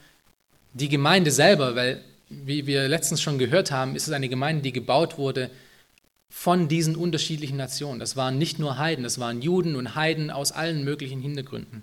die 0.75 0.89
Gemeinde 0.89 1.31
selber, 1.31 1.75
weil 1.75 2.05
wie 2.45 2.67
wir 2.67 2.89
letztens 2.89 3.21
schon 3.23 3.39
gehört 3.39 3.71
haben, 3.71 3.97
ist 3.97 4.07
es 4.07 4.13
eine 4.13 4.29
Gemeinde, 4.29 4.63
die 4.63 4.73
gebaut 4.73 5.19
wurde 5.19 5.51
von 6.29 6.69
diesen 6.69 6.97
unterschiedlichen 6.97 7.57
Nationen. 7.57 8.01
Das 8.01 8.17
waren 8.17 8.39
nicht 8.39 8.59
nur 8.59 8.79
Heiden, 8.79 9.05
das 9.05 9.19
waren 9.19 9.41
Juden 9.41 9.77
und 9.77 9.95
Heiden 9.95 10.31
aus 10.31 10.53
allen 10.53 10.85
möglichen 10.85 11.21
Hintergründen. 11.21 11.83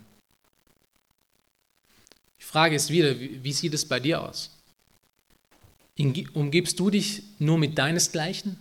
Die 2.40 2.46
Frage 2.46 2.76
ist 2.76 2.90
wieder, 2.90 3.18
wie 3.20 3.54
sieht 3.54 3.74
es 3.74 3.86
bei 3.86 4.00
dir 4.00 4.22
aus? 4.22 4.52
Umgibst 6.34 6.80
du 6.80 6.90
dich 6.90 7.24
nur 7.40 7.58
mit 7.58 7.78
deinesgleichen? 7.78 8.58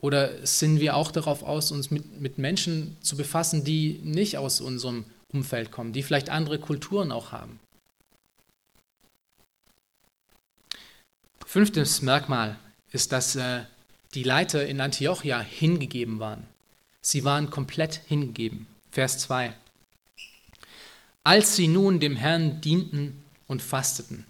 Oder 0.00 0.46
sind 0.46 0.80
wir 0.80 0.96
auch 0.96 1.10
darauf 1.10 1.42
aus, 1.42 1.72
uns 1.72 1.90
mit, 1.90 2.20
mit 2.20 2.38
Menschen 2.38 2.96
zu 3.00 3.16
befassen, 3.16 3.64
die 3.64 4.00
nicht 4.04 4.36
aus 4.36 4.60
unserem 4.60 5.04
Umfeld 5.32 5.70
kommen, 5.70 5.92
die 5.92 6.02
vielleicht 6.02 6.30
andere 6.30 6.58
Kulturen 6.58 7.10
auch 7.10 7.32
haben? 7.32 7.58
Fünftes 11.54 12.02
Merkmal 12.02 12.56
ist, 12.90 13.12
dass 13.12 13.36
äh, 13.36 13.60
die 14.14 14.24
Leiter 14.24 14.66
in 14.66 14.80
Antiochia 14.80 15.38
hingegeben 15.38 16.18
waren. 16.18 16.48
Sie 17.00 17.22
waren 17.22 17.48
komplett 17.48 18.00
hingegeben. 18.08 18.66
Vers 18.90 19.18
2. 19.18 19.54
Als 21.22 21.54
sie 21.54 21.68
nun 21.68 22.00
dem 22.00 22.16
Herrn 22.16 22.60
dienten 22.60 23.22
und 23.46 23.62
fasteten. 23.62 24.26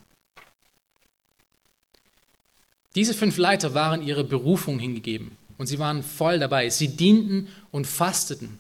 Diese 2.95 3.15
fünf 3.15 3.39
Leiter 3.39 3.73
waren 3.73 4.03
ihre 4.03 4.25
Berufung 4.25 4.79
hingegeben 4.79 5.39
und 5.57 5.67
sie 5.67 5.79
waren 5.79 6.03
voll 6.03 6.39
dabei. 6.39 6.69
Sie 6.69 6.89
dienten 6.89 7.49
und 7.71 7.87
fasteten. 7.87 8.59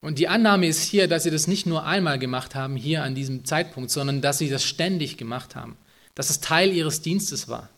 Und 0.00 0.18
die 0.18 0.26
Annahme 0.26 0.66
ist 0.66 0.82
hier, 0.82 1.06
dass 1.06 1.22
sie 1.22 1.30
das 1.30 1.46
nicht 1.46 1.66
nur 1.66 1.86
einmal 1.86 2.18
gemacht 2.18 2.56
haben, 2.56 2.74
hier 2.74 3.04
an 3.04 3.14
diesem 3.14 3.44
Zeitpunkt, 3.44 3.92
sondern 3.92 4.22
dass 4.22 4.38
sie 4.38 4.48
das 4.48 4.64
ständig 4.64 5.18
gemacht 5.18 5.54
haben 5.54 5.76
dass 6.14 6.30
es 6.30 6.40
Teil 6.40 6.72
ihres 6.72 7.02
Dienstes 7.02 7.48
war. 7.48 7.68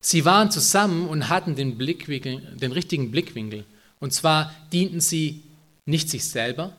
Sie 0.00 0.24
waren 0.24 0.50
zusammen 0.50 1.08
und 1.08 1.28
hatten 1.28 1.56
den, 1.56 1.76
Blickwinkel, 1.76 2.56
den 2.56 2.72
richtigen 2.72 3.10
Blickwinkel. 3.10 3.64
Und 4.00 4.12
zwar 4.12 4.54
dienten 4.72 5.00
sie 5.00 5.42
nicht 5.86 6.08
sich 6.08 6.24
selber, 6.24 6.76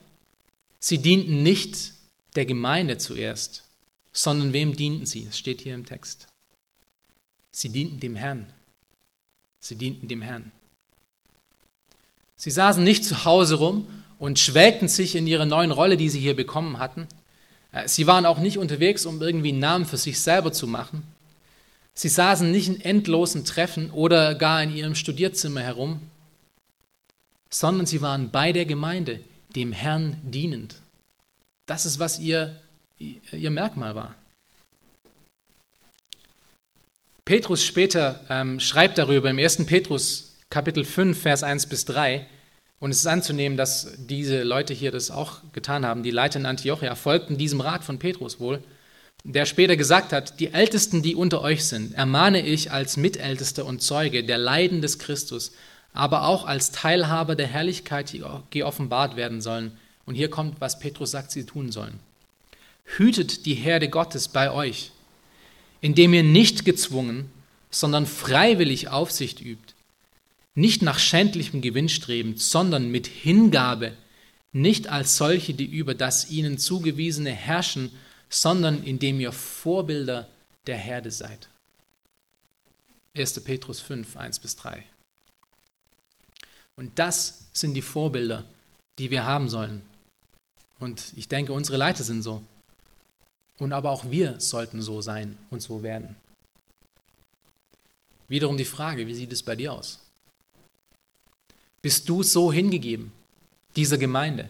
sie 0.79 0.99
dienten 0.99 1.43
nicht 1.43 1.93
der 2.35 2.45
Gemeinde 2.45 2.97
zuerst, 2.97 3.63
sondern 4.13 4.53
wem 4.53 4.75
dienten 4.75 5.05
sie? 5.05 5.27
Es 5.29 5.37
steht 5.37 5.61
hier 5.61 5.75
im 5.75 5.85
Text. 5.85 6.27
Sie 7.51 7.69
dienten 7.69 7.99
dem 7.99 8.15
Herrn. 8.15 8.51
Sie 9.59 9.75
dienten 9.75 10.07
dem 10.07 10.21
Herrn. 10.21 10.51
Sie 12.35 12.51
saßen 12.51 12.83
nicht 12.83 13.03
zu 13.03 13.25
Hause 13.25 13.55
rum 13.55 13.87
und 14.17 14.39
schwelgten 14.39 14.87
sich 14.87 15.15
in 15.15 15.27
ihre 15.27 15.45
neuen 15.45 15.71
Rolle, 15.71 15.97
die 15.97 16.09
sie 16.09 16.19
hier 16.19 16.35
bekommen 16.35 16.79
hatten, 16.79 17.07
sie 17.85 18.07
waren 18.07 18.25
auch 18.25 18.39
nicht 18.39 18.57
unterwegs, 18.57 19.05
um 19.05 19.21
irgendwie 19.21 19.49
einen 19.49 19.59
Namen 19.59 19.85
für 19.85 19.97
sich 19.97 20.19
selber 20.19 20.51
zu 20.51 20.67
machen. 20.67 21.03
Sie 21.93 22.09
saßen 22.09 22.49
nicht 22.49 22.67
in 22.67 22.81
endlosen 22.81 23.45
Treffen 23.45 23.91
oder 23.91 24.35
gar 24.35 24.63
in 24.63 24.75
ihrem 24.75 24.95
Studierzimmer 24.95 25.61
herum, 25.61 26.01
sondern 27.49 27.85
sie 27.85 28.01
waren 28.01 28.31
bei 28.31 28.53
der 28.53 28.65
Gemeinde, 28.65 29.19
dem 29.55 29.71
Herrn 29.73 30.17
dienend. 30.23 30.75
Das 31.65 31.85
ist, 31.85 31.99
was 31.99 32.19
ihr, 32.19 32.59
ihr 32.97 33.51
Merkmal 33.51 33.95
war. 33.95 34.15
Petrus 37.25 37.63
später 37.63 38.25
ähm, 38.29 38.59
schreibt 38.59 38.97
darüber 38.97 39.29
im 39.29 39.37
1. 39.37 39.65
Petrus 39.65 40.35
Kapitel 40.49 40.83
5, 40.83 41.21
Vers 41.21 41.43
1 41.43 41.67
bis 41.67 41.85
3, 41.85 42.25
und 42.79 42.91
es 42.91 42.99
ist 42.99 43.07
anzunehmen, 43.07 43.57
dass 43.57 43.93
diese 43.97 44.43
Leute 44.43 44.73
hier 44.73 44.91
das 44.91 45.11
auch 45.11 45.39
getan 45.53 45.85
haben. 45.85 46.03
Die 46.03 46.11
Leiter 46.11 46.39
in 46.39 46.45
Antiochia 46.45 46.95
folgten 46.95 47.37
diesem 47.37 47.59
Rat 47.59 47.83
von 47.83 47.99
Petrus 47.99 48.39
wohl, 48.39 48.63
der 49.25 49.45
später 49.45 49.75
gesagt 49.75 50.13
hat, 50.13 50.39
die 50.39 50.53
Ältesten, 50.53 51.01
die 51.01 51.15
unter 51.15 51.41
euch 51.41 51.65
sind, 51.65 51.93
ermahne 51.93 52.45
ich 52.45 52.71
als 52.71 52.95
Mitältester 52.95 53.65
und 53.65 53.81
Zeuge 53.81 54.23
der 54.23 54.37
Leiden 54.37 54.81
des 54.81 54.97
Christus, 54.97 55.51
aber 55.93 56.25
auch 56.25 56.45
als 56.45 56.71
Teilhaber 56.71 57.35
der 57.35 57.47
Herrlichkeit, 57.47 58.13
die 58.13 58.23
geoffenbart 58.49 59.17
werden 59.17 59.41
sollen. 59.41 59.77
Und 60.05 60.15
hier 60.15 60.29
kommt, 60.29 60.61
was 60.61 60.79
Petrus 60.79 61.11
sagt, 61.11 61.31
sie 61.31 61.45
tun 61.45 61.71
sollen. 61.71 61.99
Hütet 62.85 63.45
die 63.45 63.55
Herde 63.55 63.89
Gottes 63.89 64.29
bei 64.29 64.51
euch, 64.51 64.91
indem 65.81 66.13
ihr 66.13 66.23
nicht 66.23 66.63
gezwungen, 66.63 67.29
sondern 67.69 68.05
freiwillig 68.05 68.87
Aufsicht 68.87 69.41
übt, 69.41 69.73
nicht 70.59 70.81
nach 70.81 70.99
schändlichem 70.99 71.61
Gewinn 71.61 71.87
strebend, 71.87 72.41
sondern 72.41 72.91
mit 72.91 73.07
Hingabe, 73.07 73.95
nicht 74.51 74.87
als 74.87 75.15
solche, 75.15 75.53
die 75.53 75.65
über 75.65 75.95
das 75.95 76.29
ihnen 76.29 76.57
zugewiesene 76.57 77.31
herrschen, 77.31 77.91
sondern 78.29 78.83
indem 78.83 79.19
ihr 79.19 79.31
Vorbilder 79.31 80.27
der 80.67 80.77
Herde 80.77 81.11
seid. 81.11 81.47
1. 83.15 83.39
Petrus 83.41 83.79
5, 83.79 84.17
1 84.17 84.39
bis 84.39 84.55
3. 84.57 84.83
Und 86.75 86.99
das 86.99 87.47
sind 87.53 87.73
die 87.73 87.81
Vorbilder, 87.81 88.43
die 88.97 89.11
wir 89.11 89.25
haben 89.25 89.49
sollen. 89.49 89.81
Und 90.79 91.13
ich 91.15 91.27
denke, 91.27 91.53
unsere 91.53 91.77
Leiter 91.77 92.03
sind 92.03 92.21
so. 92.21 92.43
Und 93.57 93.71
aber 93.71 93.91
auch 93.91 94.09
wir 94.11 94.39
sollten 94.39 94.81
so 94.81 95.01
sein 95.01 95.37
und 95.49 95.61
so 95.61 95.83
werden. 95.83 96.15
Wiederum 98.27 98.57
die 98.57 98.65
Frage, 98.65 99.07
wie 99.07 99.15
sieht 99.15 99.31
es 99.31 99.43
bei 99.43 99.55
dir 99.55 99.73
aus? 99.73 99.99
Bist 101.81 102.09
du 102.09 102.23
so 102.23 102.51
hingegeben, 102.51 103.11
dieser 103.75 103.97
Gemeinde? 103.97 104.49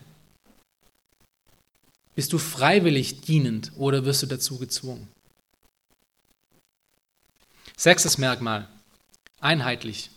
Bist 2.16 2.34
du 2.34 2.38
freiwillig 2.38 3.22
dienend 3.22 3.72
oder 3.78 4.04
wirst 4.04 4.24
du 4.24 4.28
dazu 4.28 4.58
gezwungen? 4.58 5.08
Sechstes 7.78 8.18
Merkmal, 8.18 8.68
einheitlich. 9.40 10.10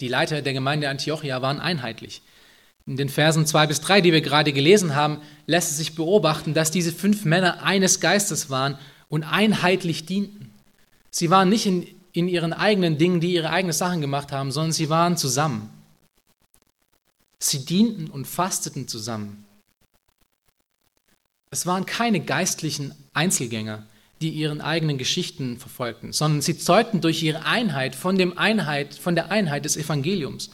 Die 0.00 0.08
Leiter 0.08 0.40
der 0.40 0.52
Gemeinde 0.52 0.88
Antiochia 0.88 1.42
waren 1.42 1.60
einheitlich. 1.60 2.22
In 2.86 2.96
den 2.96 3.08
Versen 3.08 3.46
2 3.46 3.66
bis 3.66 3.80
3, 3.80 4.00
die 4.00 4.12
wir 4.12 4.20
gerade 4.20 4.52
gelesen 4.52 4.94
haben, 4.94 5.20
lässt 5.46 5.72
es 5.72 5.76
sich 5.78 5.94
beobachten, 5.96 6.54
dass 6.54 6.70
diese 6.70 6.92
fünf 6.92 7.24
Männer 7.24 7.64
eines 7.64 8.00
Geistes 8.00 8.48
waren 8.48 8.78
und 9.08 9.24
einheitlich 9.24 10.06
dienten. 10.06 10.52
Sie 11.10 11.30
waren 11.30 11.48
nicht 11.48 11.66
in, 11.66 11.86
in 12.16 12.28
ihren 12.28 12.54
eigenen 12.54 12.96
Dingen, 12.96 13.20
die 13.20 13.34
ihre 13.34 13.50
eigenen 13.50 13.74
Sachen 13.74 14.00
gemacht 14.00 14.32
haben, 14.32 14.50
sondern 14.50 14.72
sie 14.72 14.88
waren 14.88 15.18
zusammen. 15.18 15.68
Sie 17.38 17.66
dienten 17.66 18.08
und 18.08 18.26
fasteten 18.26 18.88
zusammen. 18.88 19.44
Es 21.50 21.66
waren 21.66 21.84
keine 21.84 22.20
geistlichen 22.20 22.94
Einzelgänger, 23.12 23.84
die 24.22 24.30
ihren 24.30 24.62
eigenen 24.62 24.96
Geschichten 24.96 25.58
verfolgten, 25.58 26.14
sondern 26.14 26.40
sie 26.40 26.56
zeugten 26.56 27.02
durch 27.02 27.22
ihre 27.22 27.44
Einheit 27.44 27.94
von, 27.94 28.16
dem 28.16 28.38
Einheit 28.38 28.94
von 28.94 29.14
der 29.14 29.30
Einheit 29.30 29.66
des 29.66 29.76
Evangeliums. 29.76 30.48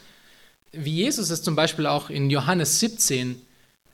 Wie 0.72 0.96
Jesus 0.96 1.30
es 1.30 1.42
zum 1.42 1.54
Beispiel 1.54 1.86
auch 1.86 2.10
in 2.10 2.28
Johannes 2.28 2.80
17 2.80 3.40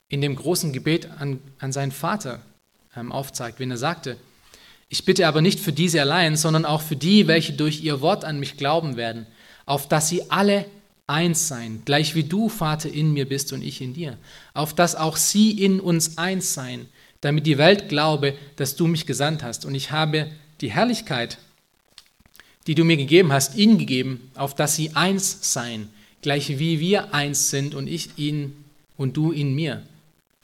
in 0.08 0.20
dem 0.22 0.36
großen 0.36 0.72
Gebet 0.72 1.10
an, 1.18 1.38
an 1.58 1.72
seinen 1.72 1.92
Vater 1.92 2.40
ähm, 2.96 3.12
aufzeigt, 3.12 3.60
wenn 3.60 3.70
er 3.70 3.76
sagte, 3.76 4.16
ich 4.88 5.04
bitte 5.04 5.26
aber 5.26 5.42
nicht 5.42 5.60
für 5.60 5.72
diese 5.72 6.00
allein, 6.00 6.36
sondern 6.36 6.64
auch 6.64 6.80
für 6.80 6.96
die, 6.96 7.26
welche 7.26 7.52
durch 7.52 7.82
ihr 7.82 8.00
Wort 8.00 8.24
an 8.24 8.40
mich 8.40 8.56
glauben 8.56 8.96
werden, 8.96 9.26
auf 9.66 9.88
dass 9.88 10.08
sie 10.08 10.30
alle 10.30 10.64
eins 11.06 11.48
seien, 11.48 11.82
gleich 11.84 12.14
wie 12.14 12.24
du, 12.24 12.48
Vater, 12.48 12.90
in 12.90 13.12
mir 13.12 13.28
bist 13.28 13.52
und 13.52 13.62
ich 13.62 13.80
in 13.80 13.94
dir, 13.94 14.16
auf 14.54 14.74
dass 14.74 14.94
auch 14.94 15.16
sie 15.16 15.50
in 15.50 15.80
uns 15.80 16.16
eins 16.18 16.54
seien, 16.54 16.86
damit 17.20 17.46
die 17.46 17.58
Welt 17.58 17.88
glaube, 17.88 18.34
dass 18.56 18.76
du 18.76 18.86
mich 18.86 19.06
gesandt 19.06 19.42
hast. 19.42 19.64
Und 19.64 19.74
ich 19.74 19.90
habe 19.90 20.30
die 20.60 20.70
Herrlichkeit, 20.70 21.38
die 22.66 22.74
du 22.74 22.84
mir 22.84 22.96
gegeben 22.96 23.32
hast, 23.32 23.56
ihnen 23.56 23.78
gegeben, 23.78 24.30
auf 24.34 24.54
dass 24.54 24.76
sie 24.76 24.94
eins 24.94 25.52
seien, 25.52 25.88
gleich 26.22 26.58
wie 26.58 26.80
wir 26.80 27.14
eins 27.14 27.50
sind 27.50 27.74
und 27.74 27.88
ich 27.88 28.18
ihn 28.18 28.64
und 28.96 29.16
du 29.16 29.32
in 29.32 29.54
mir, 29.54 29.82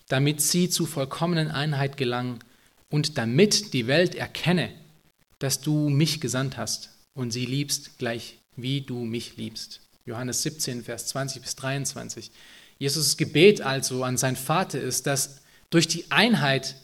damit 0.09 0.41
sie 0.41 0.69
zu 0.69 0.87
vollkommenen 0.87 1.51
Einheit 1.51 1.97
gelangen 1.97 2.41
und 2.95 3.19
damit 3.19 3.73
die 3.73 3.89
Welt 3.89 4.15
erkenne, 4.15 4.71
dass 5.41 5.61
du 5.61 5.89
mich 5.89 6.21
gesandt 6.21 6.57
hast 6.57 6.91
und 7.15 7.33
sie 7.33 7.45
liebst, 7.45 7.99
gleich 7.99 8.39
wie 8.55 8.83
du 8.83 9.01
mich 9.01 9.37
liebst. 9.37 9.81
Johannes 10.07 10.43
17, 10.43 10.85
Vers 10.85 11.09
20 11.09 11.43
bis 11.43 11.57
23. 11.57 12.31
Jesus' 12.79 13.17
Gebet 13.17 13.61
also 13.63 14.05
an 14.05 14.17
sein 14.17 14.37
Vater 14.37 14.81
ist, 14.81 15.09
dass 15.09 15.41
durch 15.71 15.89
die 15.89 16.09
Einheit 16.13 16.77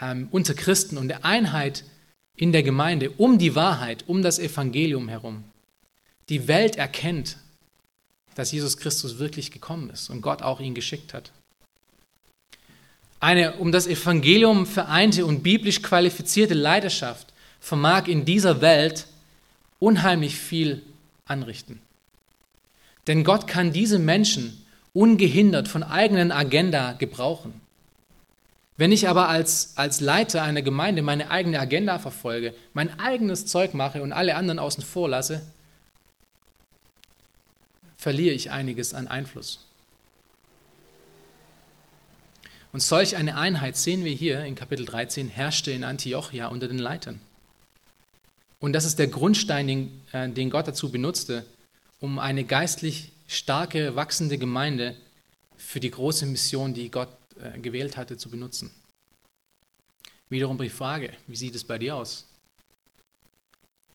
ähm, 0.00 0.28
unter 0.30 0.54
Christen 0.54 0.96
und 0.96 1.08
der 1.08 1.26
Einheit 1.26 1.84
in 2.34 2.52
der 2.52 2.62
Gemeinde 2.62 3.10
um 3.10 3.38
die 3.38 3.54
Wahrheit, 3.54 4.04
um 4.06 4.22
das 4.22 4.38
Evangelium 4.38 5.10
herum, 5.10 5.44
die 6.30 6.48
Welt 6.48 6.76
erkennt, 6.76 7.36
dass 8.36 8.52
Jesus 8.52 8.78
Christus 8.78 9.18
wirklich 9.18 9.50
gekommen 9.50 9.90
ist 9.90 10.08
und 10.08 10.22
Gott 10.22 10.40
auch 10.40 10.60
ihn 10.60 10.74
geschickt 10.74 11.12
hat. 11.12 11.30
Eine 13.22 13.52
um 13.52 13.70
das 13.70 13.86
Evangelium 13.86 14.66
vereinte 14.66 15.24
und 15.24 15.44
biblisch 15.44 15.80
qualifizierte 15.80 16.54
Leidenschaft 16.54 17.28
vermag 17.60 18.08
in 18.08 18.24
dieser 18.24 18.60
Welt 18.60 19.06
unheimlich 19.78 20.36
viel 20.36 20.82
anrichten. 21.24 21.80
Denn 23.06 23.22
Gott 23.22 23.46
kann 23.46 23.72
diese 23.72 24.00
Menschen 24.00 24.66
ungehindert 24.92 25.68
von 25.68 25.84
eigenen 25.84 26.32
Agenda 26.32 26.94
gebrauchen. 26.94 27.60
Wenn 28.76 28.90
ich 28.90 29.08
aber 29.08 29.28
als, 29.28 29.74
als 29.76 30.00
Leiter 30.00 30.42
einer 30.42 30.62
Gemeinde 30.62 31.02
meine 31.02 31.30
eigene 31.30 31.60
Agenda 31.60 32.00
verfolge, 32.00 32.52
mein 32.74 32.98
eigenes 32.98 33.46
Zeug 33.46 33.72
mache 33.72 34.02
und 34.02 34.10
alle 34.10 34.34
anderen 34.34 34.58
außen 34.58 34.82
vor 34.82 35.08
lasse, 35.08 35.42
verliere 37.96 38.34
ich 38.34 38.50
einiges 38.50 38.94
an 38.94 39.06
Einfluss. 39.06 39.64
Und 42.72 42.80
solch 42.80 43.16
eine 43.16 43.36
Einheit 43.36 43.76
sehen 43.76 44.04
wir 44.04 44.12
hier 44.12 44.44
in 44.44 44.54
Kapitel 44.54 44.86
13, 44.86 45.28
herrschte 45.28 45.70
in 45.70 45.84
Antiochia 45.84 46.48
unter 46.48 46.68
den 46.68 46.78
Leitern. 46.78 47.20
Und 48.60 48.72
das 48.72 48.86
ist 48.86 48.98
der 48.98 49.08
Grundstein, 49.08 49.66
den, 49.66 50.02
äh, 50.12 50.28
den 50.28 50.48
Gott 50.48 50.66
dazu 50.66 50.90
benutzte, 50.90 51.44
um 52.00 52.18
eine 52.18 52.44
geistlich 52.44 53.12
starke, 53.28 53.94
wachsende 53.94 54.38
Gemeinde 54.38 54.96
für 55.56 55.80
die 55.80 55.90
große 55.90 56.24
Mission, 56.26 56.72
die 56.72 56.90
Gott 56.90 57.10
äh, 57.40 57.58
gewählt 57.58 57.96
hatte, 57.96 58.16
zu 58.16 58.30
benutzen. 58.30 58.70
Wiederum 60.30 60.56
die 60.56 60.70
Frage, 60.70 61.12
wie 61.26 61.36
sieht 61.36 61.54
es 61.54 61.64
bei 61.64 61.76
dir 61.76 61.96
aus? 61.96 62.26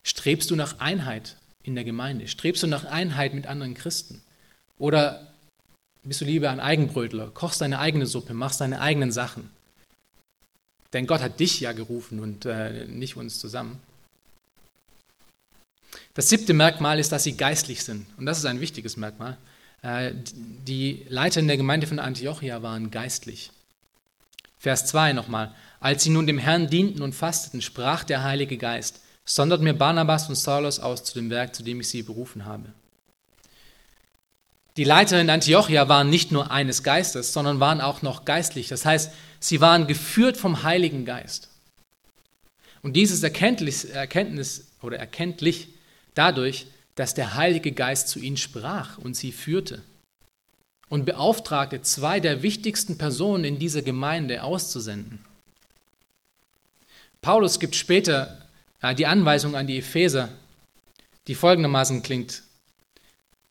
Strebst 0.04 0.50
du 0.50 0.56
nach 0.56 0.78
Einheit 0.78 1.36
in 1.64 1.74
der 1.74 1.84
Gemeinde? 1.84 2.28
Strebst 2.28 2.62
du 2.62 2.68
nach 2.68 2.84
Einheit 2.84 3.34
mit 3.34 3.48
anderen 3.48 3.74
Christen? 3.74 4.22
Oder 4.78 5.27
bist 6.08 6.22
du 6.22 6.24
lieber 6.24 6.50
ein 6.50 6.60
Eigenbrötler, 6.60 7.28
kochst 7.28 7.60
deine 7.60 7.78
eigene 7.78 8.06
Suppe, 8.06 8.32
machst 8.32 8.60
deine 8.62 8.80
eigenen 8.80 9.12
Sachen? 9.12 9.50
Denn 10.94 11.06
Gott 11.06 11.20
hat 11.20 11.38
dich 11.38 11.60
ja 11.60 11.72
gerufen 11.72 12.18
und 12.18 12.46
äh, 12.46 12.86
nicht 12.86 13.16
uns 13.16 13.38
zusammen. 13.38 13.78
Das 16.14 16.30
siebte 16.30 16.54
Merkmal 16.54 16.98
ist, 16.98 17.12
dass 17.12 17.24
sie 17.24 17.36
geistlich 17.36 17.84
sind. 17.84 18.06
Und 18.16 18.24
das 18.24 18.38
ist 18.38 18.46
ein 18.46 18.60
wichtiges 18.60 18.96
Merkmal. 18.96 19.36
Äh, 19.82 20.12
die 20.32 21.04
Leiter 21.10 21.40
in 21.40 21.46
der 21.46 21.58
Gemeinde 21.58 21.86
von 21.86 21.98
Antiochia 21.98 22.62
waren 22.62 22.90
geistlich. 22.90 23.50
Vers 24.58 24.86
2 24.86 25.12
nochmal. 25.12 25.54
Als 25.78 26.04
sie 26.04 26.10
nun 26.10 26.26
dem 26.26 26.38
Herrn 26.38 26.68
dienten 26.68 27.02
und 27.02 27.14
fasteten, 27.14 27.60
sprach 27.60 28.02
der 28.02 28.24
Heilige 28.24 28.56
Geist, 28.56 29.00
sondert 29.26 29.60
mir 29.60 29.74
Barnabas 29.74 30.28
und 30.28 30.36
Saulus 30.36 30.80
aus 30.80 31.04
zu 31.04 31.14
dem 31.14 31.28
Werk, 31.28 31.54
zu 31.54 31.62
dem 31.62 31.80
ich 31.80 31.88
sie 31.88 32.02
berufen 32.02 32.46
habe. 32.46 32.72
Die 34.78 34.84
Leiter 34.84 35.20
in 35.20 35.28
Antiochia 35.28 35.88
waren 35.88 36.08
nicht 36.08 36.30
nur 36.30 36.52
eines 36.52 36.84
Geistes, 36.84 37.32
sondern 37.32 37.58
waren 37.58 37.80
auch 37.80 38.02
noch 38.02 38.24
geistlich. 38.24 38.68
Das 38.68 38.84
heißt, 38.84 39.12
sie 39.40 39.60
waren 39.60 39.88
geführt 39.88 40.36
vom 40.36 40.62
Heiligen 40.62 41.04
Geist. 41.04 41.48
Und 42.82 42.92
dieses 42.92 43.24
Erkenntnis, 43.24 43.84
Erkenntnis 43.84 44.68
oder 44.80 44.96
erkenntlich 44.96 45.66
dadurch, 46.14 46.68
dass 46.94 47.12
der 47.12 47.34
Heilige 47.34 47.72
Geist 47.72 48.06
zu 48.06 48.20
ihnen 48.20 48.36
sprach 48.36 48.98
und 48.98 49.16
sie 49.16 49.32
führte 49.32 49.82
und 50.88 51.04
beauftragte, 51.06 51.82
zwei 51.82 52.20
der 52.20 52.44
wichtigsten 52.44 52.98
Personen 52.98 53.42
in 53.42 53.58
dieser 53.58 53.82
Gemeinde 53.82 54.44
auszusenden. 54.44 55.18
Paulus 57.20 57.58
gibt 57.58 57.74
später 57.74 58.46
äh, 58.80 58.94
die 58.94 59.08
Anweisung 59.08 59.56
an 59.56 59.66
die 59.66 59.78
Epheser, 59.78 60.28
die 61.26 61.34
folgendermaßen 61.34 62.04
klingt. 62.04 62.44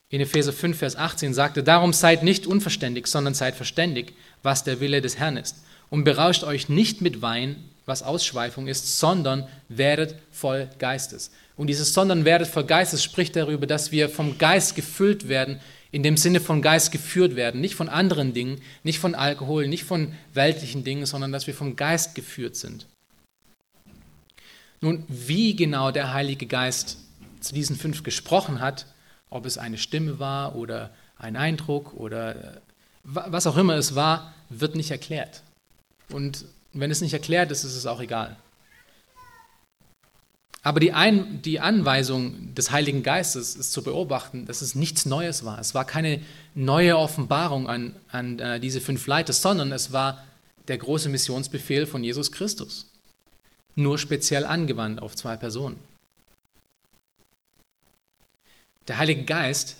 In 0.10 0.22
Epheser 0.22 0.54
5, 0.54 0.78
Vers 0.78 0.96
18 0.96 1.34
sagte, 1.34 1.64
darum 1.64 1.92
seid 1.92 2.24
nicht 2.24 2.48
unverständig, 2.48 3.08
sondern 3.08 3.34
seid 3.34 3.56
verständig, 3.56 4.14
was 4.42 4.64
der 4.64 4.80
Wille 4.80 5.02
des 5.02 5.18
Herrn 5.18 5.36
ist. 5.36 5.58
Und 5.90 6.06
berauscht 6.06 6.44
euch 6.44 6.70
nicht 6.70 7.02
mit 7.02 7.22
Wein, 7.22 7.58
was 7.86 8.04
Ausschweifung 8.04 8.68
ist, 8.68 9.00
sondern 9.00 9.48
werdet 9.68 10.16
voll 10.32 10.70
Geistes. 10.80 11.32
Und 11.58 11.68
dieses 11.68 11.94
sondern 11.94 12.24
werdet 12.24 12.48
voll 12.48 12.64
Geistes 12.64 13.04
spricht 13.04 13.36
darüber, 13.36 13.68
dass 13.68 13.92
wir 13.92 14.10
vom 14.10 14.38
Geist 14.38 14.76
gefüllt 14.76 15.28
werden, 15.28 15.60
in 15.92 16.04
dem 16.04 16.16
Sinne 16.16 16.40
von 16.40 16.62
Geist 16.62 16.92
geführt 16.92 17.36
werden, 17.36 17.60
nicht 17.60 17.76
von 17.76 17.90
anderen 17.90 18.34
Dingen, 18.34 18.62
nicht 18.84 19.00
von 19.00 19.16
Alkohol, 19.16 19.68
nicht 19.68 19.84
von 19.84 20.14
weltlichen 20.34 20.84
Dingen, 20.84 21.06
sondern 21.06 21.32
dass 21.32 21.48
wir 21.48 21.54
vom 21.54 21.76
Geist 21.76 22.16
geführt 22.16 22.56
sind. 22.56 22.88
Nun, 24.80 25.04
wie 25.08 25.56
genau 25.56 25.92
der 25.92 26.14
Heilige 26.14 26.46
Geist 26.46 26.98
zu 27.40 27.54
diesen 27.54 27.76
fünf 27.76 28.04
gesprochen 28.04 28.62
hat 28.62 28.86
Ob 29.30 29.46
es 29.46 29.58
eine 29.58 29.78
Stimme 29.78 30.20
war 30.20 30.56
oder 30.56 30.92
ein 31.18 31.36
Eindruck 31.36 31.94
oder 31.94 32.36
äh, 32.36 32.60
was 33.04 33.48
auch 33.48 33.58
immer 33.58 33.76
es 33.76 33.96
war, 33.96 34.34
wird 34.50 34.76
nicht 34.76 34.92
erklärt. 34.92 35.42
Und 36.10 36.46
wenn 36.74 36.92
es 36.92 37.02
nicht 37.02 37.14
erklärt 37.14 37.52
ist, 37.52 37.64
ist 37.64 37.76
es 37.76 37.86
auch 37.86 38.02
egal. 38.02 38.36
Aber 40.64 40.82
die, 40.82 40.92
Ein 40.92 41.42
die 41.42 41.62
Anweisung 41.62 42.54
des 42.54 42.72
Heiligen 42.72 43.02
Geistes 43.02 43.56
ist 43.56 43.72
zu 43.72 43.84
beobachten, 43.84 44.46
dass 44.46 44.62
es 44.62 44.76
nichts 44.76 45.06
Neues 45.06 45.46
war. 45.46 45.60
Es 45.60 45.74
war 45.74 45.86
keine 45.86 46.22
neue 46.56 46.98
Offenbarung 46.98 47.70
an, 47.70 47.96
an 48.12 48.40
äh, 48.40 48.60
diese 48.60 48.82
fünf 48.82 49.08
Leiter, 49.08 49.32
sondern 49.32 49.72
es 49.72 49.94
war 49.94 50.24
der 50.68 50.78
große 50.78 51.08
Missionsbefehl 51.08 51.86
von 51.86 52.04
Jesus 52.04 52.34
Christus. 52.34 52.92
Nur 53.76 53.98
speziell 53.98 54.46
angewandt 54.46 55.02
auf 55.02 55.16
zwei 55.16 55.38
Personen. 55.38 55.78
Der 58.88 58.98
Heilige 58.98 59.24
Geist 59.24 59.76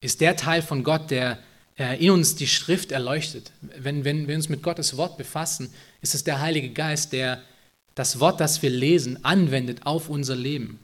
ist 0.00 0.20
der 0.20 0.36
Teil 0.36 0.62
von 0.62 0.84
Gott, 0.84 1.10
der 1.10 1.38
äh, 1.78 2.02
in 2.04 2.10
uns 2.10 2.36
die 2.36 2.46
Schrift 2.46 2.92
erleuchtet. 2.92 3.50
Wenn, 3.60 4.04
wenn 4.04 4.28
wir 4.28 4.34
uns 4.34 4.48
mit 4.48 4.62
Gottes 4.62 4.96
Wort 4.96 5.16
befassen, 5.16 5.72
ist 6.02 6.14
es 6.14 6.24
der 6.24 6.40
Heilige 6.40 6.70
Geist, 6.70 7.12
der 7.12 7.42
das 7.94 8.20
Wort, 8.20 8.40
das 8.40 8.62
wir 8.62 8.70
lesen, 8.70 9.24
anwendet 9.24 9.86
auf 9.86 10.08
unser 10.08 10.36
Leben. 10.36 10.78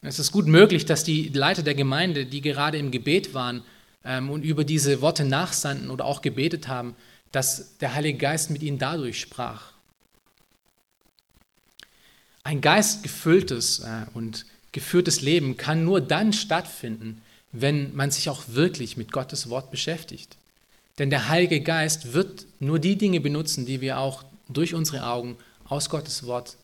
Es 0.00 0.18
ist 0.18 0.32
gut 0.32 0.46
möglich, 0.46 0.86
dass 0.86 1.04
die 1.04 1.28
Leiter 1.28 1.62
der 1.62 1.74
Gemeinde, 1.74 2.26
die 2.26 2.40
gerade 2.40 2.78
im 2.78 2.90
Gebet 2.90 3.34
waren 3.34 3.62
ähm, 4.04 4.30
und 4.30 4.44
über 4.44 4.64
diese 4.64 5.00
Worte 5.00 5.24
nachsandten 5.24 5.90
oder 5.90 6.04
auch 6.04 6.22
gebetet 6.22 6.68
haben, 6.68 6.96
dass 7.32 7.76
der 7.78 7.94
Heilige 7.94 8.18
Geist 8.18 8.50
mit 8.50 8.62
ihnen 8.62 8.78
dadurch 8.78 9.20
sprach. 9.20 9.72
Ein 12.42 12.60
geistgefülltes 12.60 13.80
äh, 13.80 14.06
und 14.14 14.46
geführtes 14.72 15.20
Leben 15.20 15.56
kann 15.56 15.84
nur 15.84 16.00
dann 16.00 16.32
stattfinden, 16.32 17.22
wenn 17.52 17.94
man 17.94 18.10
sich 18.10 18.28
auch 18.28 18.42
wirklich 18.48 18.96
mit 18.96 19.12
Gottes 19.12 19.48
Wort 19.48 19.70
beschäftigt. 19.70 20.36
Denn 20.98 21.10
der 21.10 21.28
Heilige 21.28 21.60
Geist 21.60 22.12
wird 22.12 22.46
nur 22.60 22.78
die 22.78 22.96
Dinge 22.96 23.20
benutzen, 23.20 23.66
die 23.66 23.80
wir 23.80 23.98
auch 23.98 24.24
durch 24.48 24.74
unsere 24.74 25.06
Augen 25.06 25.36
aus 25.64 25.90
Gottes 25.90 26.26
Wort 26.26 26.56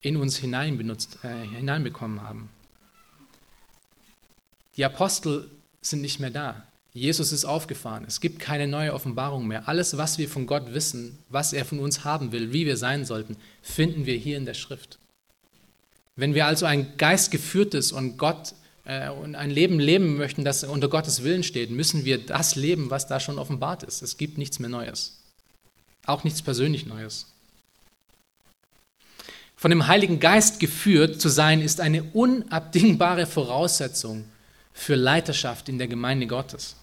in 0.00 0.16
uns 0.16 0.36
hinein 0.36 0.78
benutzt, 0.78 1.18
äh, 1.22 1.46
hineinbekommen 1.56 2.22
haben. 2.22 2.48
Die 4.76 4.84
Apostel 4.84 5.48
sind 5.80 6.00
nicht 6.00 6.18
mehr 6.18 6.30
da. 6.30 6.66
Jesus 6.94 7.32
ist 7.32 7.44
aufgefahren. 7.44 8.04
Es 8.06 8.20
gibt 8.20 8.38
keine 8.38 8.66
neue 8.66 8.92
Offenbarung 8.92 9.46
mehr. 9.46 9.68
Alles, 9.68 9.96
was 9.96 10.18
wir 10.18 10.28
von 10.28 10.46
Gott 10.46 10.74
wissen, 10.74 11.18
was 11.28 11.52
er 11.52 11.64
von 11.64 11.78
uns 11.78 12.04
haben 12.04 12.32
will, 12.32 12.52
wie 12.52 12.66
wir 12.66 12.76
sein 12.76 13.04
sollten, 13.04 13.36
finden 13.62 14.06
wir 14.06 14.16
hier 14.16 14.36
in 14.36 14.44
der 14.44 14.54
Schrift. 14.54 14.98
Wenn 16.16 16.34
wir 16.34 16.46
also 16.46 16.66
ein 16.66 16.96
geistgeführtes 16.96 17.92
und 17.92 18.18
Gott 18.18 18.54
äh, 18.84 19.08
und 19.08 19.34
ein 19.34 19.50
Leben 19.50 19.78
leben 19.78 20.16
möchten, 20.16 20.44
das 20.44 20.64
unter 20.64 20.88
Gottes 20.88 21.22
Willen 21.22 21.42
steht, 21.42 21.70
müssen 21.70 22.04
wir 22.04 22.18
das 22.18 22.54
leben, 22.54 22.90
was 22.90 23.06
da 23.06 23.20
schon 23.20 23.38
offenbart 23.38 23.82
ist. 23.82 24.02
Es 24.02 24.16
gibt 24.16 24.38
nichts 24.38 24.58
mehr 24.58 24.70
Neues. 24.70 25.18
Auch 26.04 26.24
nichts 26.24 26.42
persönlich 26.42 26.86
Neues. 26.86 27.26
Von 29.56 29.70
dem 29.70 29.86
Heiligen 29.86 30.18
Geist 30.18 30.58
geführt 30.58 31.20
zu 31.20 31.28
sein, 31.28 31.60
ist 31.60 31.80
eine 31.80 32.02
unabdingbare 32.02 33.26
Voraussetzung 33.26 34.24
für 34.72 34.96
Leiterschaft 34.96 35.68
in 35.68 35.78
der 35.78 35.86
Gemeinde 35.86 36.26
Gottes. 36.26 36.76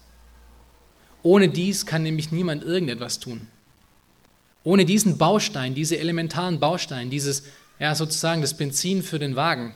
Ohne 1.22 1.50
dies 1.50 1.84
kann 1.84 2.02
nämlich 2.02 2.32
niemand 2.32 2.64
irgendetwas 2.64 3.20
tun. 3.20 3.48
Ohne 4.62 4.86
diesen 4.86 5.18
Baustein, 5.18 5.74
diese 5.74 5.98
elementaren 5.98 6.58
Bausteine, 6.58 7.10
dieses, 7.10 7.44
ja, 7.80 7.94
sozusagen 7.94 8.42
das 8.42 8.56
Benzin 8.56 9.02
für 9.02 9.18
den 9.18 9.34
Wagen, 9.34 9.74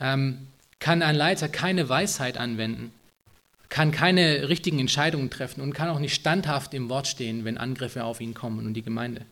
ähm, 0.00 0.48
kann 0.80 1.02
ein 1.02 1.14
Leiter 1.14 1.48
keine 1.48 1.88
Weisheit 1.88 2.38
anwenden, 2.38 2.92
kann 3.68 3.92
keine 3.92 4.48
richtigen 4.48 4.80
Entscheidungen 4.80 5.30
treffen 5.30 5.60
und 5.60 5.74
kann 5.74 5.90
auch 5.90 5.98
nicht 5.98 6.14
standhaft 6.14 6.74
im 6.74 6.88
Wort 6.88 7.06
stehen, 7.06 7.44
wenn 7.44 7.58
Angriffe 7.58 8.04
auf 8.04 8.20
ihn 8.20 8.34
kommen 8.34 8.66
und 8.66 8.74
die 8.74 8.82
Gemeinde. 8.82 9.22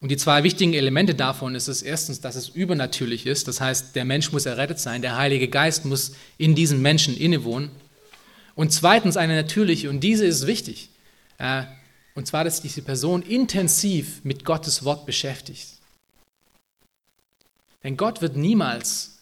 Und 0.00 0.10
die 0.10 0.16
zwei 0.16 0.42
wichtigen 0.42 0.74
Elemente 0.74 1.14
davon 1.14 1.54
ist 1.54 1.68
es 1.68 1.80
erstens, 1.80 2.20
dass 2.20 2.34
es 2.34 2.48
übernatürlich 2.48 3.24
ist, 3.24 3.48
das 3.48 3.60
heißt, 3.60 3.96
der 3.96 4.04
Mensch 4.04 4.32
muss 4.32 4.46
errettet 4.46 4.78
sein, 4.78 5.00
der 5.00 5.16
Heilige 5.16 5.48
Geist 5.48 5.84
muss 5.84 6.16
in 6.38 6.54
diesem 6.54 6.82
Menschen 6.82 7.16
innewohnen. 7.16 7.70
Und 8.54 8.72
zweitens 8.72 9.16
eine 9.16 9.36
natürliche, 9.36 9.88
und 9.88 10.00
diese 10.00 10.26
ist 10.26 10.46
wichtig, 10.46 10.90
äh, 11.38 11.62
und 12.14 12.26
zwar, 12.26 12.44
dass 12.44 12.60
diese 12.60 12.82
Person 12.82 13.22
intensiv 13.22 14.24
mit 14.24 14.44
Gottes 14.44 14.84
Wort 14.84 15.06
beschäftigt. 15.06 15.68
Denn 17.82 17.96
Gott 17.96 18.20
wird 18.20 18.36
niemals 18.36 19.18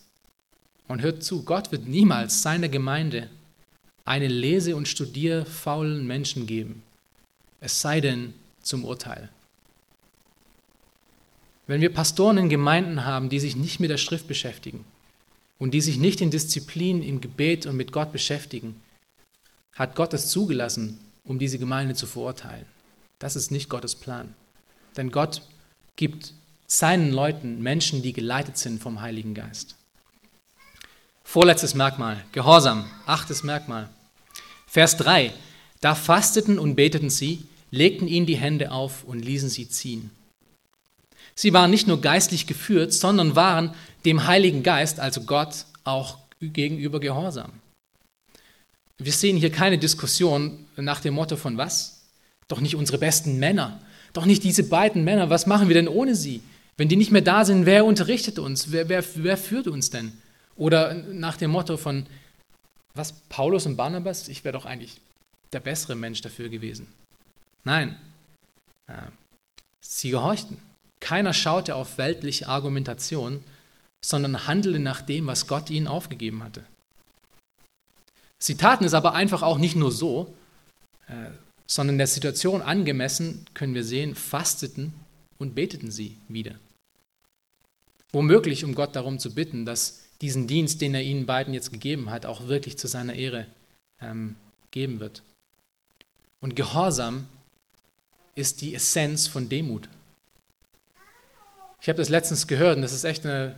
und 0.88 1.02
hört 1.02 1.22
zu, 1.22 1.44
Gott 1.44 1.72
wird 1.72 1.86
niemals 1.86 2.42
seiner 2.42 2.68
Gemeinde 2.68 3.30
einen 4.04 4.30
lese- 4.30 4.76
und 4.76 4.88
studierfaulen 4.88 6.06
Menschen 6.06 6.46
geben, 6.46 6.82
es 7.60 7.80
sei 7.80 8.00
denn 8.00 8.34
zum 8.62 8.84
Urteil. 8.84 9.28
Wenn 11.66 11.80
wir 11.80 11.94
Pastoren 11.94 12.38
in 12.38 12.48
Gemeinden 12.48 13.04
haben, 13.04 13.28
die 13.28 13.38
sich 13.38 13.54
nicht 13.54 13.78
mit 13.78 13.90
der 13.90 13.98
Schrift 13.98 14.26
beschäftigen 14.26 14.84
und 15.58 15.72
die 15.72 15.80
sich 15.80 15.98
nicht 15.98 16.20
in 16.20 16.32
Disziplin, 16.32 17.02
im 17.02 17.20
Gebet 17.20 17.66
und 17.66 17.76
mit 17.76 17.92
Gott 17.92 18.10
beschäftigen, 18.10 18.82
hat 19.74 19.94
Gott 19.94 20.12
es 20.12 20.28
zugelassen, 20.28 20.98
um 21.24 21.38
diese 21.38 21.60
Gemeinde 21.60 21.94
zu 21.94 22.06
verurteilen. 22.06 22.66
Das 23.20 23.36
ist 23.36 23.50
nicht 23.52 23.68
Gottes 23.68 23.94
Plan. 23.94 24.34
Denn 24.96 25.12
Gott 25.12 25.42
gibt 25.94 26.32
seinen 26.66 27.12
Leuten 27.12 27.62
Menschen, 27.62 28.02
die 28.02 28.12
geleitet 28.12 28.56
sind 28.56 28.82
vom 28.82 29.02
Heiligen 29.02 29.34
Geist. 29.34 29.76
Vorletztes 31.22 31.74
Merkmal, 31.74 32.24
Gehorsam, 32.32 32.90
achtes 33.06 33.44
Merkmal. 33.44 33.88
Vers 34.66 34.96
3, 34.96 35.32
da 35.80 35.94
fasteten 35.94 36.58
und 36.58 36.74
beteten 36.74 37.10
sie, 37.10 37.44
legten 37.70 38.08
ihnen 38.08 38.26
die 38.26 38.36
Hände 38.36 38.72
auf 38.72 39.04
und 39.04 39.24
ließen 39.24 39.50
sie 39.50 39.68
ziehen. 39.68 40.10
Sie 41.34 41.52
waren 41.52 41.70
nicht 41.70 41.86
nur 41.86 42.00
geistlich 42.00 42.46
geführt, 42.46 42.92
sondern 42.92 43.36
waren 43.36 43.74
dem 44.04 44.26
Heiligen 44.26 44.62
Geist, 44.62 44.98
also 44.98 45.22
Gott, 45.22 45.66
auch 45.84 46.18
gegenüber 46.40 47.00
gehorsam. 47.00 47.52
Wir 48.98 49.12
sehen 49.12 49.36
hier 49.36 49.52
keine 49.52 49.78
Diskussion 49.78 50.66
nach 50.76 51.00
dem 51.00 51.14
Motto 51.14 51.36
von 51.36 51.58
was? 51.58 51.99
Doch 52.50 52.60
nicht 52.60 52.74
unsere 52.74 52.98
besten 52.98 53.38
Männer, 53.38 53.80
doch 54.12 54.26
nicht 54.26 54.42
diese 54.42 54.64
beiden 54.64 55.04
Männer, 55.04 55.30
was 55.30 55.46
machen 55.46 55.68
wir 55.68 55.74
denn 55.74 55.86
ohne 55.86 56.16
sie? 56.16 56.42
Wenn 56.76 56.88
die 56.88 56.96
nicht 56.96 57.12
mehr 57.12 57.22
da 57.22 57.44
sind, 57.44 57.64
wer 57.64 57.84
unterrichtet 57.84 58.40
uns? 58.40 58.72
Wer, 58.72 58.88
wer, 58.88 59.04
wer 59.14 59.36
führt 59.36 59.68
uns 59.68 59.90
denn? 59.90 60.12
Oder 60.56 60.94
nach 60.94 61.36
dem 61.36 61.52
Motto 61.52 61.76
von, 61.76 62.06
was, 62.94 63.12
Paulus 63.28 63.66
und 63.66 63.76
Barnabas, 63.76 64.26
ich 64.26 64.42
wäre 64.42 64.52
doch 64.52 64.66
eigentlich 64.66 65.00
der 65.52 65.60
bessere 65.60 65.94
Mensch 65.94 66.22
dafür 66.22 66.48
gewesen. 66.48 66.88
Nein, 67.62 67.96
sie 69.80 70.10
gehorchten. 70.10 70.58
Keiner 70.98 71.32
schaute 71.32 71.76
auf 71.76 71.98
weltliche 71.98 72.48
Argumentation, 72.48 73.44
sondern 74.04 74.48
handelte 74.48 74.80
nach 74.80 75.02
dem, 75.02 75.28
was 75.28 75.46
Gott 75.46 75.70
ihnen 75.70 75.86
aufgegeben 75.86 76.42
hatte. 76.42 76.64
Sie 78.38 78.56
taten 78.56 78.84
es 78.84 78.94
aber 78.94 79.14
einfach 79.14 79.42
auch 79.42 79.58
nicht 79.58 79.76
nur 79.76 79.92
so, 79.92 80.34
äh, 81.06 81.30
sondern 81.70 81.98
der 81.98 82.08
Situation 82.08 82.62
angemessen 82.62 83.46
können 83.54 83.74
wir 83.74 83.84
sehen, 83.84 84.16
fasteten 84.16 84.92
und 85.38 85.54
beteten 85.54 85.92
sie 85.92 86.16
wieder. 86.26 86.56
Womöglich, 88.10 88.64
um 88.64 88.74
Gott 88.74 88.96
darum 88.96 89.20
zu 89.20 89.32
bitten, 89.32 89.64
dass 89.64 90.00
diesen 90.20 90.48
Dienst, 90.48 90.80
den 90.80 90.96
er 90.96 91.02
ihnen 91.04 91.26
beiden 91.26 91.54
jetzt 91.54 91.72
gegeben 91.72 92.10
hat, 92.10 92.26
auch 92.26 92.48
wirklich 92.48 92.76
zu 92.76 92.88
seiner 92.88 93.14
Ehre 93.14 93.46
ähm, 94.00 94.34
geben 94.72 94.98
wird. 94.98 95.22
Und 96.40 96.56
Gehorsam 96.56 97.28
ist 98.34 98.62
die 98.62 98.74
Essenz 98.74 99.28
von 99.28 99.48
Demut. 99.48 99.88
Ich 101.80 101.88
habe 101.88 101.98
das 101.98 102.08
letztens 102.08 102.48
gehört 102.48 102.76
und 102.76 102.82
das 102.82 102.92
ist 102.92 103.04
echt 103.04 103.24
eine, 103.24 103.54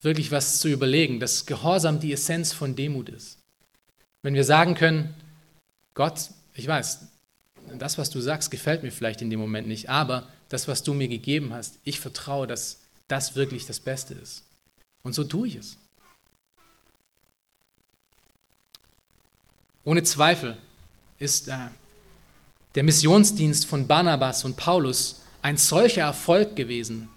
wirklich 0.00 0.32
was 0.32 0.60
zu 0.60 0.68
überlegen, 0.68 1.20
dass 1.20 1.44
Gehorsam 1.44 2.00
die 2.00 2.14
Essenz 2.14 2.54
von 2.54 2.74
Demut 2.74 3.10
ist. 3.10 3.36
Wenn 4.22 4.32
wir 4.32 4.44
sagen 4.44 4.74
können, 4.74 5.14
Gott, 5.92 6.30
ich 6.54 6.66
weiß, 6.66 7.09
das, 7.78 7.98
was 7.98 8.10
du 8.10 8.20
sagst, 8.20 8.50
gefällt 8.50 8.82
mir 8.82 8.92
vielleicht 8.92 9.22
in 9.22 9.30
dem 9.30 9.40
Moment 9.40 9.68
nicht, 9.68 9.88
aber 9.88 10.28
das, 10.48 10.68
was 10.68 10.82
du 10.82 10.94
mir 10.94 11.08
gegeben 11.08 11.52
hast, 11.52 11.78
ich 11.84 12.00
vertraue, 12.00 12.46
dass 12.46 12.78
das 13.08 13.36
wirklich 13.36 13.66
das 13.66 13.80
Beste 13.80 14.14
ist. 14.14 14.44
Und 15.02 15.14
so 15.14 15.24
tue 15.24 15.48
ich 15.48 15.56
es. 15.56 15.76
Ohne 19.84 20.02
Zweifel 20.02 20.56
ist 21.18 21.48
äh, 21.48 21.56
der 22.74 22.82
Missionsdienst 22.82 23.66
von 23.66 23.86
Barnabas 23.86 24.44
und 24.44 24.56
Paulus 24.56 25.22
ein 25.42 25.56
solcher 25.56 26.02
Erfolg 26.02 26.54
gewesen, 26.54 27.08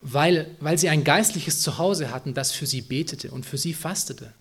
weil, 0.00 0.54
weil 0.60 0.78
sie 0.78 0.88
ein 0.88 1.04
geistliches 1.04 1.62
Zuhause 1.62 2.10
hatten, 2.10 2.34
das 2.34 2.52
für 2.52 2.66
sie 2.66 2.82
betete 2.82 3.30
und 3.30 3.46
für 3.46 3.58
sie 3.58 3.72
fastete. 3.72 4.34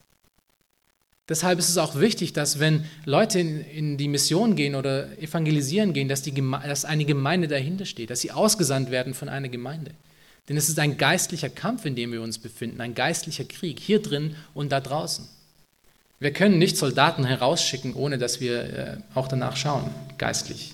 Deshalb 1.31 1.59
ist 1.59 1.69
es 1.69 1.77
auch 1.77 1.97
wichtig, 1.97 2.33
dass 2.33 2.59
wenn 2.59 2.83
Leute 3.05 3.39
in, 3.39 3.61
in 3.61 3.97
die 3.97 4.09
Mission 4.09 4.57
gehen 4.57 4.75
oder 4.75 5.17
evangelisieren 5.17 5.93
gehen, 5.93 6.09
dass, 6.09 6.23
die, 6.23 6.33
dass 6.33 6.83
eine 6.83 7.05
Gemeinde 7.05 7.47
dahinter 7.47 7.85
steht, 7.85 8.09
dass 8.09 8.19
sie 8.19 8.31
ausgesandt 8.31 8.91
werden 8.91 9.13
von 9.13 9.29
einer 9.29 9.47
Gemeinde. 9.47 9.91
Denn 10.49 10.57
es 10.57 10.67
ist 10.67 10.77
ein 10.77 10.97
geistlicher 10.97 11.47
Kampf, 11.47 11.85
in 11.85 11.95
dem 11.95 12.11
wir 12.11 12.21
uns 12.21 12.37
befinden, 12.37 12.81
ein 12.81 12.95
geistlicher 12.95 13.45
Krieg, 13.45 13.79
hier 13.79 14.01
drin 14.01 14.35
und 14.53 14.73
da 14.73 14.81
draußen. 14.81 15.25
Wir 16.19 16.33
können 16.33 16.57
nicht 16.57 16.75
Soldaten 16.75 17.23
herausschicken, 17.23 17.93
ohne 17.93 18.17
dass 18.17 18.41
wir 18.41 18.63
äh, 18.63 18.97
auch 19.15 19.29
danach 19.29 19.55
schauen, 19.55 19.89
geistlich. 20.17 20.73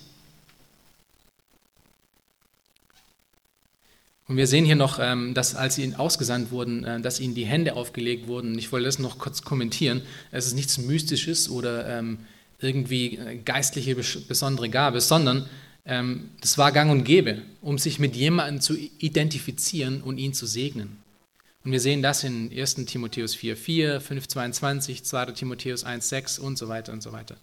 Und 4.27 4.35
wir 4.35 4.47
sehen 4.47 4.65
hier 4.65 4.75
noch, 4.75 4.99
ähm, 4.99 5.33
dass 5.33 5.55
als 5.55 5.75
sie 5.75 5.95
ausgesandt 5.95 6.51
wurden, 6.51 6.83
äh, 6.83 6.99
dass 6.99 7.19
ihnen 7.19 7.33
die 7.33 7.45
Hände 7.45 7.75
aufgelegt 7.75 8.27
wurden. 8.27 8.57
Ich 8.57 8.71
wollte 8.71 8.85
das 8.85 8.99
noch 8.99 9.17
kurz 9.17 9.41
kommentieren. 9.41 10.01
Es 10.31 10.45
ist 10.45 10.53
nichts 10.53 10.77
Mystisches 10.77 11.49
oder 11.49 11.87
ähm, 11.87 12.19
irgendwie 12.59 13.17
äh, 13.17 13.37
geistliche 13.37 13.95
besondere 13.95 14.69
Gabe, 14.69 14.99
sondern 14.99 15.49
ähm, 15.85 16.31
das 16.41 16.57
war 16.57 16.73
gang 16.73 16.91
und 16.91 17.05
gäbe, 17.05 17.41
um 17.61 17.77
sich 17.77 17.99
mit 17.99 18.15
jemandem 18.17 18.59
zu 18.59 18.75
identifizieren 18.99 20.01
und 20.01 20.17
ihn 20.17 20.33
zu 20.33 20.45
segnen. 20.45 20.97
Und 21.63 21.71
wir 21.71 21.79
sehen 21.79 22.01
das 22.01 22.23
in 22.25 22.51
1. 22.51 22.75
Timotheus 22.85 23.35
4,4, 23.35 23.99
5,22, 23.99 25.03
2. 25.03 25.25
Timotheus 25.27 25.85
1,6 25.85 26.39
und 26.39 26.57
so 26.57 26.67
weiter 26.67 26.91
und 26.91 27.01
so 27.01 27.13
weiter. 27.13 27.37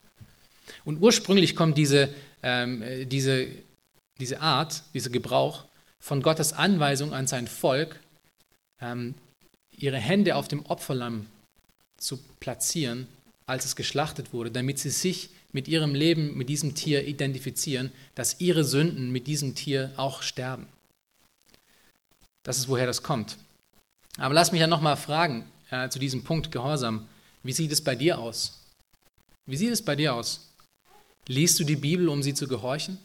Und 0.85 1.01
ursprünglich 1.01 1.57
kommt 1.57 1.78
diese, 1.78 2.11
ähm, 2.43 2.82
diese, 3.07 3.47
diese 4.20 4.41
Art, 4.41 4.82
dieser 4.93 5.11
Gebrauch 5.11 5.64
von 6.05 6.21
Gottes 6.21 6.53
Anweisung 6.53 7.15
an 7.15 7.27
sein 7.27 7.49
Volk, 7.49 7.99
ähm, 8.79 9.15
ihre 9.75 9.97
Hände 9.97 10.37
auf 10.37 10.49
dem 10.49 10.67
Opferlamm 10.67 11.25
zu 11.97 12.19
platzieren, 12.41 13.07
als 13.47 13.65
es 13.65 13.75
geschlachtet 13.75 14.35
wurde, 14.35 14.51
damit 14.51 14.79
sie 14.79 14.91
sich 14.91 15.31
mit 15.53 15.67
ihrem 15.67 15.95
Leben 15.95 16.37
mit 16.37 16.51
diesem 16.51 16.75
Tier 16.75 17.07
identifizieren, 17.07 17.91
dass 18.15 18.39
ihre 18.39 18.65
Sünden 18.65 19.13
mit 19.13 19.27
diesem 19.27 19.55
Tier 19.55 19.93
auch 19.97 20.21
sterben. 20.21 20.67
Das 22.43 22.59
ist, 22.59 22.69
woher 22.69 22.87
das 22.87 23.03
kommt. 23.03 23.39
Aber 24.19 24.35
lass 24.35 24.53
mich 24.53 24.61
ja 24.61 24.67
nochmal 24.67 24.99
fragen 24.99 25.51
äh, 25.71 25.89
zu 25.89 25.99
diesem 25.99 26.23
Punkt 26.23 26.53
Gehorsam. 26.53 27.09
Wie 27.43 27.53
sieht 27.55 27.73
es 27.73 27.81
bei 27.81 27.95
dir 27.95 28.19
aus? 28.19 28.61
Wie 29.47 29.57
sieht 29.57 29.73
es 29.73 29.81
bei 29.81 29.97
dir 29.97 30.13
aus? 30.13 30.51
Liest 31.29 31.59
du 31.59 31.65
die 31.65 31.77
Bibel, 31.77 32.11
um 32.11 32.23
sie 32.23 32.35
zu 32.35 32.47
gehorchen? 32.47 32.99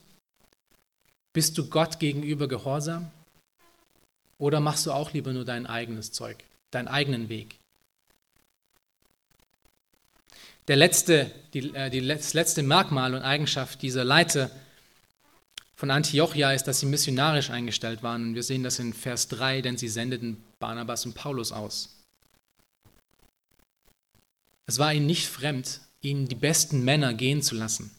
Bist 1.34 1.58
du 1.58 1.70
Gott 1.70 2.00
gegenüber 2.00 2.48
gehorsam? 2.48 3.12
Oder 4.38 4.60
machst 4.60 4.86
du 4.86 4.92
auch 4.92 5.14
lieber 5.14 5.34
nur 5.34 5.46
dein 5.46 5.68
eigenes 5.68 6.12
Zeug, 6.12 6.44
deinen 6.72 6.88
eigenen 6.88 7.30
Weg? 7.30 7.60
Der 10.68 10.76
letzte, 10.76 11.32
die, 11.54 11.74
äh, 11.76 11.90
die, 11.90 12.06
das 12.08 12.34
letzte 12.34 12.64
Merkmal 12.64 13.14
und 13.14 13.22
Eigenschaft 13.22 13.82
dieser 13.82 14.04
Leiter 14.04 14.50
von 15.76 15.92
Antiochia 15.92 16.52
ist, 16.52 16.66
dass 16.66 16.80
sie 16.80 16.86
missionarisch 16.86 17.50
eingestellt 17.50 18.04
waren. 18.04 18.30
Und 18.30 18.36
wir 18.36 18.44
sehen 18.44 18.64
das 18.64 18.80
in 18.80 18.94
Vers 18.94 19.28
3, 19.30 19.62
denn 19.62 19.78
sie 19.78 19.88
sendeten 19.88 20.44
Barnabas 20.60 21.06
und 21.06 21.16
Paulus 21.16 21.52
aus. 21.52 21.96
Es 24.68 24.78
war 24.78 24.94
ihnen 24.94 25.08
nicht 25.08 25.28
fremd, 25.28 25.82
ihnen 26.02 26.28
die 26.28 26.36
besten 26.36 26.84
Männer 26.84 27.14
gehen 27.14 27.42
zu 27.42 27.56
lassen 27.56 27.92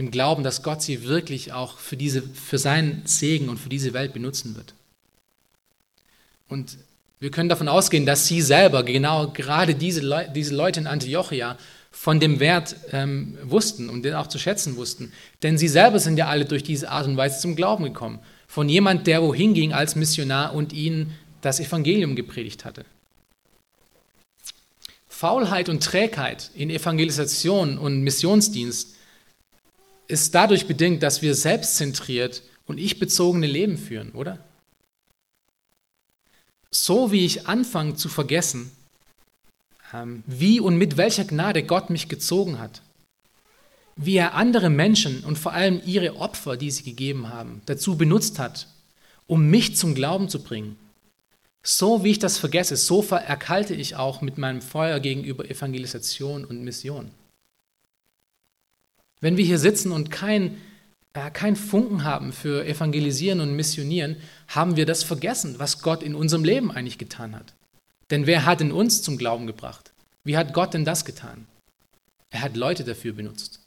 im 0.00 0.10
Glauben, 0.10 0.42
dass 0.42 0.62
Gott 0.62 0.80
sie 0.80 1.04
wirklich 1.04 1.52
auch 1.52 1.76
für, 1.76 1.96
diese, 1.96 2.22
für 2.22 2.56
seinen 2.56 3.02
Segen 3.04 3.50
und 3.50 3.58
für 3.58 3.68
diese 3.68 3.92
Welt 3.92 4.14
benutzen 4.14 4.56
wird. 4.56 4.72
Und 6.48 6.78
wir 7.18 7.30
können 7.30 7.50
davon 7.50 7.68
ausgehen, 7.68 8.06
dass 8.06 8.26
sie 8.26 8.40
selber, 8.40 8.82
genau 8.82 9.28
gerade 9.28 9.74
diese, 9.74 10.00
Leu 10.00 10.26
diese 10.34 10.56
Leute 10.56 10.80
in 10.80 10.86
Antiochia, 10.86 11.58
von 11.92 12.18
dem 12.18 12.40
Wert 12.40 12.76
ähm, 12.92 13.36
wussten 13.42 13.90
und 13.90 14.02
den 14.02 14.14
auch 14.14 14.28
zu 14.28 14.38
schätzen 14.38 14.76
wussten. 14.76 15.12
Denn 15.42 15.58
sie 15.58 15.68
selber 15.68 15.98
sind 15.98 16.16
ja 16.16 16.28
alle 16.28 16.46
durch 16.46 16.62
diese 16.62 16.88
Art 16.88 17.06
und 17.06 17.18
Weise 17.18 17.38
zum 17.38 17.54
Glauben 17.54 17.84
gekommen. 17.84 18.20
Von 18.46 18.70
jemand, 18.70 19.06
der 19.06 19.22
wohin 19.22 19.52
ging 19.52 19.74
als 19.74 19.96
Missionar 19.96 20.54
und 20.54 20.72
ihnen 20.72 21.12
das 21.42 21.60
Evangelium 21.60 22.16
gepredigt 22.16 22.64
hatte. 22.64 22.86
Faulheit 25.08 25.68
und 25.68 25.82
Trägheit 25.82 26.50
in 26.54 26.70
Evangelisation 26.70 27.76
und 27.76 28.00
Missionsdienst 28.00 28.96
ist 30.10 30.34
dadurch 30.34 30.66
bedingt, 30.66 31.02
dass 31.02 31.22
wir 31.22 31.34
selbstzentriert 31.34 32.42
und 32.66 32.78
ich-bezogene 32.78 33.46
Leben 33.46 33.78
führen, 33.78 34.12
oder? 34.12 34.38
So 36.70 37.10
wie 37.10 37.24
ich 37.24 37.48
anfange 37.48 37.96
zu 37.96 38.08
vergessen, 38.08 38.70
ähm, 39.92 40.22
wie 40.26 40.60
und 40.60 40.76
mit 40.76 40.96
welcher 40.96 41.24
Gnade 41.24 41.62
Gott 41.62 41.90
mich 41.90 42.08
gezogen 42.08 42.58
hat, 42.58 42.82
wie 43.96 44.16
er 44.16 44.34
andere 44.34 44.70
Menschen 44.70 45.24
und 45.24 45.38
vor 45.38 45.52
allem 45.52 45.80
ihre 45.84 46.16
Opfer, 46.16 46.56
die 46.56 46.70
sie 46.70 46.84
gegeben 46.84 47.28
haben, 47.28 47.62
dazu 47.66 47.96
benutzt 47.96 48.38
hat, 48.38 48.68
um 49.26 49.48
mich 49.48 49.76
zum 49.76 49.94
Glauben 49.94 50.28
zu 50.28 50.42
bringen. 50.42 50.76
So 51.62 52.04
wie 52.04 52.12
ich 52.12 52.18
das 52.18 52.38
vergesse, 52.38 52.76
so 52.76 53.02
erkalte 53.02 53.74
ich 53.74 53.96
auch 53.96 54.22
mit 54.22 54.38
meinem 54.38 54.62
Feuer 54.62 54.98
gegenüber 55.00 55.50
Evangelisation 55.50 56.44
und 56.44 56.62
Mission. 56.62 57.10
Wenn 59.20 59.36
wir 59.36 59.44
hier 59.44 59.58
sitzen 59.58 59.92
und 59.92 60.10
kein, 60.10 60.56
äh, 61.12 61.30
kein 61.30 61.56
Funken 61.56 62.04
haben 62.04 62.32
für 62.32 62.66
Evangelisieren 62.66 63.40
und 63.40 63.54
Missionieren, 63.54 64.16
haben 64.48 64.76
wir 64.76 64.86
das 64.86 65.02
vergessen, 65.02 65.58
was 65.58 65.82
Gott 65.82 66.02
in 66.02 66.14
unserem 66.14 66.44
Leben 66.44 66.70
eigentlich 66.70 66.98
getan 66.98 67.36
hat. 67.36 67.54
Denn 68.10 68.26
wer 68.26 68.44
hat 68.44 68.60
in 68.60 68.72
uns 68.72 69.02
zum 69.02 69.18
Glauben 69.18 69.46
gebracht? 69.46 69.92
Wie 70.24 70.36
hat 70.36 70.52
Gott 70.52 70.74
denn 70.74 70.84
das 70.84 71.04
getan? 71.04 71.46
Er 72.30 72.42
hat 72.42 72.56
Leute 72.56 72.84
dafür 72.84 73.12
benutzt. 73.12 73.60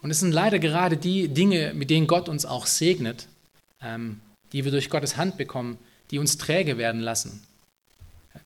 Und 0.00 0.10
es 0.10 0.20
sind 0.20 0.32
leider 0.32 0.58
gerade 0.58 0.96
die 0.96 1.28
Dinge, 1.28 1.74
mit 1.74 1.90
denen 1.90 2.06
Gott 2.06 2.28
uns 2.28 2.46
auch 2.46 2.66
segnet, 2.66 3.28
ähm, 3.82 4.20
die 4.52 4.64
wir 4.64 4.70
durch 4.70 4.90
Gottes 4.90 5.16
Hand 5.16 5.36
bekommen, 5.36 5.78
die 6.10 6.18
uns 6.18 6.38
träge 6.38 6.78
werden 6.78 7.00
lassen. 7.00 7.42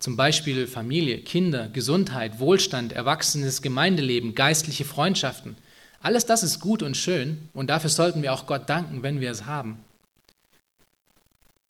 Zum 0.03 0.16
Beispiel 0.16 0.66
Familie, 0.66 1.18
Kinder, 1.18 1.68
Gesundheit, 1.68 2.40
Wohlstand, 2.40 2.92
erwachsenes 2.92 3.62
Gemeindeleben, 3.62 4.34
geistliche 4.34 4.84
Freundschaften. 4.84 5.57
Alles 6.00 6.26
das 6.26 6.42
ist 6.42 6.59
gut 6.59 6.82
und 6.82 6.96
schön 6.96 7.48
und 7.55 7.70
dafür 7.70 7.88
sollten 7.88 8.20
wir 8.20 8.32
auch 8.32 8.46
Gott 8.46 8.68
danken, 8.68 9.05
wenn 9.05 9.20
wir 9.20 9.30
es 9.30 9.46
haben. 9.46 9.78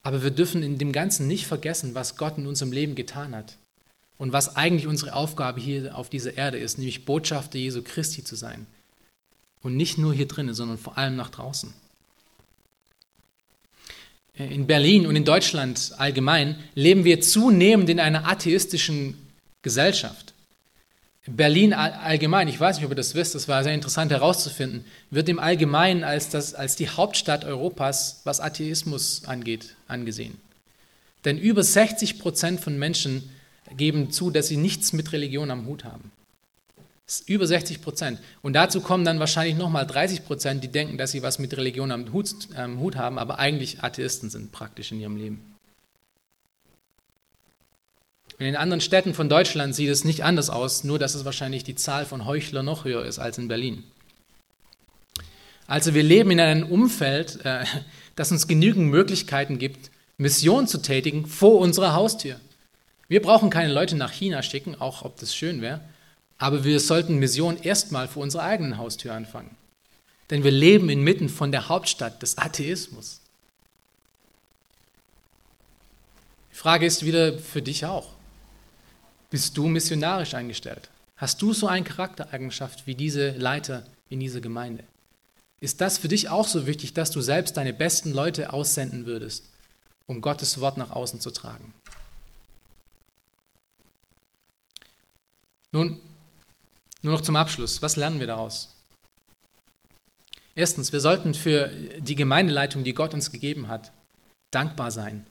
Aber 0.03 0.23
wir 0.23 0.31
dürfen 0.31 0.63
in 0.63 0.79
dem 0.79 0.93
Ganzen 0.93 1.29
nicht 1.29 1.47
vergessen, 1.47 1.95
was 1.95 2.17
Gott 2.17 2.39
in 2.39 2.47
unserem 2.47 2.73
Leben 2.73 2.95
getan 2.95 3.37
hat 3.37 3.59
und 4.17 4.33
was 4.33 4.57
eigentlich 4.57 4.87
unsere 4.87 5.13
Aufgabe 5.13 5.61
hier 5.61 5.95
auf 5.95 6.09
dieser 6.09 6.35
Erde 6.35 6.57
ist, 6.57 6.79
nämlich 6.79 7.05
Botschafter 7.05 7.59
Jesu 7.59 7.83
Christi 7.83 8.25
zu 8.25 8.35
sein. 8.35 8.67
Und 9.61 9.77
nicht 9.77 9.99
nur 9.99 10.15
hier 10.15 10.27
drinnen, 10.27 10.55
sondern 10.55 10.79
vor 10.79 10.97
allem 10.97 11.17
nach 11.17 11.29
draußen. 11.29 11.75
In 14.35 14.67
Berlin 14.67 15.07
und 15.07 15.15
in 15.15 15.25
Deutschland 15.25 15.93
allgemein 15.99 16.57
leben 16.75 17.05
wir 17.05 17.21
zunehmend 17.21 17.91
in 17.91 18.01
einer 18.01 18.27
atheistischen 18.27 19.19
Gesellschaft. 19.61 20.33
Berlin 21.27 21.73
allgemein, 21.73 22.49
ich 22.49 22.59
weiß 22.59 22.77
nicht, 22.77 22.85
ob 22.85 22.93
ihr 22.93 22.97
das 22.97 23.15
wisst, 23.15 23.37
das 23.37 23.47
war 23.47 23.63
sehr 23.63 23.75
interessant 23.75 24.11
herauszufinden, 24.11 24.85
wird 25.11 25.29
im 25.29 25.39
Allgemeinen 25.39 26.03
als, 26.03 26.31
das, 26.31 26.55
als 26.55 26.75
die 26.75 26.89
Hauptstadt 26.89 27.45
Europas, 27.45 28.23
was 28.25 28.41
Atheismus 28.41 29.25
angeht, 29.27 29.77
angesehen. 29.87 30.41
Denn 31.25 31.39
über 31.39 31.63
60 31.63 32.19
Prozent 32.19 32.61
von 32.61 32.77
Menschen 32.77 33.31
geben 33.77 34.11
zu, 34.11 34.31
dass 34.31 34.49
sie 34.49 34.57
nichts 34.57 34.93
mit 34.93 35.13
Religion 35.13 35.53
am 35.53 35.67
Hut 35.67 35.85
haben. 35.85 36.11
Über 37.21 37.47
60 37.47 37.83
Prozent. 37.83 38.19
Und 38.43 38.55
dazu 38.55 38.81
kommen 38.81 39.05
dann 39.05 39.21
wahrscheinlich 39.21 39.57
nochmal 39.57 39.87
30 39.87 40.25
Prozent, 40.25 40.65
die 40.65 40.69
denken, 40.69 40.99
dass 40.99 41.13
sie 41.13 41.23
was 41.23 41.39
mit 41.39 41.57
Religion 41.57 41.91
am 41.91 42.13
Hut, 42.13 42.49
ähm, 42.57 42.81
Hut 42.81 42.97
haben, 42.97 43.19
aber 43.19 43.39
eigentlich 43.39 43.83
Atheisten 43.83 44.31
sind 44.31 44.53
praktisch 44.53 44.93
in 44.93 45.01
ihrem 45.01 45.17
Leben. 45.17 45.53
In 48.39 48.47
den 48.47 48.57
anderen 48.57 48.81
Städten 48.81 49.15
von 49.15 49.29
Deutschland 49.29 49.75
sieht 49.75 49.91
es 49.91 50.05
nicht 50.05 50.25
anders 50.25 50.51
aus, 50.51 50.85
nur 50.85 50.99
dass 50.99 51.15
es 51.15 51.25
wahrscheinlich 51.25 51.65
die 51.65 51.77
Zahl 51.77 52.07
von 52.07 52.25
Heuchlern 52.25 52.65
noch 52.65 52.85
höher 52.85 53.05
ist 53.05 53.19
als 53.19 53.39
in 53.39 53.49
Berlin. 53.49 53.85
Also 55.67 55.95
wir 55.95 56.03
leben 56.03 56.31
in 56.33 56.41
einem 56.41 56.67
Umfeld, 56.67 57.45
äh, 57.45 57.65
das 58.17 58.33
uns 58.33 58.49
genügend 58.49 58.91
Möglichkeiten 58.91 59.59
gibt, 59.59 59.91
Mission 60.19 60.67
zu 60.67 60.79
tätigen 60.79 61.27
vor 61.27 61.59
unserer 61.61 61.95
Haustür. 61.95 62.41
Wir 63.09 63.23
brauchen 63.23 63.51
keine 63.51 63.73
Leute 63.73 63.97
nach 63.97 64.13
China 64.13 64.43
schicken, 64.43 64.75
auch 64.81 65.03
ob 65.03 65.19
das 65.21 65.35
schön 65.35 65.61
wäre, 65.61 65.81
aber 66.43 66.65
wir 66.65 66.81
sollten 66.81 67.21
Mission 67.21 67.57
erstmal 67.57 68.09
vor 68.09 68.21
unserer 68.25 68.43
eigenen 68.43 68.77
Haustür 68.77 69.15
anfangen. 69.15 69.57
Denn 70.29 70.43
wir 70.43 70.51
leben 70.51 70.89
inmitten 70.89 71.29
von 71.29 71.53
der 71.53 71.69
Hauptstadt 71.69 72.21
des 72.21 72.37
Atheismus. 72.37 73.21
Die 76.51 76.57
Frage 76.57 76.85
ist 76.85 77.07
wieder 77.07 77.39
für 77.39 77.63
dich 77.63 77.87
auch. 77.87 78.09
Bist 79.31 79.57
du 79.57 79.69
missionarisch 79.69 80.35
eingestellt? 80.35 80.91
Hast 81.17 81.41
du 81.41 81.53
so 81.53 81.69
eine 81.69 81.85
Charaktereigenschaft 81.85 82.89
wie 82.89 82.97
diese 82.97 83.31
Leiter 83.31 83.87
in 84.09 84.19
dieser 84.19 84.41
Gemeinde? 84.41 84.83
Ist 85.61 85.81
das 85.81 85.99
für 85.99 86.09
dich 86.09 86.29
auch 86.29 86.49
so 86.49 86.67
wichtig, 86.67 86.93
dass 86.93 87.13
du 87.13 87.21
selbst 87.21 87.57
deine 87.57 87.73
besten 87.73 88.13
Leute 88.13 88.53
aussenden 88.53 89.07
würdest, 89.07 89.45
um 90.09 90.21
Gottes 90.21 90.59
Wort 90.61 90.77
nach 90.77 90.91
außen 90.91 91.21
zu 91.21 91.31
tragen? 91.31 91.73
Nun, 95.71 96.01
nur 97.03 97.15
noch 97.15 97.21
zum 97.21 97.37
Abschluss, 97.37 97.83
was 97.83 97.97
lernen 97.97 98.21
wir 98.21 98.27
daraus? 98.27 98.75
Erstens, 100.55 100.93
wir 100.93 101.01
sollten 101.01 101.35
für 101.35 101.69
die 101.99 102.15
Gemeindeleitung, 102.15 102.85
die 102.85 102.95
Gott 102.95 103.15
uns 103.15 103.31
gegeben 103.31 103.69
hat, 103.69 103.91
dankbar 104.51 104.91
sein 104.91 105.27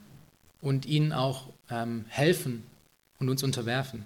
und 0.62 0.86
ihnen 0.86 1.14
auch 1.14 1.48
ähm, 1.70 2.06
helfen 2.10 2.64
und 3.20 3.30
uns 3.30 3.44
unterwerfen. 3.44 4.06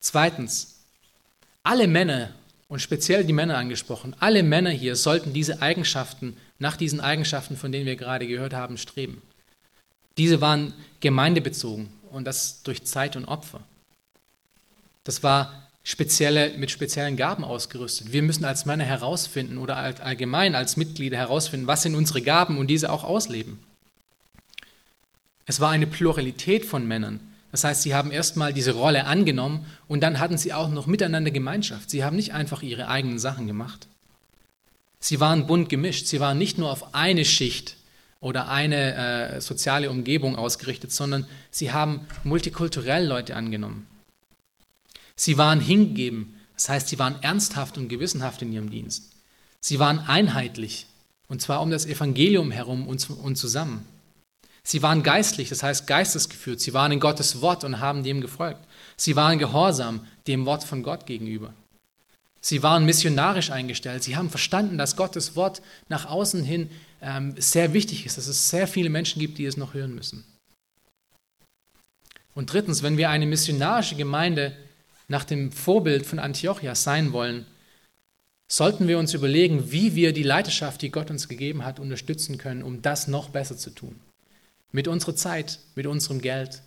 Zweitens, 0.00 0.80
alle 1.62 1.88
Männer 1.88 2.30
und 2.68 2.80
speziell 2.80 3.24
die 3.24 3.32
Männer 3.32 3.56
angesprochen, 3.56 4.14
alle 4.20 4.42
Männer 4.42 4.70
hier 4.70 4.96
sollten 4.96 5.32
diese 5.32 5.62
Eigenschaften, 5.62 6.36
nach 6.58 6.76
diesen 6.76 7.00
Eigenschaften, 7.00 7.56
von 7.56 7.72
denen 7.72 7.86
wir 7.86 7.96
gerade 7.96 8.26
gehört 8.26 8.52
haben, 8.52 8.76
streben. 8.76 9.22
Diese 10.18 10.40
waren 10.40 10.74
gemeindebezogen 11.00 11.88
und 12.10 12.24
das 12.24 12.62
durch 12.62 12.84
Zeit 12.84 13.16
und 13.16 13.24
Opfer. 13.24 13.60
Das 15.02 15.22
war 15.22 15.63
spezielle, 15.84 16.56
mit 16.56 16.70
speziellen 16.70 17.16
Gaben 17.16 17.44
ausgerüstet. 17.44 18.12
Wir 18.12 18.22
müssen 18.22 18.44
als 18.44 18.64
Männer 18.64 18.84
herausfinden 18.84 19.58
oder 19.58 19.76
allgemein 19.76 20.54
als 20.54 20.76
Mitglieder 20.76 21.18
herausfinden, 21.18 21.66
was 21.66 21.82
sind 21.82 21.94
unsere 21.94 22.22
Gaben 22.22 22.58
und 22.58 22.66
diese 22.68 22.90
auch 22.90 23.04
ausleben. 23.04 23.60
Es 25.46 25.60
war 25.60 25.70
eine 25.70 25.86
Pluralität 25.86 26.64
von 26.64 26.88
Männern. 26.88 27.20
Das 27.52 27.62
heißt, 27.62 27.82
sie 27.82 27.94
haben 27.94 28.10
erstmal 28.10 28.52
diese 28.52 28.72
Rolle 28.72 29.04
angenommen 29.04 29.66
und 29.86 30.00
dann 30.00 30.18
hatten 30.18 30.38
sie 30.38 30.54
auch 30.54 30.70
noch 30.70 30.86
miteinander 30.86 31.30
Gemeinschaft. 31.30 31.90
Sie 31.90 32.02
haben 32.02 32.16
nicht 32.16 32.32
einfach 32.32 32.62
ihre 32.62 32.88
eigenen 32.88 33.18
Sachen 33.18 33.46
gemacht. 33.46 33.86
Sie 34.98 35.20
waren 35.20 35.46
bunt 35.46 35.68
gemischt. 35.68 36.06
Sie 36.06 36.18
waren 36.18 36.38
nicht 36.38 36.56
nur 36.56 36.72
auf 36.72 36.94
eine 36.94 37.26
Schicht 37.26 37.76
oder 38.20 38.48
eine 38.48 39.34
äh, 39.34 39.40
soziale 39.42 39.90
Umgebung 39.90 40.34
ausgerichtet, 40.34 40.92
sondern 40.92 41.26
sie 41.50 41.72
haben 41.72 42.06
multikulturell 42.24 43.06
Leute 43.06 43.36
angenommen. 43.36 43.86
Sie 45.16 45.38
waren 45.38 45.60
hingegeben, 45.60 46.34
das 46.54 46.68
heißt, 46.68 46.88
sie 46.88 46.98
waren 46.98 47.22
ernsthaft 47.22 47.78
und 47.78 47.88
gewissenhaft 47.88 48.42
in 48.42 48.52
ihrem 48.52 48.70
Dienst. 48.70 49.10
Sie 49.60 49.78
waren 49.78 49.98
einheitlich, 50.00 50.86
und 51.28 51.40
zwar 51.40 51.62
um 51.62 51.70
das 51.70 51.86
Evangelium 51.86 52.50
herum 52.50 52.86
und, 52.86 52.98
zusammen. 53.36 53.86
Sie 54.62 54.82
waren 54.82 55.02
geistlich, 55.02 55.48
das 55.48 55.62
heißt 55.62 55.86
geistesgeführt. 55.86 56.60
Sie 56.60 56.72
waren 56.72 56.92
in 56.92 57.00
Gottes 57.00 57.40
Wort 57.40 57.64
und 57.64 57.80
haben 57.80 58.02
dem 58.02 58.20
gefolgt. 58.20 58.60
Sie 58.96 59.14
waren 59.16 59.38
gehorsam 59.38 60.06
dem 60.26 60.46
Wort 60.46 60.64
von 60.64 60.82
Gott 60.82 61.06
gegenüber. 61.06 61.52
Sie 62.40 62.62
waren 62.62 62.84
missionarisch 62.84 63.50
eingestellt. 63.50 64.02
Sie 64.02 64.16
haben 64.16 64.30
verstanden, 64.30 64.76
dass 64.76 64.96
Gottes 64.96 65.34
Wort 65.34 65.62
nach 65.88 66.06
außen 66.06 66.44
hin 66.44 66.70
ähm, 67.00 67.34
sehr 67.38 67.72
wichtig 67.72 68.04
ist, 68.04 68.18
dass 68.18 68.26
es 68.26 68.50
sehr 68.50 68.68
viele 68.68 68.90
Menschen 68.90 69.18
gibt, 69.18 69.38
die 69.38 69.46
es 69.46 69.56
noch 69.56 69.72
hören 69.72 69.94
müssen. 69.94 70.24
Und 72.34 72.52
drittens, 72.52 72.82
wenn 72.82 72.98
wir 72.98 73.10
eine 73.10 73.26
missionarische 73.26 73.96
Gemeinde 73.96 74.56
nach 75.08 75.24
dem 75.24 75.52
Vorbild 75.52 76.06
von 76.06 76.18
Antiochia 76.18 76.74
sein 76.74 77.12
wollen, 77.12 77.46
sollten 78.48 78.88
wir 78.88 78.98
uns 78.98 79.14
überlegen, 79.14 79.72
wie 79.72 79.94
wir 79.94 80.12
die 80.12 80.22
Leiterschaft, 80.22 80.82
die 80.82 80.90
Gott 80.90 81.10
uns 81.10 81.28
gegeben 81.28 81.64
hat, 81.64 81.80
unterstützen 81.80 82.38
können, 82.38 82.62
um 82.62 82.82
das 82.82 83.08
noch 83.08 83.30
besser 83.30 83.56
zu 83.56 83.70
tun. 83.70 83.98
Mit 84.72 84.88
unserer 84.88 85.16
Zeit, 85.16 85.60
mit 85.74 85.86
unserem 85.86 86.20
Geld, 86.20 86.62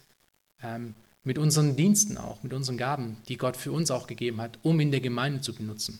ähm, 0.64 0.96
mit 1.24 1.38
unseren 1.38 1.76
Diensten 1.76 2.18
auch, 2.18 2.42
mit 2.42 2.54
unseren 2.54 2.78
Gaben, 2.78 3.18
die 3.28 3.38
Gott 3.38 3.58
für 3.58 3.72
uns 3.72 3.92
auch 3.92 4.08
gegeben 4.08 4.42
hat, 4.42 4.60
um 4.64 4.80
in 4.80 4.92
der 4.92 5.02
Gemeinde 5.02 5.42
zu 5.42 5.54
benutzen. 5.54 6.00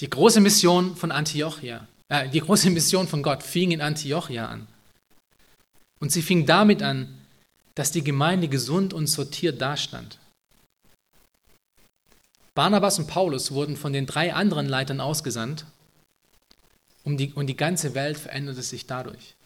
Die 0.00 0.10
große 0.10 0.40
Mission 0.40 0.96
von 0.96 1.12
Antiochia, 1.12 1.86
äh, 2.08 2.28
die 2.28 2.40
große 2.40 2.70
Mission 2.70 3.06
von 3.06 3.22
Gott 3.22 3.42
fing 3.42 3.70
in 3.70 3.80
Antiochia 3.80 4.46
an. 4.46 4.66
Und 6.00 6.12
sie 6.12 6.22
fing 6.22 6.46
damit 6.46 6.82
an, 6.82 7.15
dass 7.76 7.92
die 7.92 8.02
Gemeinde 8.02 8.48
gesund 8.48 8.92
und 8.92 9.06
sortiert 9.06 9.60
dastand. 9.60 10.18
Barnabas 12.54 12.98
und 12.98 13.06
Paulus 13.06 13.52
wurden 13.52 13.76
von 13.76 13.92
den 13.92 14.06
drei 14.06 14.34
anderen 14.34 14.66
Leitern 14.66 15.00
ausgesandt 15.00 15.66
um 17.04 17.16
die, 17.16 17.32
und 17.34 17.46
die 17.46 17.56
ganze 17.56 17.94
Welt 17.94 18.18
veränderte 18.18 18.62
sich 18.62 18.86
dadurch. 18.86 19.36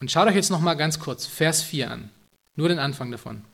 Und 0.00 0.10
schaut 0.10 0.28
euch 0.28 0.34
jetzt 0.34 0.50
noch 0.50 0.60
mal 0.60 0.74
ganz 0.74 0.98
kurz 0.98 1.26
Vers 1.26 1.62
4 1.62 1.90
an, 1.90 2.10
nur 2.56 2.68
den 2.68 2.78
Anfang 2.78 3.10
davon. 3.10 3.44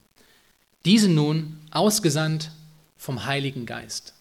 Diese 0.85 1.09
nun, 1.09 1.61
ausgesandt 1.71 2.51
vom 2.97 3.27
Heiligen 3.27 3.67
Geist, 3.67 4.15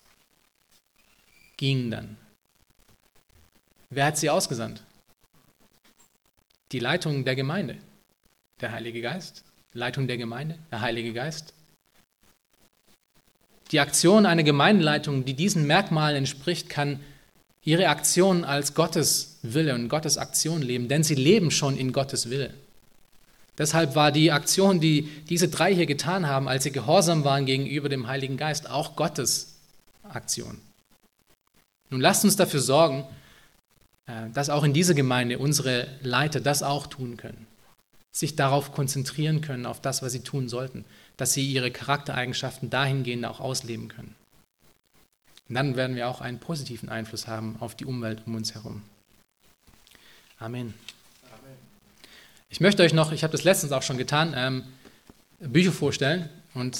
gingen 1.57 1.89
dann. 1.89 2.17
Wer 3.89 4.05
hat 4.07 4.17
sie 4.17 4.29
ausgesandt? 4.29 4.83
Die 6.71 6.79
Leitung 6.79 7.23
der 7.25 7.35
Gemeinde 7.35 7.77
der 8.63 8.71
Heilige 8.71 9.01
Geist. 9.01 9.43
Leitung 9.73 10.07
der 10.07 10.17
Gemeinde, 10.17 10.57
der 10.71 10.81
Heilige 10.81 11.13
Geist. 11.13 11.53
Die 13.71 13.79
Aktion 13.79 14.25
einer 14.25 14.43
Gemeindeleitung, 14.43 15.25
die 15.25 15.33
diesen 15.33 15.67
Merkmalen 15.67 16.17
entspricht, 16.17 16.69
kann 16.69 16.99
ihre 17.63 17.87
Aktion 17.87 18.43
als 18.43 18.73
Gottes 18.73 19.39
Wille 19.41 19.73
und 19.73 19.89
Gottes 19.89 20.17
Aktion 20.17 20.61
leben, 20.61 20.87
denn 20.87 21.03
sie 21.03 21.15
leben 21.15 21.49
schon 21.49 21.77
in 21.77 21.91
Gottes 21.91 22.29
Wille. 22.29 22.53
Deshalb 23.57 23.95
war 23.95 24.11
die 24.11 24.31
Aktion, 24.31 24.79
die 24.79 25.09
diese 25.29 25.47
drei 25.47 25.73
hier 25.73 25.85
getan 25.85 26.27
haben, 26.27 26.47
als 26.47 26.63
sie 26.63 26.71
gehorsam 26.71 27.23
waren 27.23 27.45
gegenüber 27.45 27.89
dem 27.89 28.07
Heiligen 28.07 28.37
Geist, 28.37 28.69
auch 28.69 28.95
Gottes 28.95 29.55
Aktion. 30.03 30.59
Nun 31.89 32.01
lasst 32.01 32.23
uns 32.23 32.35
dafür 32.35 32.59
sorgen, 32.59 33.05
äh, 34.07 34.29
dass 34.33 34.49
auch 34.49 34.63
in 34.63 34.73
dieser 34.73 34.93
Gemeinde 34.93 35.37
unsere 35.37 35.87
Leiter 36.01 36.39
das 36.39 36.63
auch 36.63 36.87
tun 36.87 37.17
können 37.17 37.47
sich 38.13 38.35
darauf 38.35 38.71
konzentrieren 38.71 39.41
können, 39.41 39.65
auf 39.65 39.81
das, 39.81 40.01
was 40.01 40.13
sie 40.13 40.21
tun 40.21 40.47
sollten, 40.47 40.85
dass 41.17 41.33
sie 41.33 41.45
ihre 41.45 41.71
Charaktereigenschaften 41.71 42.69
dahingehend 42.69 43.25
auch 43.25 43.39
ausleben 43.39 43.89
können. 43.89 44.15
Und 45.49 45.55
dann 45.55 45.75
werden 45.75 45.95
wir 45.95 46.07
auch 46.07 46.21
einen 46.21 46.39
positiven 46.39 46.89
Einfluss 46.89 47.27
haben 47.27 47.57
auf 47.59 47.75
die 47.75 47.85
Umwelt 47.85 48.21
um 48.25 48.35
uns 48.35 48.53
herum. 48.53 48.83
Amen. 50.39 50.73
Ich 52.49 52.61
möchte 52.61 52.83
euch 52.83 52.93
noch, 52.93 53.11
ich 53.11 53.23
habe 53.23 53.31
das 53.31 53.43
letztens 53.43 53.71
auch 53.71 53.81
schon 53.81 53.97
getan, 53.97 54.33
ähm, 54.37 54.63
Bücher 55.39 55.71
vorstellen. 55.71 56.29
Und 56.53 56.79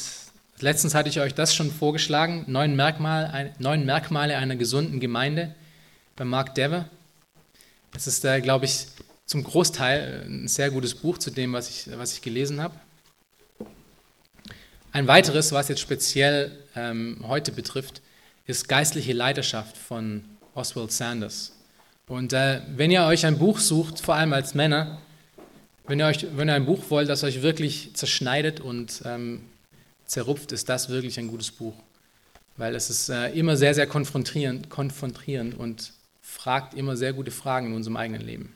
letztens 0.59 0.93
hatte 0.93 1.09
ich 1.09 1.19
euch 1.19 1.33
das 1.33 1.55
schon 1.55 1.71
vorgeschlagen, 1.71 2.45
neun, 2.47 2.75
Merkmal, 2.75 3.25
ein, 3.25 3.55
neun 3.57 3.85
Merkmale 3.85 4.37
einer 4.37 4.55
gesunden 4.55 4.99
Gemeinde 4.99 5.55
bei 6.15 6.25
Mark 6.25 6.53
Dever. 6.53 6.87
Das 7.91 8.05
ist, 8.05 8.23
äh, 8.23 8.39
glaube 8.41 8.65
ich, 8.65 8.85
zum 9.33 9.43
Großteil 9.43 10.25
ein 10.27 10.47
sehr 10.47 10.69
gutes 10.69 10.93
Buch 10.93 11.17
zu 11.17 11.31
dem, 11.31 11.53
was 11.53 11.67
ich, 11.67 11.97
was 11.97 12.13
ich 12.13 12.21
gelesen 12.21 12.61
habe. 12.61 12.75
Ein 14.91 15.07
weiteres, 15.07 15.51
was 15.51 15.69
jetzt 15.69 15.79
speziell 15.79 16.51
ähm, 16.75 17.17
heute 17.27 17.51
betrifft, 17.51 18.03
ist 18.45 18.69
Geistliche 18.69 19.11
Leidenschaft 19.11 19.75
von 19.75 20.23
Oswald 20.53 20.91
Sanders. 20.91 21.53
Und 22.05 22.31
äh, 22.31 22.61
wenn 22.75 22.91
ihr 22.91 23.05
euch 23.05 23.25
ein 23.25 23.39
Buch 23.39 23.57
sucht, 23.57 24.01
vor 24.01 24.13
allem 24.13 24.33
als 24.33 24.53
Männer, 24.53 25.01
wenn 25.87 25.99
ihr, 25.99 26.05
euch, 26.05 26.27
wenn 26.35 26.47
ihr 26.47 26.53
ein 26.53 26.67
Buch 26.67 26.83
wollt, 26.89 27.09
das 27.09 27.23
euch 27.23 27.41
wirklich 27.41 27.95
zerschneidet 27.95 28.59
und 28.59 29.01
ähm, 29.03 29.41
zerrupft, 30.05 30.51
ist 30.51 30.69
das 30.69 30.89
wirklich 30.89 31.17
ein 31.17 31.27
gutes 31.27 31.49
Buch. 31.49 31.73
Weil 32.55 32.75
es 32.75 32.91
ist 32.91 33.09
äh, 33.09 33.29
immer 33.29 33.57
sehr, 33.57 33.73
sehr 33.73 33.87
konfrontierend, 33.87 34.69
konfrontierend 34.69 35.57
und 35.57 35.91
fragt 36.21 36.75
immer 36.75 36.95
sehr 36.95 37.13
gute 37.13 37.31
Fragen 37.31 37.69
in 37.69 37.73
unserem 37.73 37.97
eigenen 37.97 38.21
Leben. 38.21 38.53